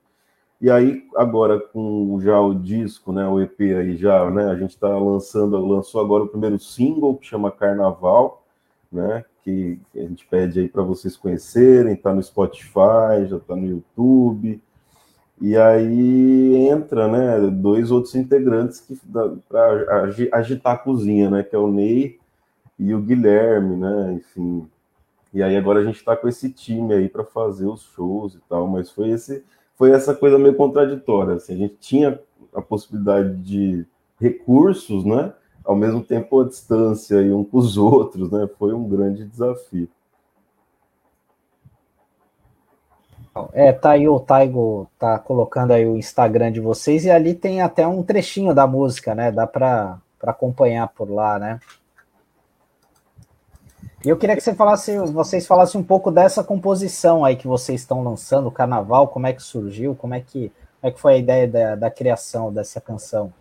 E 0.60 0.70
aí 0.70 1.02
agora 1.16 1.58
com 1.58 2.20
já 2.20 2.38
o 2.38 2.54
disco, 2.54 3.10
né, 3.10 3.26
o 3.26 3.40
EP 3.40 3.58
aí 3.58 3.96
já, 3.96 4.30
né, 4.30 4.50
a 4.50 4.54
gente 4.54 4.72
está 4.72 4.98
lançando, 4.98 5.56
lançou 5.64 6.02
agora 6.02 6.24
o 6.24 6.28
primeiro 6.28 6.58
single 6.58 7.16
que 7.16 7.24
chama 7.26 7.50
Carnaval, 7.50 8.44
né, 8.92 9.24
que 9.42 9.80
a 9.96 10.00
gente 10.00 10.26
pede 10.26 10.60
aí 10.60 10.68
para 10.68 10.82
vocês 10.82 11.16
conhecerem, 11.16 11.96
tá 11.96 12.12
no 12.12 12.22
Spotify, 12.22 13.26
já 13.30 13.40
tá 13.40 13.56
no 13.56 13.66
YouTube, 13.66 14.60
e 15.42 15.56
aí 15.56 16.68
entra, 16.68 17.08
né, 17.08 17.50
dois 17.50 17.90
outros 17.90 18.14
integrantes 18.14 18.78
que 18.78 18.96
para 19.48 20.04
agitar 20.30 20.74
a 20.74 20.78
cozinha, 20.78 21.28
né, 21.28 21.42
que 21.42 21.56
é 21.56 21.58
o 21.58 21.66
Ney 21.68 22.20
e 22.78 22.94
o 22.94 23.00
Guilherme, 23.00 23.74
né, 23.74 24.12
enfim. 24.12 24.68
E 25.34 25.42
aí 25.42 25.56
agora 25.56 25.80
a 25.80 25.84
gente 25.84 25.96
está 25.96 26.16
com 26.16 26.28
esse 26.28 26.48
time 26.48 26.94
aí 26.94 27.08
para 27.08 27.24
fazer 27.24 27.66
os 27.66 27.82
shows 27.82 28.36
e 28.36 28.40
tal, 28.48 28.68
mas 28.68 28.92
foi 28.92 29.10
esse 29.10 29.44
foi 29.74 29.90
essa 29.90 30.14
coisa 30.14 30.38
meio 30.38 30.54
contraditória, 30.54 31.34
assim, 31.34 31.54
a 31.54 31.56
gente 31.56 31.74
tinha 31.80 32.20
a 32.54 32.62
possibilidade 32.62 33.34
de 33.38 33.84
recursos, 34.20 35.04
né, 35.04 35.32
ao 35.64 35.74
mesmo 35.74 36.04
tempo 36.04 36.40
a 36.40 36.44
distância 36.46 37.20
e 37.20 37.32
um 37.32 37.42
com 37.42 37.58
os 37.58 37.76
outros, 37.78 38.30
né, 38.30 38.48
foi 38.60 38.72
um 38.72 38.88
grande 38.88 39.24
desafio. 39.24 39.88
É, 43.54 43.72
tá 43.72 43.92
aí 43.92 44.06
o 44.06 44.20
Taigo 44.20 44.90
tá 44.98 45.18
colocando 45.18 45.72
aí 45.72 45.86
o 45.86 45.96
Instagram 45.96 46.52
de 46.52 46.60
vocês 46.60 47.04
e 47.06 47.10
ali 47.10 47.34
tem 47.34 47.62
até 47.62 47.86
um 47.86 48.02
trechinho 48.02 48.54
da 48.54 48.66
música, 48.66 49.14
né? 49.14 49.32
Dá 49.32 49.46
para 49.46 49.98
acompanhar 50.22 50.88
por 50.88 51.10
lá, 51.10 51.38
né? 51.38 51.58
E 54.04 54.08
eu 54.08 54.16
queria 54.18 54.34
que 54.36 54.42
você 54.42 54.52
falasse, 54.52 54.98
vocês 54.98 55.46
falassem 55.46 55.80
um 55.80 55.84
pouco 55.84 56.10
dessa 56.10 56.42
composição 56.42 57.24
aí 57.24 57.36
que 57.36 57.46
vocês 57.46 57.80
estão 57.80 58.02
lançando, 58.02 58.48
o 58.48 58.52
Carnaval, 58.52 59.08
como 59.08 59.26
é 59.26 59.32
que 59.32 59.42
surgiu, 59.42 59.94
como 59.94 60.12
é 60.14 60.20
que, 60.20 60.52
como 60.80 60.90
é 60.90 60.90
que 60.90 61.00
foi 61.00 61.14
a 61.14 61.18
ideia 61.18 61.48
da, 61.48 61.76
da 61.76 61.90
criação 61.90 62.52
dessa 62.52 62.80
canção? 62.80 63.32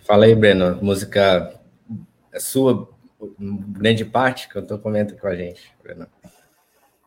Fala 0.00 0.24
aí, 0.24 0.34
Breno, 0.34 0.82
música 0.82 1.52
é 2.32 2.40
sua, 2.40 2.88
grande 3.38 4.04
parte, 4.04 4.48
que 4.48 4.56
eu 4.56 4.66
tô 4.66 4.78
comentando 4.78 5.20
com 5.20 5.26
a 5.26 5.36
gente, 5.36 5.70
Breno. 5.82 6.06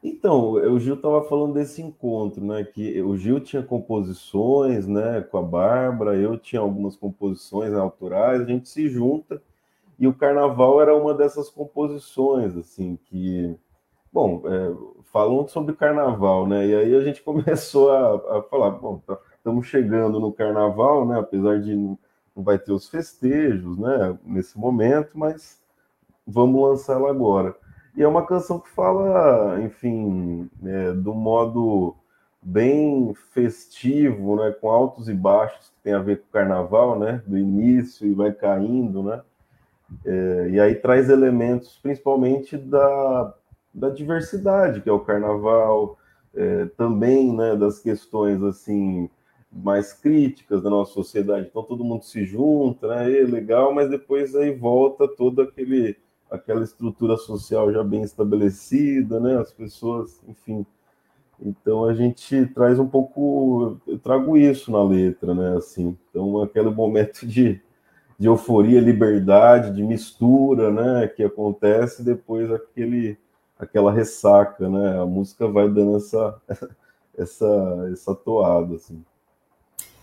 Então, 0.03 0.53
o 0.53 0.79
Gil 0.79 0.95
estava 0.95 1.23
falando 1.23 1.53
desse 1.53 1.81
encontro, 1.81 2.43
né? 2.43 2.63
Que 2.63 3.01
o 3.01 3.15
Gil 3.17 3.39
tinha 3.39 3.61
composições, 3.61 4.87
né? 4.87 5.21
Com 5.21 5.37
a 5.37 5.41
Bárbara, 5.43 6.15
eu 6.15 6.37
tinha 6.37 6.61
algumas 6.61 6.95
composições 6.95 7.73
autorais, 7.73 8.41
a 8.41 8.45
gente 8.45 8.67
se 8.67 8.89
junta 8.89 9.41
e 10.01 10.07
o 10.07 10.13
Carnaval 10.15 10.81
era 10.81 10.97
uma 10.97 11.13
dessas 11.13 11.47
composições, 11.47 12.57
assim, 12.57 12.97
que, 13.05 13.55
bom, 14.11 14.41
é, 14.47 14.75
falando 15.11 15.47
sobre 15.49 15.75
Carnaval, 15.75 16.47
né? 16.47 16.65
E 16.65 16.75
aí 16.75 16.95
a 16.95 17.01
gente 17.01 17.21
começou 17.23 17.91
a, 17.91 18.39
a 18.39 18.41
falar, 18.41 18.71
bom, 18.71 18.99
estamos 19.37 19.65
tá, 19.65 19.71
chegando 19.71 20.19
no 20.19 20.33
Carnaval, 20.33 21.05
né? 21.07 21.19
Apesar 21.19 21.61
de 21.61 21.75
não, 21.75 21.99
não 22.35 22.43
vai 22.43 22.57
ter 22.57 22.71
os 22.71 22.89
festejos, 22.89 23.77
né? 23.77 24.17
Nesse 24.23 24.57
momento, 24.57 25.11
mas 25.13 25.61
vamos 26.25 26.59
lançá-la 26.59 27.11
agora. 27.11 27.55
E 27.95 28.03
é 28.03 28.07
uma 28.07 28.25
canção 28.25 28.59
que 28.59 28.69
fala, 28.69 29.61
enfim, 29.61 30.49
é, 30.63 30.93
do 30.93 31.13
modo 31.13 31.95
bem 32.41 33.13
festivo, 33.33 34.37
né, 34.37 34.51
com 34.51 34.69
altos 34.69 35.09
e 35.09 35.13
baixos, 35.13 35.69
que 35.69 35.83
tem 35.83 35.93
a 35.93 35.99
ver 35.99 36.21
com 36.21 36.27
o 36.27 36.31
carnaval, 36.31 36.97
né, 36.97 37.21
do 37.27 37.37
início 37.37 38.07
e 38.07 38.13
vai 38.13 38.31
caindo, 38.31 39.03
né, 39.03 39.21
é, 40.05 40.49
e 40.51 40.59
aí 40.59 40.75
traz 40.75 41.09
elementos 41.09 41.77
principalmente 41.83 42.57
da, 42.57 43.33
da 43.73 43.89
diversidade, 43.89 44.81
que 44.81 44.89
é 44.89 44.93
o 44.93 45.01
carnaval, 45.01 45.97
é, 46.33 46.65
também, 46.77 47.35
né, 47.35 47.55
das 47.55 47.79
questões, 47.79 48.41
assim, 48.41 49.09
mais 49.51 49.91
críticas 49.91 50.63
da 50.63 50.69
nossa 50.69 50.93
sociedade. 50.93 51.47
Então 51.49 51.61
todo 51.61 51.83
mundo 51.83 52.03
se 52.03 52.23
junta, 52.23 52.87
né, 52.87 53.11
é 53.19 53.23
legal, 53.23 53.73
mas 53.73 53.89
depois 53.89 54.33
aí 54.35 54.55
volta 54.55 55.07
todo 55.07 55.41
aquele 55.41 55.97
aquela 56.31 56.63
estrutura 56.63 57.17
social 57.17 57.71
já 57.73 57.83
bem 57.83 58.01
estabelecida, 58.03 59.19
né? 59.19 59.37
As 59.37 59.51
pessoas, 59.51 60.21
enfim. 60.25 60.65
Então 61.39 61.85
a 61.85 61.93
gente 61.93 62.45
traz 62.47 62.79
um 62.79 62.87
pouco, 62.87 63.79
eu 63.85 63.99
trago 63.99 64.37
isso 64.37 64.71
na 64.71 64.81
letra, 64.81 65.35
né? 65.35 65.57
Assim, 65.57 65.97
então 66.09 66.41
aquele 66.41 66.69
momento 66.69 67.27
de, 67.27 67.61
de 68.17 68.27
euforia, 68.27 68.79
liberdade, 68.79 69.75
de 69.75 69.83
mistura, 69.83 70.71
né? 70.71 71.07
Que 71.07 71.23
acontece 71.23 72.01
depois 72.01 72.49
aquele, 72.49 73.17
aquela 73.59 73.91
ressaca, 73.91 74.69
né? 74.69 75.01
A 75.01 75.05
música 75.05 75.47
vai 75.47 75.67
dando 75.67 75.97
essa, 75.97 76.41
essa, 77.17 77.89
essa 77.91 78.15
toada, 78.15 78.75
assim. 78.75 79.03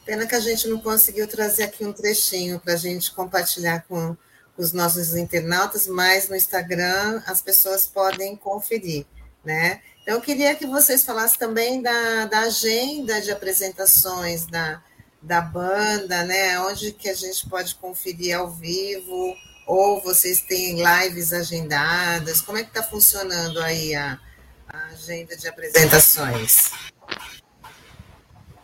Pena 0.05 0.26
que 0.26 0.35
a 0.35 0.41
gente 0.41 0.68
não 0.68 0.81
conseguiu 0.81 1.29
trazer 1.29 1.64
aqui 1.64 1.85
um 1.85 1.93
trechinho 1.93 2.59
para 2.59 2.74
a 2.74 2.76
gente 2.76 3.14
compartilhar 3.14 3.87
com 3.87 4.16
os 4.59 4.73
nossos 4.73 5.15
internautas, 5.15 5.87
mas 5.87 6.29
no 6.29 6.35
Instagram 6.35 7.23
as 7.27 7.41
pessoas 7.41 7.87
podem 7.87 8.35
conferir, 8.37 9.07
né? 9.45 9.81
Então, 10.03 10.17
eu 10.17 10.21
queria 10.21 10.55
que 10.55 10.67
vocês 10.67 11.05
falassem 11.05 11.39
também 11.39 11.81
da, 11.81 12.27
da 12.27 12.41
agenda 12.41 13.21
de 13.21 13.31
apresentações 13.31 14.47
da, 14.47 14.83
da 15.23 15.41
banda, 15.41 16.25
né? 16.25 16.59
Onde 16.61 16.93
que 16.93 17.09
a 17.09 17.15
gente 17.15 17.49
pode 17.49 17.75
conferir 17.77 18.37
ao 18.37 18.51
vivo, 18.51 19.37
ou 19.67 20.01
vocês 20.03 20.41
têm 20.41 20.83
lives 20.83 21.33
agendadas? 21.33 22.41
Como 22.41 22.59
é 22.59 22.63
que 22.63 22.71
está 22.71 22.83
funcionando 22.83 23.61
aí 23.61 23.95
a, 23.95 24.19
a, 24.67 24.87
agenda 24.87 25.37
de 25.37 25.47
apresentações? 25.47 26.71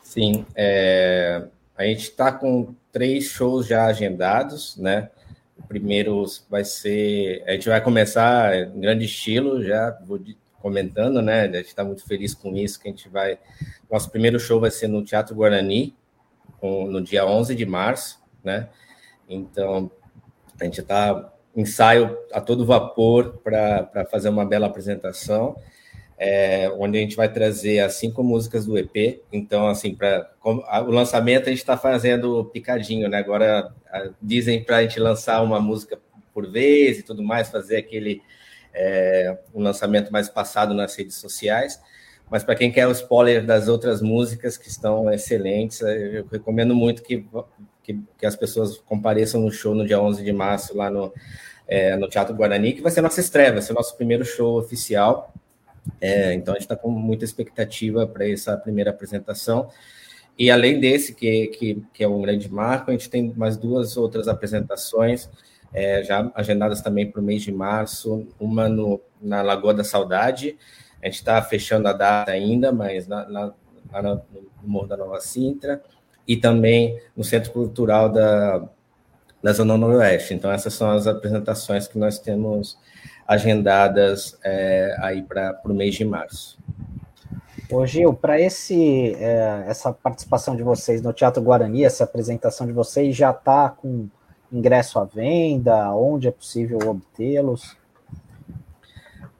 Sim, 0.02 0.46
é, 0.56 1.44
a 1.76 1.84
gente 1.84 2.04
está 2.04 2.32
com 2.32 2.74
três 2.90 3.24
shows 3.24 3.66
já 3.66 3.84
agendados, 3.84 4.76
né? 4.76 5.10
O 5.58 5.66
primeiro 5.66 6.24
vai 6.50 6.64
ser. 6.64 7.42
A 7.46 7.52
gente 7.52 7.68
vai 7.68 7.80
começar 7.80 8.54
em 8.56 8.80
grande 8.80 9.04
estilo, 9.04 9.62
já 9.62 9.96
vou 10.04 10.20
comentando, 10.60 11.20
né? 11.22 11.42
A 11.42 11.46
gente 11.46 11.66
está 11.66 11.84
muito 11.84 12.04
feliz 12.04 12.34
com 12.34 12.54
isso, 12.56 12.80
que 12.80 12.88
a 12.88 12.90
gente 12.90 13.08
vai. 13.08 13.38
Nosso 13.90 14.10
primeiro 14.10 14.40
show 14.40 14.60
vai 14.60 14.70
ser 14.70 14.88
no 14.88 15.04
Teatro 15.04 15.34
Guarani, 15.34 15.94
no 16.62 17.02
dia 17.02 17.26
11 17.26 17.54
de 17.54 17.66
março, 17.66 18.20
né? 18.42 18.68
Então, 19.28 19.90
a 20.60 20.64
gente 20.64 20.80
está 20.80 21.32
ensaio 21.54 22.18
a 22.32 22.40
todo 22.40 22.66
vapor 22.66 23.40
para 23.44 24.06
fazer 24.10 24.28
uma 24.28 24.44
bela 24.44 24.66
apresentação 24.66 25.56
é, 26.18 26.70
onde 26.78 26.98
a 26.98 27.00
gente 27.00 27.16
vai 27.16 27.28
trazer 27.28 27.80
as 27.80 27.94
cinco 27.94 28.22
músicas 28.22 28.66
do 28.66 28.78
EP. 28.78 29.22
Então, 29.32 29.66
assim, 29.68 29.94
para 29.94 30.30
o 30.44 30.90
lançamento 30.90 31.46
a 31.46 31.50
gente 31.50 31.58
está 31.58 31.76
fazendo 31.76 32.44
picadinho, 32.46 33.08
né? 33.08 33.18
Agora 33.18 33.72
a, 33.90 34.10
dizem 34.22 34.62
para 34.62 34.78
a 34.78 34.82
gente 34.82 35.00
lançar 35.00 35.42
uma 35.42 35.60
música 35.60 35.98
por 36.32 36.50
vez 36.50 36.98
e 36.98 37.02
tudo 37.02 37.22
mais, 37.22 37.48
fazer 37.48 37.76
aquele 37.76 38.22
é, 38.72 39.38
um 39.54 39.62
lançamento 39.62 40.12
mais 40.12 40.28
passado 40.28 40.74
nas 40.74 40.94
redes 40.96 41.16
sociais. 41.16 41.80
mas 42.30 42.42
para 42.42 42.56
quem 42.56 42.72
quer 42.72 42.86
o 42.88 42.92
spoiler 42.92 43.44
das 43.44 43.68
outras 43.68 44.02
músicas 44.02 44.56
que 44.56 44.68
estão 44.68 45.10
excelentes, 45.12 45.80
eu 45.80 46.26
recomendo 46.30 46.74
muito 46.74 47.02
que, 47.02 47.24
que, 47.82 48.00
que 48.18 48.26
as 48.26 48.34
pessoas 48.34 48.78
compareçam 48.78 49.40
no 49.40 49.52
show 49.52 49.74
no 49.74 49.86
dia 49.86 50.00
11 50.00 50.24
de 50.24 50.32
março 50.32 50.76
lá 50.76 50.90
no, 50.90 51.12
é, 51.68 51.96
no 51.96 52.08
Teatro 52.08 52.34
Guarani, 52.34 52.72
que 52.72 52.82
vai 52.82 52.90
ser 52.90 53.00
nossa 53.00 53.20
estreia, 53.20 53.52
vai 53.52 53.62
ser 53.62 53.72
o 53.72 53.76
nosso 53.76 53.96
primeiro 53.96 54.24
show 54.24 54.58
oficial. 54.58 55.32
É, 56.00 56.32
então 56.34 56.54
a 56.54 56.56
gente 56.56 56.64
está 56.64 56.76
com 56.76 56.90
muita 56.90 57.24
expectativa 57.24 58.06
para 58.06 58.28
essa 58.28 58.56
primeira 58.56 58.90
apresentação. 58.90 59.68
E 60.38 60.50
além 60.50 60.80
desse, 60.80 61.14
que, 61.14 61.48
que, 61.48 61.82
que, 61.92 62.02
é 62.02 62.08
um 62.08 62.22
grande 62.22 62.50
marco, 62.50 62.90
a 62.90 62.94
gente 62.94 63.08
tem 63.08 63.32
mais 63.36 63.56
duas 63.56 63.96
outras 63.96 64.26
apresentações 64.26 65.30
é, 65.72 66.02
já 66.02 66.30
agendadas 66.34 66.80
também 66.80 67.10
para 67.10 67.20
o 67.20 67.24
mês 67.24 67.42
de 67.42 67.52
março, 67.52 68.26
uma 68.38 68.68
no, 68.68 69.00
na 69.20 69.42
Lagoa 69.42 69.74
da 69.74 69.84
Saudade, 69.84 70.56
a 71.02 71.06
gente 71.06 71.16
está 71.16 71.40
fechando 71.42 71.86
a 71.88 71.92
data 71.92 72.30
ainda, 72.30 72.72
mas 72.72 73.06
na, 73.06 73.28
na, 73.28 73.54
lá 73.92 74.02
no 74.02 74.22
Morro 74.62 74.86
da 74.86 74.96
Nova 74.96 75.20
Sintra, 75.20 75.82
e 76.26 76.36
também 76.36 76.98
no 77.16 77.22
Centro 77.22 77.52
Cultural 77.52 78.08
da, 78.08 78.66
da 79.42 79.52
Zona 79.52 79.76
Noroeste. 79.76 80.32
Então, 80.32 80.50
essas 80.50 80.72
são 80.72 80.90
as 80.90 81.06
apresentações 81.06 81.86
que 81.86 81.98
nós 81.98 82.18
temos 82.18 82.78
agendadas 83.26 84.38
é, 84.44 84.96
aí 85.00 85.22
para 85.22 85.60
o 85.64 85.74
mês 85.74 85.94
de 85.94 86.04
março. 86.04 86.58
Ô 87.70 87.86
Gil, 87.86 88.12
para 88.12 88.40
esse 88.40 89.14
é, 89.14 89.64
essa 89.66 89.92
participação 89.92 90.54
de 90.54 90.62
vocês 90.62 91.00
no 91.00 91.12
Teatro 91.12 91.42
Guarani, 91.42 91.84
essa 91.84 92.04
apresentação 92.04 92.66
de 92.66 92.72
vocês 92.72 93.16
já 93.16 93.30
está 93.30 93.70
com 93.70 94.08
ingresso 94.52 94.98
à 94.98 95.04
venda? 95.04 95.92
Onde 95.94 96.28
é 96.28 96.30
possível 96.30 96.78
obtê-los? 96.86 97.76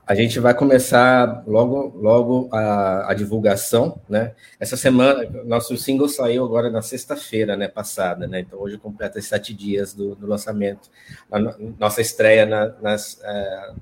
A 0.07 0.15
gente 0.15 0.39
vai 0.39 0.53
começar 0.53 1.43
logo, 1.47 1.93
logo 1.97 2.49
a, 2.53 3.11
a, 3.11 3.15
divulgação, 3.15 3.99
né? 4.07 4.35
Essa 4.61 4.77
semana, 4.77 5.25
nosso 5.47 5.75
single 5.79 6.09
saiu 6.09 6.45
agora 6.45 6.69
na 6.69 6.83
sexta-feira, 6.83 7.57
né? 7.57 7.69
Passada, 7.69 8.27
né? 8.27 8.41
Então 8.41 8.61
hoje 8.61 8.77
completa 8.77 9.21
sete 9.23 9.55
dias 9.55 9.95
do, 9.95 10.15
do 10.15 10.27
lançamento, 10.27 10.91
a 11.33 11.39
nossa 11.79 12.03
estreia 12.03 12.45
na, 12.45 12.69
nas, 12.83 13.19
é, 13.23 13.73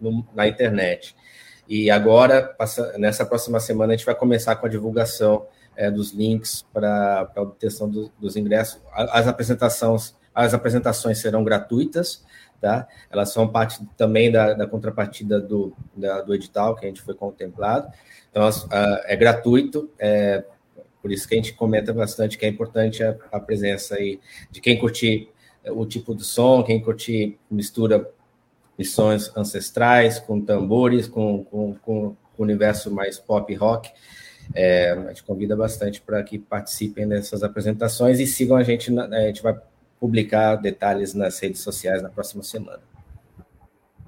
no, 0.00 0.24
na 0.32 0.46
internet. 0.46 1.16
E 1.68 1.90
agora, 1.90 2.42
passa, 2.42 2.96
nessa 2.96 3.26
próxima 3.26 3.58
semana, 3.58 3.92
a 3.92 3.96
gente 3.96 4.06
vai 4.06 4.14
começar 4.14 4.54
com 4.54 4.66
a 4.66 4.68
divulgação 4.68 5.46
é, 5.76 5.90
dos 5.90 6.12
links 6.12 6.64
para 6.72 7.28
a 7.34 7.42
obtenção 7.42 7.90
do, 7.90 8.12
dos 8.20 8.36
ingressos. 8.36 8.80
As 8.92 9.26
apresentações, 9.26 10.14
as 10.32 10.54
apresentações 10.54 11.18
serão 11.18 11.42
gratuitas 11.42 12.24
tá? 12.60 12.86
Elas 13.10 13.32
são 13.32 13.48
parte 13.48 13.80
também 13.96 14.30
da, 14.30 14.52
da 14.52 14.66
contrapartida 14.66 15.40
do, 15.40 15.72
da, 15.96 16.20
do 16.20 16.34
edital 16.34 16.76
que 16.76 16.84
a 16.84 16.88
gente 16.88 17.02
foi 17.02 17.14
contemplado. 17.14 17.88
Então, 18.30 18.48
uh, 18.48 19.00
é 19.04 19.16
gratuito, 19.16 19.90
é, 19.98 20.44
por 21.02 21.10
isso 21.10 21.26
que 21.26 21.34
a 21.34 21.36
gente 21.36 21.54
comenta 21.54 21.92
bastante 21.92 22.36
que 22.36 22.44
é 22.44 22.48
importante 22.48 23.02
a, 23.02 23.16
a 23.32 23.40
presença 23.40 23.96
aí 23.96 24.20
de 24.50 24.60
quem 24.60 24.78
curtir 24.78 25.30
o 25.68 25.84
tipo 25.84 26.14
de 26.14 26.24
som, 26.24 26.62
quem 26.62 26.80
curtir 26.80 27.38
mistura 27.50 28.08
missões 28.78 29.30
ancestrais 29.36 30.18
com 30.18 30.40
tambores, 30.40 31.06
com, 31.06 31.44
com, 31.44 31.74
com 31.74 32.06
o 32.06 32.16
universo 32.38 32.90
mais 32.90 33.18
pop 33.18 33.54
rock. 33.54 33.90
É, 34.54 34.92
a 34.92 35.08
gente 35.08 35.22
convida 35.22 35.54
bastante 35.54 36.00
para 36.00 36.22
que 36.22 36.38
participem 36.38 37.06
dessas 37.06 37.42
apresentações 37.42 38.18
e 38.18 38.26
sigam 38.26 38.56
a 38.56 38.62
gente. 38.62 38.90
A 38.98 39.26
gente 39.26 39.42
vai 39.42 39.54
publicar 40.00 40.56
detalhes 40.56 41.12
nas 41.12 41.38
redes 41.38 41.60
sociais 41.60 42.02
na 42.02 42.08
próxima 42.08 42.42
semana. 42.42 42.82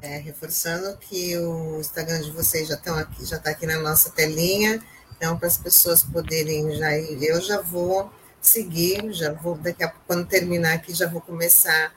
É, 0.00 0.16
reforçando 0.16 0.96
que 0.96 1.38
o 1.38 1.78
Instagram 1.78 2.22
de 2.22 2.32
vocês 2.32 2.66
já 2.66 2.74
estão 2.74 2.96
aqui, 2.96 3.24
já 3.24 3.36
está 3.36 3.50
aqui 3.50 3.66
na 3.66 3.78
nossa 3.78 4.10
telinha, 4.10 4.82
então 5.16 5.38
para 5.38 5.46
as 5.46 5.58
pessoas 5.58 6.02
poderem 6.02 6.74
já 6.74 6.98
ir, 6.98 7.22
eu 7.22 7.40
já 7.40 7.60
vou 7.60 8.10
seguir, 8.40 9.12
já 9.12 9.32
vou 9.32 9.56
daqui 9.56 9.84
a 9.84 9.88
quando 9.88 10.26
terminar 10.26 10.74
aqui, 10.74 10.92
já 10.92 11.06
vou 11.06 11.20
começar 11.20 11.94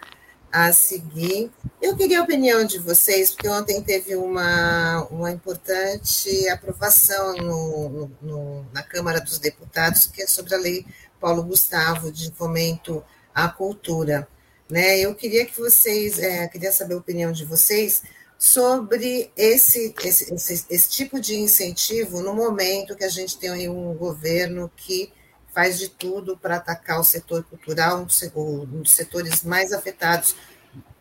a 0.51 0.71
seguir. 0.71 1.51
Eu 1.81 1.97
queria 1.97 2.19
a 2.19 2.23
opinião 2.23 2.63
de 2.63 2.77
vocês, 2.77 3.31
porque 3.31 3.49
ontem 3.49 3.81
teve 3.81 4.15
uma, 4.15 5.07
uma 5.09 5.31
importante 5.31 6.47
aprovação 6.49 7.35
no, 7.37 7.89
no, 7.89 8.11
no, 8.21 8.65
na 8.71 8.83
Câmara 8.83 9.19
dos 9.19 9.39
Deputados, 9.39 10.05
que 10.05 10.21
é 10.21 10.27
sobre 10.27 10.53
a 10.53 10.57
lei 10.57 10.85
Paulo 11.19 11.43
Gustavo 11.43 12.11
de 12.11 12.31
fomento 12.31 13.03
à 13.35 13.49
cultura. 13.49 14.25
Né? 14.69 14.99
Eu 14.99 15.13
queria 15.13 15.45
que 15.45 15.59
vocês, 15.59 16.17
é, 16.17 16.47
queria 16.47 16.71
saber 16.71 16.93
a 16.93 16.97
opinião 16.97 17.33
de 17.33 17.43
vocês 17.43 18.01
sobre 18.37 19.31
esse, 19.35 19.93
esse, 20.03 20.33
esse, 20.33 20.65
esse, 20.69 20.89
tipo 20.89 21.19
de 21.19 21.35
incentivo 21.35 22.21
no 22.21 22.33
momento 22.33 22.95
que 22.95 23.03
a 23.03 23.09
gente 23.09 23.37
tem 23.37 23.69
um 23.69 23.93
governo 23.93 24.71
que 24.75 25.11
faz 25.53 25.77
de 25.77 25.89
tudo 25.89 26.35
para 26.37 26.57
atacar 26.57 26.99
o 26.99 27.03
setor 27.03 27.43
cultural, 27.43 28.05
um 28.35 28.65
dos 28.65 28.91
setores 28.91 29.43
mais 29.43 29.71
afetados 29.71 30.35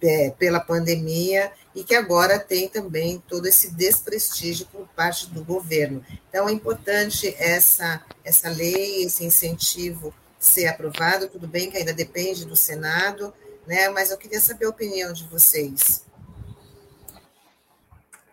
é, 0.01 0.31
pela 0.31 0.61
pandemia 0.61 1.51
e 1.75 1.83
que 1.83 1.95
agora 1.95 2.39
tem 2.39 2.69
também 2.69 3.23
todo 3.27 3.47
esse 3.47 3.73
desprestígio 3.73 4.67
por 4.71 4.87
parte 4.89 5.29
do 5.31 5.43
governo. 5.43 6.05
Então, 6.29 6.49
é 6.49 6.53
importante 6.53 7.35
essa, 7.37 8.01
essa 8.25 8.49
lei, 8.49 9.03
esse 9.03 9.25
incentivo 9.25 10.15
ser 10.45 10.67
aprovado, 10.67 11.29
tudo 11.29 11.49
bem 11.49 11.71
que 11.71 11.77
ainda 11.77 11.93
depende 11.93 12.45
do 12.45 12.55
Senado, 12.57 13.33
né? 13.67 13.89
Mas 13.89 14.11
eu 14.11 14.19
queria 14.19 14.41
saber 14.41 14.67
a 14.67 14.71
opinião 14.71 15.13
de 15.13 15.25
vocês. 15.25 16.05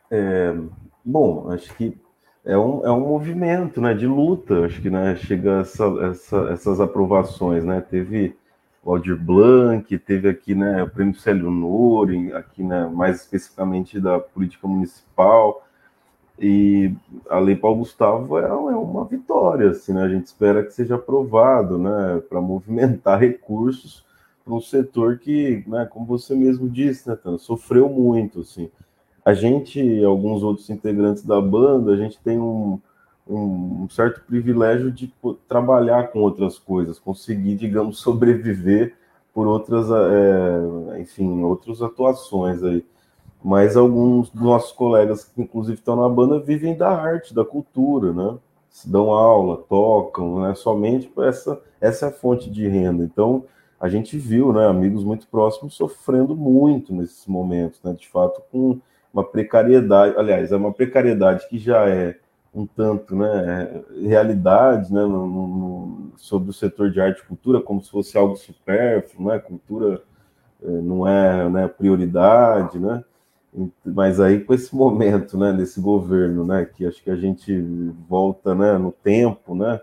É, 0.09 0.53
bom, 1.05 1.51
acho 1.51 1.73
que 1.75 1.97
é 2.43 2.57
um, 2.57 2.85
é 2.85 2.91
um 2.91 3.01
movimento 3.01 3.79
né, 3.79 3.93
de 3.93 4.07
luta, 4.07 4.65
acho 4.65 4.81
que 4.81 4.89
né, 4.89 5.15
chega 5.15 5.61
essa, 5.61 5.85
essa, 6.09 6.37
essas 6.51 6.81
aprovações, 6.81 7.63
né? 7.63 7.79
Teve 7.81 8.35
o 8.83 8.91
Aldir 8.91 9.15
Blanc, 9.15 9.97
teve 9.99 10.27
aqui 10.27 10.55
né, 10.55 10.83
o 10.83 10.89
prêmio 10.89 11.15
Célio 11.15 11.51
Nori, 11.51 12.33
aqui 12.33 12.63
né, 12.63 12.87
mais 12.87 13.21
especificamente 13.21 13.99
da 13.99 14.19
política 14.19 14.67
municipal, 14.67 15.65
e 16.41 16.91
a 17.29 17.37
Lei 17.37 17.55
Paulo 17.55 17.77
Gustavo 17.79 18.39
é, 18.39 18.43
é 18.43 18.51
uma 18.51 19.05
vitória, 19.05 19.69
assim, 19.69 19.93
né? 19.93 20.01
A 20.01 20.09
gente 20.09 20.25
espera 20.25 20.63
que 20.63 20.73
seja 20.73 20.95
aprovado, 20.95 21.77
né? 21.77 22.19
Para 22.27 22.41
movimentar 22.41 23.19
recursos 23.21 24.03
para 24.43 24.53
um 24.55 24.59
setor 24.59 25.19
que, 25.19 25.63
né, 25.67 25.85
como 25.85 26.03
você 26.03 26.35
mesmo 26.35 26.67
disse, 26.67 27.07
né, 27.07 27.15
sofreu 27.37 27.87
muito, 27.87 28.41
assim. 28.41 28.71
A 29.23 29.35
gente 29.35 29.79
e 29.79 30.03
alguns 30.03 30.41
outros 30.41 30.67
integrantes 30.69 31.23
da 31.23 31.39
banda, 31.39 31.91
a 31.91 31.95
gente 31.95 32.17
tem 32.19 32.39
um, 32.39 32.79
um, 33.27 33.83
um 33.83 33.89
certo 33.89 34.21
privilégio 34.21 34.91
de 34.91 35.13
trabalhar 35.47 36.11
com 36.11 36.19
outras 36.19 36.57
coisas, 36.57 36.97
conseguir, 36.97 37.55
digamos, 37.55 37.99
sobreviver 38.01 38.95
por 39.31 39.45
outras, 39.47 39.87
é, 39.91 40.99
enfim, 40.99 41.43
outras 41.43 41.81
atuações 41.83 42.63
aí 42.63 42.83
mas 43.43 43.75
alguns 43.75 44.29
dos 44.29 44.41
nossos 44.41 44.71
colegas 44.71 45.23
que 45.23 45.41
inclusive 45.41 45.77
estão 45.79 45.95
na 45.95 46.07
banda 46.09 46.39
vivem 46.39 46.75
da 46.77 46.89
arte, 46.89 47.33
da 47.33 47.43
cultura, 47.45 48.13
né? 48.13 48.37
Se 48.69 48.89
dão 48.89 49.11
aula, 49.11 49.57
tocam, 49.69 50.41
né? 50.41 50.55
Somente 50.55 51.11
essa 51.19 51.61
essa 51.79 52.05
é 52.05 52.09
a 52.09 52.11
fonte 52.11 52.49
de 52.49 52.67
renda. 52.67 53.03
Então 53.03 53.45
a 53.79 53.89
gente 53.89 54.17
viu, 54.17 54.53
né, 54.53 54.67
amigos 54.67 55.03
muito 55.03 55.27
próximos 55.27 55.73
sofrendo 55.75 56.35
muito 56.35 56.93
nesses 56.93 57.25
momentos, 57.25 57.81
né? 57.83 57.93
De 57.93 58.07
fato 58.07 58.41
com 58.51 58.79
uma 59.13 59.23
precariedade, 59.23 60.15
aliás, 60.17 60.51
é 60.51 60.55
uma 60.55 60.71
precariedade 60.73 61.47
que 61.49 61.57
já 61.57 61.87
é 61.89 62.17
um 62.53 62.65
tanto, 62.65 63.15
né, 63.15 63.81
realidade, 64.03 64.93
né, 64.93 65.01
no, 65.01 65.27
no, 65.27 66.11
sobre 66.17 66.49
o 66.49 66.53
setor 66.53 66.91
de 66.91 66.99
arte 66.99 67.21
e 67.21 67.25
cultura, 67.25 67.61
como 67.61 67.81
se 67.81 67.89
fosse 67.89 68.17
algo 68.17 68.35
supérfluo, 68.35 69.29
né, 69.29 69.39
cultura 69.39 70.01
eh, 70.61 70.67
não 70.67 71.07
é 71.07 71.49
né, 71.49 71.67
prioridade, 71.69 72.77
né, 72.77 73.03
mas 73.85 74.19
aí 74.19 74.39
com 74.39 74.53
esse 74.53 74.73
momento, 74.75 75.37
né, 75.37 75.51
desse 75.51 75.79
governo, 75.81 76.45
né, 76.45 76.65
que 76.65 76.85
acho 76.85 77.03
que 77.03 77.09
a 77.09 77.15
gente 77.15 77.59
volta, 78.07 78.55
né, 78.55 78.77
no 78.77 78.91
tempo, 78.91 79.53
né, 79.53 79.79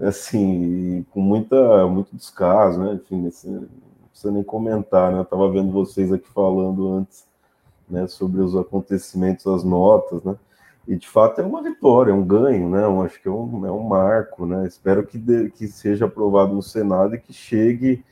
assim, 0.00 1.06
com 1.10 1.20
muita 1.20 1.86
muito 1.86 2.14
descaso, 2.16 2.80
né, 2.80 2.94
enfim, 2.94 3.22
não 3.22 3.68
precisa 4.08 4.32
nem 4.32 4.42
comentar, 4.42 5.12
né, 5.12 5.22
estava 5.22 5.50
vendo 5.50 5.70
vocês 5.70 6.12
aqui 6.12 6.28
falando 6.28 6.92
antes, 6.92 7.24
né, 7.88 8.06
sobre 8.08 8.40
os 8.40 8.56
acontecimentos, 8.56 9.46
as 9.46 9.62
notas, 9.62 10.22
né, 10.24 10.36
e 10.86 10.96
de 10.96 11.08
fato 11.08 11.40
é 11.40 11.44
uma 11.44 11.62
vitória, 11.62 12.10
é 12.10 12.14
um 12.14 12.24
ganho, 12.24 12.68
né, 12.68 12.84
acho 13.04 13.22
que 13.22 13.28
é 13.28 13.30
um, 13.30 13.64
é 13.64 13.70
um 13.70 13.84
marco, 13.84 14.44
né, 14.44 14.66
espero 14.66 15.06
que, 15.06 15.18
de, 15.18 15.50
que 15.50 15.68
seja 15.68 16.06
aprovado 16.06 16.52
no 16.52 16.62
Senado 16.62 17.14
e 17.14 17.20
que 17.20 17.32
chegue 17.32 18.04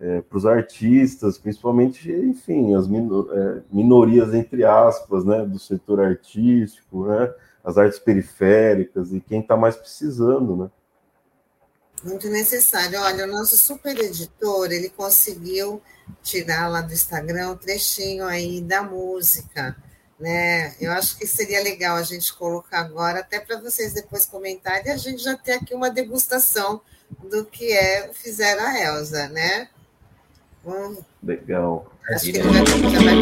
é, 0.00 0.20
para 0.20 0.38
os 0.38 0.46
artistas, 0.46 1.38
principalmente, 1.38 2.10
enfim, 2.10 2.74
as 2.74 2.86
é, 2.86 3.62
minorias, 3.70 4.32
entre 4.32 4.64
aspas, 4.64 5.24
né, 5.24 5.44
do 5.44 5.58
setor 5.58 6.00
artístico, 6.00 7.06
né, 7.06 7.34
as 7.64 7.76
artes 7.76 7.98
periféricas 7.98 9.12
e 9.12 9.20
quem 9.20 9.40
está 9.40 9.56
mais 9.56 9.76
precisando, 9.76 10.56
né. 10.56 10.70
Muito 12.04 12.28
necessário. 12.28 13.00
Olha, 13.00 13.24
o 13.24 13.26
nosso 13.26 13.56
super 13.56 13.98
editor, 13.98 14.70
ele 14.70 14.88
conseguiu 14.88 15.82
tirar 16.22 16.68
lá 16.68 16.80
do 16.80 16.92
Instagram 16.92 17.50
um 17.50 17.56
trechinho 17.56 18.24
aí 18.24 18.60
da 18.60 18.84
música, 18.84 19.76
Né? 20.18 20.74
Eu 20.80 20.90
acho 20.92 21.16
que 21.16 21.26
seria 21.26 21.62
legal 21.62 21.96
a 21.96 22.02
gente 22.02 22.34
colocar 22.34 22.80
agora, 22.80 23.20
até 23.20 23.38
para 23.38 23.60
vocês 23.60 23.92
depois 23.94 24.26
comentarem, 24.26 24.86
e 24.86 24.90
a 24.90 24.96
gente 24.96 25.22
já 25.22 25.36
ter 25.36 25.52
aqui 25.52 25.74
uma 25.74 25.90
degustação 25.90 26.80
do 27.30 27.44
que 27.44 27.72
é 27.72 28.12
fizeram 28.12 28.64
a 28.64 28.80
Elsa, 28.80 29.28
né? 29.28 29.68
Bom, 30.68 30.96
legal. 31.22 31.86
Acho 32.10 32.30
que 32.30 32.36
ele 32.36 32.52
já 32.52 33.02
vai 33.02 33.16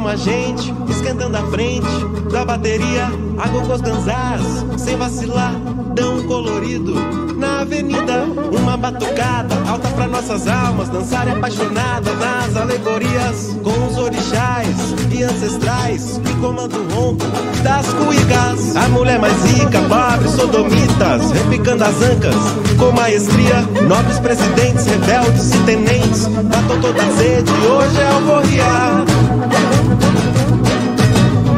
como 0.00 0.08
a 0.08 0.16
gente, 0.16 0.72
esquentando 0.88 1.36
a 1.36 1.42
frente 1.50 1.86
da 2.32 2.42
bateria, 2.42 3.04
água 3.36 3.60
com 3.60 3.74
os 3.74 3.82
ganzás, 3.82 4.40
sem 4.78 4.96
vacilar, 4.96 5.52
tão 5.94 6.22
colorido 6.22 6.94
na 7.36 7.60
avenida, 7.60 8.24
uma 8.58 8.78
batucada 8.78 9.54
alta 9.68 9.88
para 9.90 10.06
nossas 10.06 10.48
almas, 10.48 10.88
dançar 10.88 11.28
apaixonada 11.28 12.14
nas 12.14 12.56
alegorias, 12.56 13.58
com 13.62 13.88
os 13.88 13.98
orixás 13.98 14.68
e 15.12 15.22
ancestrais 15.22 16.18
que 16.24 16.34
comandam 16.36 16.80
o 16.80 16.94
ronco 16.94 17.26
das 17.62 17.86
cuicas. 17.92 18.76
A 18.76 18.88
mulher 18.88 19.18
mais 19.18 19.44
rica, 19.44 19.80
pobre, 19.82 20.30
sodomitas, 20.30 21.30
repicando 21.30 21.84
as 21.84 22.00
ancas 22.00 22.36
com 22.78 22.90
maestria, 22.92 23.60
nobres 23.86 24.18
presidentes, 24.18 24.86
rebeldes 24.86 25.52
e 25.52 25.58
tenentes, 25.64 26.26
matam 26.26 26.80
toda 26.80 27.02
a 27.02 27.16
sede, 27.16 27.52
hoje 27.66 28.00
é 28.00 28.06
alforria. 28.06 29.59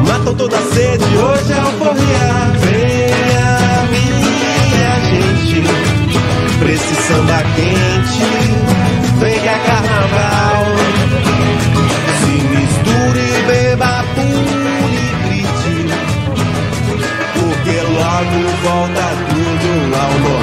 Matam 0.07 0.33
toda 0.35 0.57
a 0.57 0.61
sede, 0.61 1.05
hoje 1.17 1.51
é 1.51 1.59
alforria. 1.59 2.27
Venha, 2.59 3.49
minha 3.91 4.93
gente, 5.09 5.57
pra 6.59 6.71
esse 6.71 6.95
samba 6.95 7.43
quente, 7.55 8.27
venha 9.19 9.57
carnaval. 9.59 10.65
Se 12.19 12.35
misture, 12.47 13.27
beba, 13.47 13.93
pule 14.15 15.05
grite, 15.25 15.75
porque 17.33 17.75
logo 17.81 18.39
volta 18.63 19.05
tudo 19.29 19.69
ao 19.95 20.13
normal. 20.19 20.42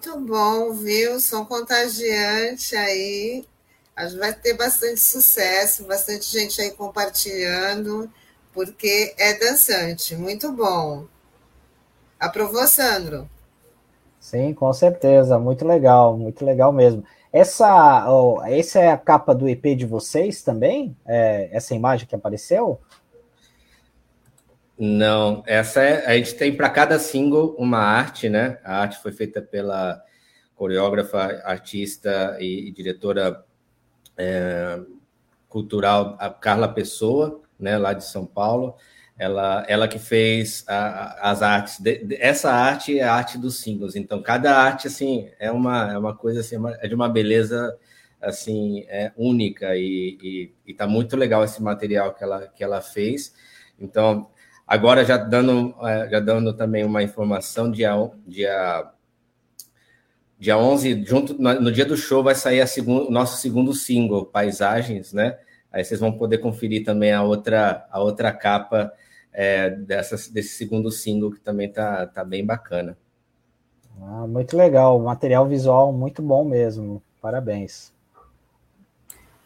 Muito 0.00 0.18
bom, 0.20 0.72
viu? 0.72 1.20
Som 1.20 1.44
contagiante 1.44 2.74
aí. 2.74 3.44
Acho 3.94 4.14
que 4.14 4.18
vai 4.18 4.32
ter 4.32 4.54
bastante 4.54 4.98
sucesso, 4.98 5.84
bastante 5.84 6.24
gente 6.24 6.58
aí 6.58 6.70
compartilhando, 6.70 8.10
porque 8.54 9.14
é 9.18 9.34
dançante. 9.34 10.16
Muito 10.16 10.50
bom. 10.52 11.04
Aprovou, 12.18 12.66
Sandro? 12.66 13.28
Sim, 14.18 14.54
com 14.54 14.72
certeza, 14.72 15.38
muito 15.38 15.66
legal, 15.66 16.16
muito 16.16 16.46
legal 16.46 16.72
mesmo. 16.72 17.04
Essa, 17.30 18.10
oh, 18.10 18.42
essa 18.42 18.80
é 18.80 18.90
a 18.90 18.98
capa 18.98 19.34
do 19.34 19.48
EP 19.48 19.76
de 19.76 19.84
vocês 19.84 20.42
também? 20.42 20.96
É, 21.06 21.50
essa 21.52 21.74
imagem 21.74 22.06
que 22.06 22.14
apareceu? 22.14 22.80
Não, 24.82 25.42
essa 25.46 25.82
é. 25.82 26.06
A 26.06 26.16
gente 26.16 26.34
tem 26.36 26.56
para 26.56 26.70
cada 26.70 26.98
single 26.98 27.54
uma 27.58 27.78
arte, 27.78 28.28
né? 28.30 28.58
A 28.64 28.80
arte 28.80 28.98
foi 29.02 29.12
feita 29.12 29.42
pela 29.42 30.02
coreógrafa, 30.54 31.18
artista 31.44 32.36
e, 32.40 32.68
e 32.68 32.72
diretora 32.72 33.44
é, 34.18 34.80
cultural, 35.48 36.16
a 36.20 36.30
Carla 36.30 36.68
Pessoa, 36.68 37.42
né, 37.58 37.78
lá 37.78 37.92
de 37.94 38.04
São 38.04 38.26
Paulo. 38.26 38.76
Ela, 39.18 39.64
ela 39.68 39.88
que 39.88 39.98
fez 39.98 40.64
a- 40.68 40.74
a- 41.28 41.32
as 41.32 41.42
artes. 41.42 41.80
de- 41.80 42.04
de- 42.04 42.16
essa 42.16 42.50
arte 42.52 42.98
é 42.98 43.04
a 43.04 43.14
arte 43.14 43.38
dos 43.38 43.60
singles. 43.60 43.96
Então, 43.96 44.22
cada 44.22 44.56
arte 44.56 44.88
assim 44.88 45.30
é 45.40 45.50
uma, 45.52 45.92
é 45.92 45.98
uma 45.98 46.16
coisa 46.16 46.40
assim, 46.40 46.56
é 46.68 46.86
é 46.86 46.88
de 46.88 46.94
uma 46.94 47.08
beleza 47.08 47.76
assim 48.20 48.84
é, 48.88 49.12
única 49.16 49.76
e, 49.76 50.18
e, 50.22 50.54
e 50.66 50.74
tá 50.74 50.86
muito 50.86 51.16
legal 51.16 51.44
esse 51.44 51.62
material 51.62 52.14
que 52.14 52.22
ela, 52.24 52.48
que 52.48 52.64
ela 52.64 52.80
fez. 52.82 53.34
Então, 53.78 54.30
Agora, 54.70 55.04
já 55.04 55.16
dando, 55.16 55.74
eh, 55.82 56.08
já 56.08 56.20
dando 56.20 56.52
também 56.52 56.84
uma 56.84 57.02
informação, 57.02 57.68
dia, 57.68 57.90
dia, 58.24 58.88
dia 60.38 60.56
11, 60.56 61.04
junto, 61.04 61.34
no, 61.42 61.72
dia 61.72 61.84
do 61.84 61.96
show, 61.96 62.22
vai 62.22 62.36
sair 62.36 62.60
a 62.60 62.68
segun, 62.68 63.08
o 63.08 63.10
nosso 63.10 63.38
segundo 63.38 63.74
single, 63.74 64.26
Paisagens, 64.26 65.12
né? 65.12 65.36
Aí 65.72 65.82
vocês 65.82 65.98
vão 65.98 66.12
poder 66.12 66.38
conferir 66.38 66.84
também 66.84 67.12
a 67.12 67.20
outra, 67.24 67.84
a 67.90 68.00
outra 68.00 68.32
capa 68.32 68.92
eh, 69.32 69.70
dessa, 69.70 70.14
desse 70.32 70.50
segundo 70.50 70.88
single, 70.92 71.32
que 71.32 71.40
também 71.40 71.68
tá, 71.68 72.06
tá 72.06 72.24
bem 72.24 72.46
bacana. 72.46 72.96
Ah, 74.00 74.24
muito 74.24 74.56
legal, 74.56 75.00
material 75.00 75.48
visual 75.48 75.92
muito 75.92 76.22
bom 76.22 76.44
mesmo. 76.44 77.02
Parabéns. 77.20 77.92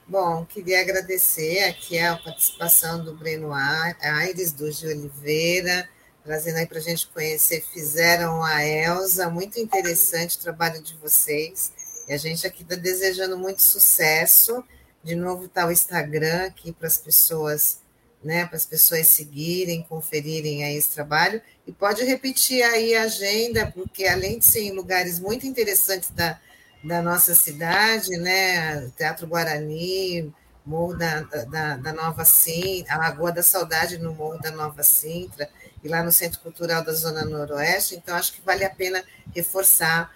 Bom, 0.07 0.45
queria 0.45 0.83
agradecer 0.83 1.61
aqui 1.65 1.99
a 1.99 2.15
participação 2.19 3.03
do 3.03 3.17
Breno 3.17 3.51
Aires, 3.55 4.53
do 4.53 4.71
Gil 4.71 4.91
Oliveira, 4.91 5.89
trazendo 6.23 6.59
aí 6.59 6.67
para 6.67 6.77
a 6.77 6.83
gente 6.83 7.07
conhecer, 7.09 7.65
fizeram 7.73 8.43
a 8.45 8.63
Elsa, 8.63 9.31
muito 9.31 9.59
interessante 9.59 10.37
o 10.37 10.41
trabalho 10.41 10.83
de 10.83 10.95
vocês, 10.99 11.73
e 12.07 12.13
a 12.13 12.19
gente 12.19 12.47
aqui 12.47 12.63
está 12.63 12.75
desejando 12.75 13.39
muito 13.39 13.63
sucesso, 13.63 14.63
de 15.03 15.15
novo 15.15 15.47
está 15.47 15.67
o 15.67 15.73
Instagram 15.73 16.49
aqui 16.49 16.71
para 16.71 16.87
as 16.87 16.99
pessoas, 16.99 17.81
né, 18.23 18.45
para 18.45 18.57
as 18.57 18.67
pessoas 18.67 19.07
seguirem, 19.07 19.85
conferirem 19.85 20.65
aí 20.65 20.77
esse 20.77 20.91
trabalho, 20.91 21.41
e 21.67 21.73
pode 21.73 22.05
repetir 22.05 22.63
aí 22.63 22.95
a 22.95 23.05
agenda, 23.05 23.73
porque 23.75 24.05
além 24.05 24.39
de 24.39 24.45
ser 24.45 24.65
em 24.65 24.73
lugares 24.73 25.19
muito 25.19 25.47
interessantes 25.47 26.11
da, 26.11 26.39
da 26.85 27.03
nossa 27.03 27.35
cidade, 27.35 28.17
né? 28.19 28.89
Teatro 28.97 29.27
Guarani, 29.27 30.33
Morro 30.65 30.97
da, 30.97 31.21
da, 31.23 31.77
da 31.77 31.93
Nova 31.93 32.25
Sintra, 32.25 32.95
a 32.95 32.99
Lagoa 32.99 33.33
da 33.33 33.43
Saudade 33.43 33.99
no 33.99 34.15
Morro 34.15 34.39
da 34.41 34.51
Nova 34.51 34.83
Sintra, 34.83 35.49
e 35.83 35.89
lá 35.89 36.03
no 36.03 36.11
Centro 36.11 36.41
Cultural 36.41 36.83
da 36.83 36.93
Zona 36.95 37.25
Noroeste, 37.25 37.97
então 37.97 38.17
acho 38.17 38.33
que 38.33 38.41
vale 38.41 38.65
a 38.65 38.71
pena 38.71 39.05
reforçar, 39.35 40.15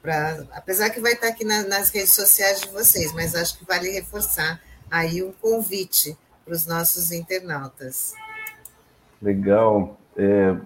pra, 0.00 0.44
apesar 0.52 0.88
que 0.88 1.00
vai 1.00 1.12
estar 1.12 1.28
aqui 1.28 1.44
na- 1.44 1.64
nas 1.64 1.90
redes 1.90 2.14
sociais 2.14 2.60
de 2.62 2.68
vocês, 2.68 3.12
mas 3.12 3.34
acho 3.34 3.58
que 3.58 3.64
vale 3.66 3.90
reforçar 3.90 4.58
aí 4.90 5.22
um 5.22 5.32
convite 5.32 6.16
para 6.44 6.54
os 6.54 6.64
nossos 6.64 7.12
internautas. 7.12 8.14
Legal. 9.20 9.98
É, 10.16 10.56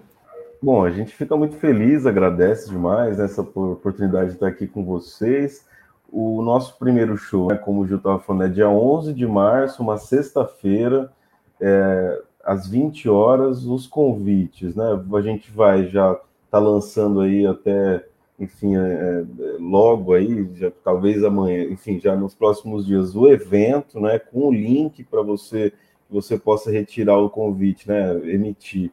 bom, 0.61 0.83
a 0.83 0.89
gente 0.89 1.13
fica 1.13 1.35
muito 1.35 1.55
feliz, 1.57 2.05
agradece 2.05 2.69
demais 2.69 3.19
essa 3.19 3.41
oportunidade 3.41 4.29
de 4.29 4.33
estar 4.35 4.47
aqui 4.47 4.67
com 4.67 4.83
vocês. 4.83 5.65
O 6.11 6.41
nosso 6.41 6.77
primeiro 6.77 7.17
show, 7.17 7.47
né, 7.49 7.55
como 7.55 7.81
o 7.81 7.87
Gil 7.87 7.97
estava 7.97 8.19
falando, 8.19 8.45
é 8.45 8.49
dia 8.49 8.69
11 8.69 9.13
de 9.13 9.27
março, 9.27 9.81
uma 9.81 9.97
sexta-feira, 9.97 11.11
é, 11.59 12.21
às 12.43 12.67
20 12.67 13.09
horas, 13.09 13.65
os 13.65 13.87
convites, 13.87 14.75
né? 14.75 14.85
A 15.13 15.21
gente 15.21 15.51
vai 15.51 15.87
já 15.87 16.19
tá 16.51 16.59
lançando 16.59 17.21
aí 17.21 17.45
até, 17.45 18.05
enfim, 18.39 18.75
é, 18.75 18.79
é, 18.79 19.25
logo 19.59 20.13
aí, 20.13 20.49
já, 20.53 20.71
talvez 20.83 21.23
amanhã, 21.23 21.63
enfim, 21.65 21.99
já 21.99 22.15
nos 22.15 22.35
próximos 22.35 22.85
dias, 22.85 23.15
o 23.15 23.27
evento, 23.27 23.99
né, 23.99 24.19
com 24.19 24.47
o 24.47 24.53
link 24.53 25.03
para 25.03 25.21
você 25.21 25.73
você 26.07 26.37
possa 26.37 26.71
retirar 26.71 27.17
o 27.17 27.29
convite, 27.29 27.87
né, 27.87 28.15
emitir 28.29 28.91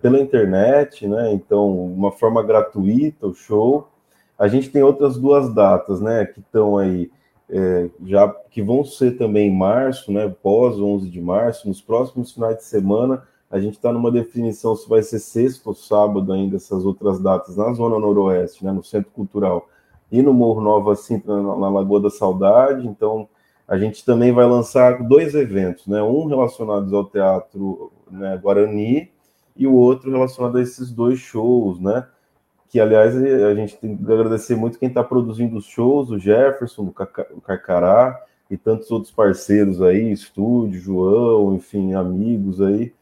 pela 0.00 0.20
internet, 0.20 1.06
né, 1.06 1.32
então 1.32 1.70
uma 1.84 2.10
forma 2.12 2.42
gratuita 2.42 3.26
o 3.26 3.34
show. 3.34 3.88
A 4.38 4.48
gente 4.48 4.70
tem 4.70 4.82
outras 4.82 5.16
duas 5.16 5.52
datas, 5.54 6.00
né, 6.00 6.26
que 6.26 6.40
estão 6.40 6.78
aí 6.78 7.10
é, 7.48 7.90
já 8.06 8.28
que 8.50 8.62
vão 8.62 8.82
ser 8.82 9.18
também 9.18 9.48
em 9.48 9.54
março, 9.54 10.10
né, 10.10 10.34
pós 10.42 10.78
11 10.80 11.10
de 11.10 11.20
março, 11.20 11.68
nos 11.68 11.82
próximos 11.82 12.32
finais 12.32 12.56
de 12.56 12.64
semana. 12.64 13.22
A 13.50 13.60
gente 13.60 13.74
está 13.74 13.92
numa 13.92 14.10
definição 14.10 14.74
se 14.74 14.88
vai 14.88 15.02
ser 15.02 15.18
sexta 15.18 15.68
ou 15.68 15.74
sábado 15.74 16.32
ainda 16.32 16.56
essas 16.56 16.86
outras 16.86 17.20
datas 17.20 17.56
na 17.58 17.70
Zona 17.74 17.98
Noroeste, 17.98 18.64
né, 18.64 18.72
no 18.72 18.82
Centro 18.82 19.10
Cultural 19.10 19.68
e 20.10 20.22
no 20.22 20.32
Morro 20.32 20.62
Nova 20.62 20.96
Sintra, 20.96 21.36
na, 21.42 21.56
na 21.56 21.68
Lagoa 21.68 22.00
da 22.00 22.10
Saudade. 22.10 22.86
Então, 22.88 23.28
a 23.68 23.76
gente 23.76 24.02
também 24.04 24.32
vai 24.32 24.46
lançar 24.46 25.02
dois 25.02 25.34
eventos, 25.34 25.86
né? 25.86 26.02
Um 26.02 26.26
relacionado 26.26 26.94
ao 26.96 27.04
teatro 27.04 27.92
né, 28.10 28.38
Guarani 28.42 29.11
e 29.56 29.66
o 29.66 29.74
outro 29.74 30.10
relacionado 30.10 30.58
a 30.58 30.62
esses 30.62 30.90
dois 30.90 31.18
shows, 31.18 31.80
né? 31.80 32.06
que, 32.72 32.80
aliás, 32.80 33.14
a 33.14 33.54
gente 33.54 33.76
tem 33.76 33.94
que 33.94 34.02
agradecer 34.10 34.56
muito 34.56 34.78
quem 34.78 34.88
está 34.88 35.04
produzindo 35.04 35.58
os 35.58 35.66
shows, 35.66 36.08
o 36.08 36.18
Jefferson, 36.18 36.90
o 37.36 37.40
Carcará 37.42 38.18
e 38.50 38.56
tantos 38.56 38.90
outros 38.90 39.12
parceiros 39.12 39.82
aí, 39.82 40.10
estúdio, 40.10 40.80
João, 40.80 41.54
enfim, 41.54 41.92
amigos 41.92 42.62
aí. 42.62 42.94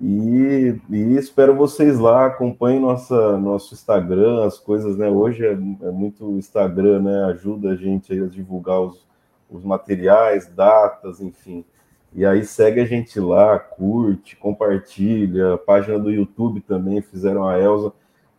E, 0.00 0.78
e, 0.88 1.16
espero 1.16 1.56
vocês 1.56 1.98
lá, 1.98 2.26
acompanhem 2.26 2.78
nossa, 2.78 3.36
nosso 3.36 3.74
Instagram, 3.74 4.44
as 4.44 4.60
coisas, 4.60 4.96
né? 4.96 5.10
Hoje 5.10 5.44
é, 5.44 5.54
é 5.54 5.90
muito 5.90 6.38
Instagram, 6.38 7.02
né? 7.02 7.24
Ajuda 7.24 7.70
a 7.70 7.76
gente 7.76 8.12
a 8.12 8.26
divulgar 8.28 8.80
os, 8.80 9.04
os 9.50 9.64
materiais, 9.64 10.46
datas, 10.46 11.20
enfim. 11.20 11.64
E 12.12 12.26
aí 12.26 12.44
segue 12.44 12.80
a 12.80 12.84
gente 12.84 13.20
lá, 13.20 13.58
curte, 13.58 14.36
compartilha, 14.36 15.56
página 15.58 15.98
do 15.98 16.10
YouTube 16.10 16.60
também 16.60 17.00
fizeram 17.00 17.46
a 17.46 17.58
Elsa, 17.58 17.92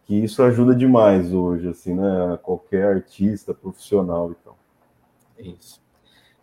que 0.03 0.15
isso 0.15 0.43
ajuda 0.43 0.75
demais 0.75 1.33
hoje, 1.33 1.69
assim, 1.69 1.93
né? 1.93 2.37
Qualquer 2.41 2.85
artista 2.85 3.53
profissional, 3.53 4.31
então. 4.31 4.55
Isso. 5.39 5.81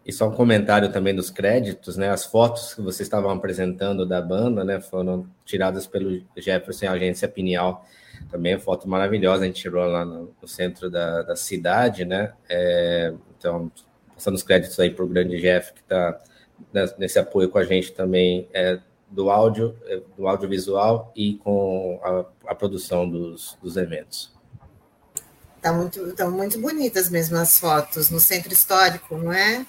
E 0.07 0.13
só 0.13 0.27
um 0.27 0.33
comentário 0.33 0.91
também 0.91 1.15
dos 1.15 1.29
créditos, 1.29 1.99
né? 1.99 2.09
As 2.09 2.25
fotos 2.25 2.73
que 2.73 2.81
vocês 2.81 3.07
estavam 3.07 3.31
apresentando 3.31 4.07
da 4.07 4.23
banda, 4.23 4.65
né? 4.65 4.81
Foram 4.81 5.29
tiradas 5.45 5.87
pelo 5.87 6.23
Jefferson 6.35 6.87
e 6.87 6.89
agência 6.89 7.29
Pineal. 7.29 7.85
Também 8.31 8.55
é 8.55 8.59
foto 8.59 8.89
maravilhosa, 8.89 9.45
a 9.45 9.47
gente 9.47 9.61
tirou 9.61 9.85
lá 9.87 10.07
no, 10.07 10.35
no 10.41 10.49
centro 10.49 10.91
da, 10.91 11.23
da, 11.23 11.37
cidade, 11.37 12.07
né? 12.07 12.33
É, 12.49 13.13
então, 13.37 13.71
passando 14.15 14.35
os 14.35 14.43
créditos 14.43 14.81
aí 14.81 14.91
para 14.91 15.05
o 15.05 15.09
grande 15.09 15.39
Jeff, 15.43 15.75
que 15.75 15.83
está 15.83 16.19
nesse 16.99 17.19
apoio 17.19 17.49
com 17.49 17.59
a 17.59 17.65
gente 17.65 17.93
também 17.93 18.49
é, 18.53 18.81
do 19.11 19.31
áudio, 19.31 19.77
é, 19.87 20.01
do 20.17 20.29
audiovisual 20.29 21.13
e 21.17 21.35
com 21.35 22.01
a, 22.03 22.51
a 22.51 22.55
produção 22.55 23.09
dos, 23.09 23.57
dos 23.63 23.77
eventos. 23.77 24.37
Tá 25.61 25.73
muito, 25.73 26.09
estão 26.09 26.31
muito 26.31 26.61
bonitas 26.61 27.11
mesmo 27.11 27.37
as 27.37 27.59
fotos 27.59 28.11
no 28.11 28.21
centro 28.21 28.53
histórico, 28.53 29.17
não 29.17 29.33
é? 29.33 29.67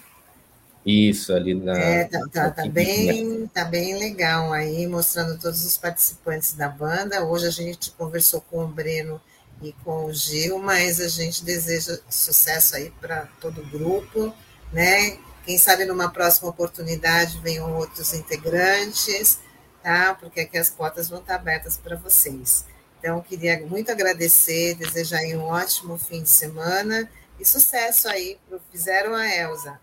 Isso, 0.85 1.33
ali 1.33 1.53
na. 1.53 1.77
É, 1.77 2.05
tá, 2.05 2.19
tá, 2.31 2.51
tá 2.51 2.67
bem, 2.67 3.47
tá 3.47 3.65
bem 3.65 3.97
legal 3.97 4.53
aí, 4.53 4.87
mostrando 4.87 5.39
todos 5.39 5.65
os 5.65 5.77
participantes 5.77 6.53
da 6.53 6.69
banda. 6.69 7.23
Hoje 7.25 7.47
a 7.47 7.51
gente 7.51 7.91
conversou 7.91 8.41
com 8.41 8.63
o 8.63 8.67
Breno 8.67 9.19
e 9.61 9.73
com 9.83 10.05
o 10.05 10.13
Gil, 10.13 10.57
mas 10.59 11.01
a 11.01 11.07
gente 11.07 11.43
deseja 11.43 11.99
sucesso 12.09 12.75
aí 12.75 12.91
para 13.01 13.27
todo 13.41 13.61
o 13.61 13.65
grupo, 13.65 14.33
né? 14.71 15.17
Quem 15.49 15.57
sabe 15.57 15.83
numa 15.83 16.11
próxima 16.11 16.47
oportunidade 16.47 17.39
venham 17.39 17.75
outros 17.75 18.13
integrantes, 18.13 19.39
tá? 19.81 20.15
Porque 20.19 20.41
aqui 20.41 20.59
as 20.59 20.69
portas 20.69 21.09
vão 21.09 21.21
estar 21.21 21.33
abertas 21.33 21.75
para 21.75 21.95
vocês. 21.95 22.67
Então, 22.99 23.19
queria 23.19 23.59
muito 23.65 23.91
agradecer, 23.91 24.75
desejar 24.75 25.17
aí 25.17 25.35
um 25.35 25.45
ótimo 25.45 25.97
fim 25.97 26.21
de 26.21 26.29
semana 26.29 27.09
e 27.39 27.45
sucesso 27.45 28.07
aí 28.07 28.37
para 28.47 28.59
Fizeram 28.71 29.15
a 29.15 29.25
Elza. 29.27 29.79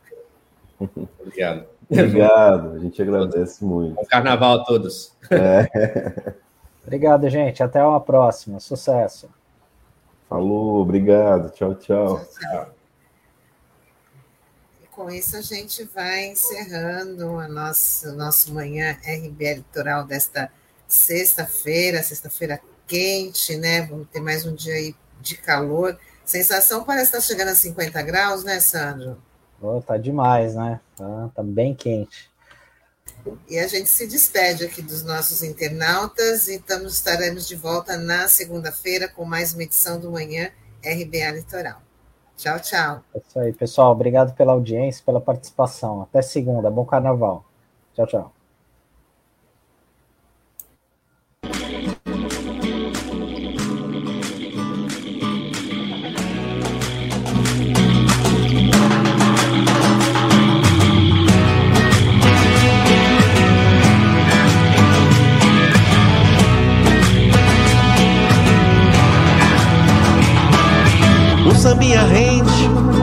Obrigado. 1.18 1.66
Obrigado, 1.90 2.76
a 2.76 2.78
gente 2.78 3.02
agradece 3.02 3.64
muito. 3.64 3.96
Bom 3.96 4.04
carnaval 4.04 4.60
a 4.60 4.64
todos. 4.64 5.16
É. 5.32 6.34
Obrigado, 6.86 7.28
gente. 7.28 7.60
Até 7.60 7.82
uma 7.84 8.00
próxima. 8.00 8.60
Sucesso. 8.60 9.28
Falou, 10.28 10.80
obrigado. 10.80 11.50
Tchau, 11.50 11.74
tchau. 11.74 12.20
tchau, 12.20 12.26
tchau. 12.38 12.75
Com 14.96 15.10
isso 15.10 15.36
a 15.36 15.42
gente 15.42 15.84
vai 15.84 16.24
encerrando 16.28 17.38
a 17.38 17.46
nossa 17.46 18.12
nosso 18.12 18.54
manhã 18.54 18.96
RBL 19.04 19.56
Litoral 19.56 20.06
desta 20.06 20.50
sexta-feira, 20.88 22.02
sexta-feira 22.02 22.58
quente, 22.86 23.58
né? 23.58 23.82
Vamos 23.82 24.08
ter 24.08 24.20
mais 24.20 24.46
um 24.46 24.54
dia 24.54 24.72
aí 24.72 24.94
de 25.20 25.36
calor. 25.36 25.98
Sensação 26.24 26.82
parece 26.82 27.14
estar 27.14 27.20
chegando 27.20 27.48
a 27.48 27.54
50 27.54 28.00
graus, 28.00 28.42
né, 28.42 28.58
Sandro? 28.58 29.22
Oh, 29.60 29.82
tá 29.82 29.98
demais, 29.98 30.54
né? 30.54 30.80
Tá, 30.96 31.30
tá 31.34 31.42
bem 31.42 31.74
quente. 31.74 32.30
E 33.50 33.58
a 33.58 33.68
gente 33.68 33.90
se 33.90 34.06
despede 34.06 34.64
aqui 34.64 34.80
dos 34.80 35.02
nossos 35.02 35.42
internautas 35.42 36.48
e 36.48 36.54
estamos, 36.54 36.94
estaremos 36.94 37.46
de 37.46 37.54
volta 37.54 37.98
na 37.98 38.28
segunda-feira 38.28 39.08
com 39.08 39.26
mais 39.26 39.52
uma 39.52 39.64
edição 39.64 40.00
do 40.00 40.10
Manhã 40.10 40.50
RBA 40.82 41.32
Litoral. 41.32 41.85
Tchau, 42.36 42.60
tchau. 42.60 43.02
É 43.14 43.18
isso 43.18 43.38
aí, 43.38 43.52
pessoal. 43.52 43.92
Obrigado 43.92 44.34
pela 44.34 44.52
audiência, 44.52 45.02
pela 45.04 45.20
participação. 45.20 46.02
Até 46.02 46.22
segunda. 46.22 46.70
Bom 46.70 46.84
carnaval. 46.84 47.44
Tchau, 47.94 48.06
tchau. 48.06 48.35
Sambinha 71.66 72.04
rente, 72.04 72.55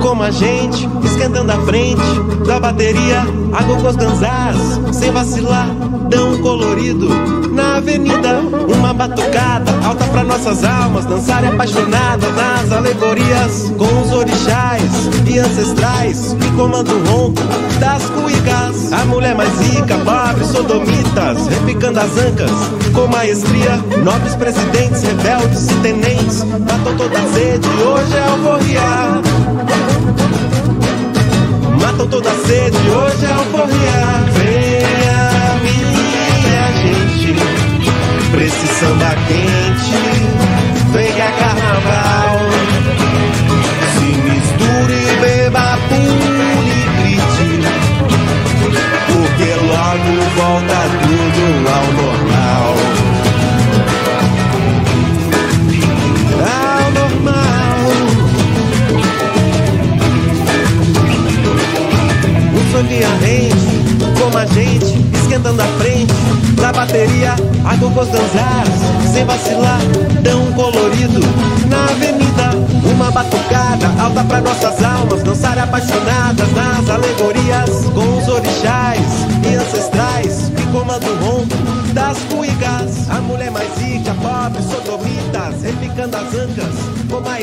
como 0.03 0.21
a 0.21 0.31
gente, 0.31 0.85
esquentando 1.01 1.49
a 1.49 1.57
frente 1.61 2.03
da 2.45 2.59
bateria, 2.59 3.21
água 3.53 3.77
com 3.77 3.87
os 3.87 3.95
ganzás, 3.95 4.57
sem 4.91 5.09
vacilar, 5.11 5.69
tão 6.11 6.37
colorido. 6.39 7.07
Na 7.53 7.77
avenida, 7.77 8.41
uma 8.67 8.93
batucada 8.93 9.71
alta 9.85 10.03
para 10.05 10.25
nossas 10.25 10.61
almas, 10.65 11.05
dançar 11.05 11.45
apaixonada 11.45 12.27
nas 12.31 12.71
alegorias, 12.73 13.71
com 13.77 14.01
os 14.01 14.11
orixás 14.11 14.83
e 15.25 15.39
ancestrais, 15.39 16.35
que 16.37 16.51
comandam 16.51 16.97
o 16.97 17.05
ronco 17.05 17.41
das 17.79 18.03
cuicas, 18.09 18.91
a 18.91 19.05
mulher 19.05 19.35
mais 19.35 19.57
rica, 19.61 19.97
pobre, 19.99 20.43
sodomitas, 20.43 21.47
repicando 21.47 22.01
as 22.01 22.17
ancas, 22.17 22.51
com 22.93 23.07
maestria, 23.07 23.77
nobres 24.03 24.35
presidentes, 24.35 25.01
rebeldes 25.01 25.71
e 25.71 25.75
tenentes, 25.75 26.43
matou 26.43 26.93
toda 26.97 27.17
a 27.17 27.33
sede, 27.33 27.69
hoje 27.69 28.17
é 28.17 28.23
alforria. 28.27 29.62
Matam 32.03 32.09
toda 32.09 32.31
sede, 32.45 32.77
hoje 32.89 33.25
é 33.25 33.31
alforria. 33.31 34.52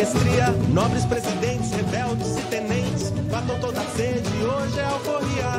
Maestria, 0.00 0.46
nobres 0.68 1.04
presidentes, 1.04 1.70
rebeldes 1.72 2.38
e 2.38 2.42
tenentes, 2.48 3.12
matam 3.30 3.58
toda 3.60 3.80
a 3.80 3.84
sede, 3.84 4.28
hoje 4.42 4.78
é 4.78 4.84
alforria. 4.84 5.50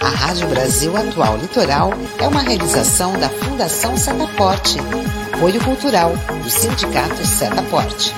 A 0.00 0.08
Rádio 0.08 0.48
Brasil 0.48 0.96
Atual 0.96 1.36
Litoral 1.36 1.92
é 2.18 2.26
uma 2.26 2.42
realização 2.42 3.12
da 3.20 3.28
Fundação 3.28 3.96
Setaporte, 3.96 4.78
apoio 5.32 5.62
cultural 5.62 6.12
do 6.42 6.50
Sindicato 6.50 7.24
Setaporte. 7.24 8.12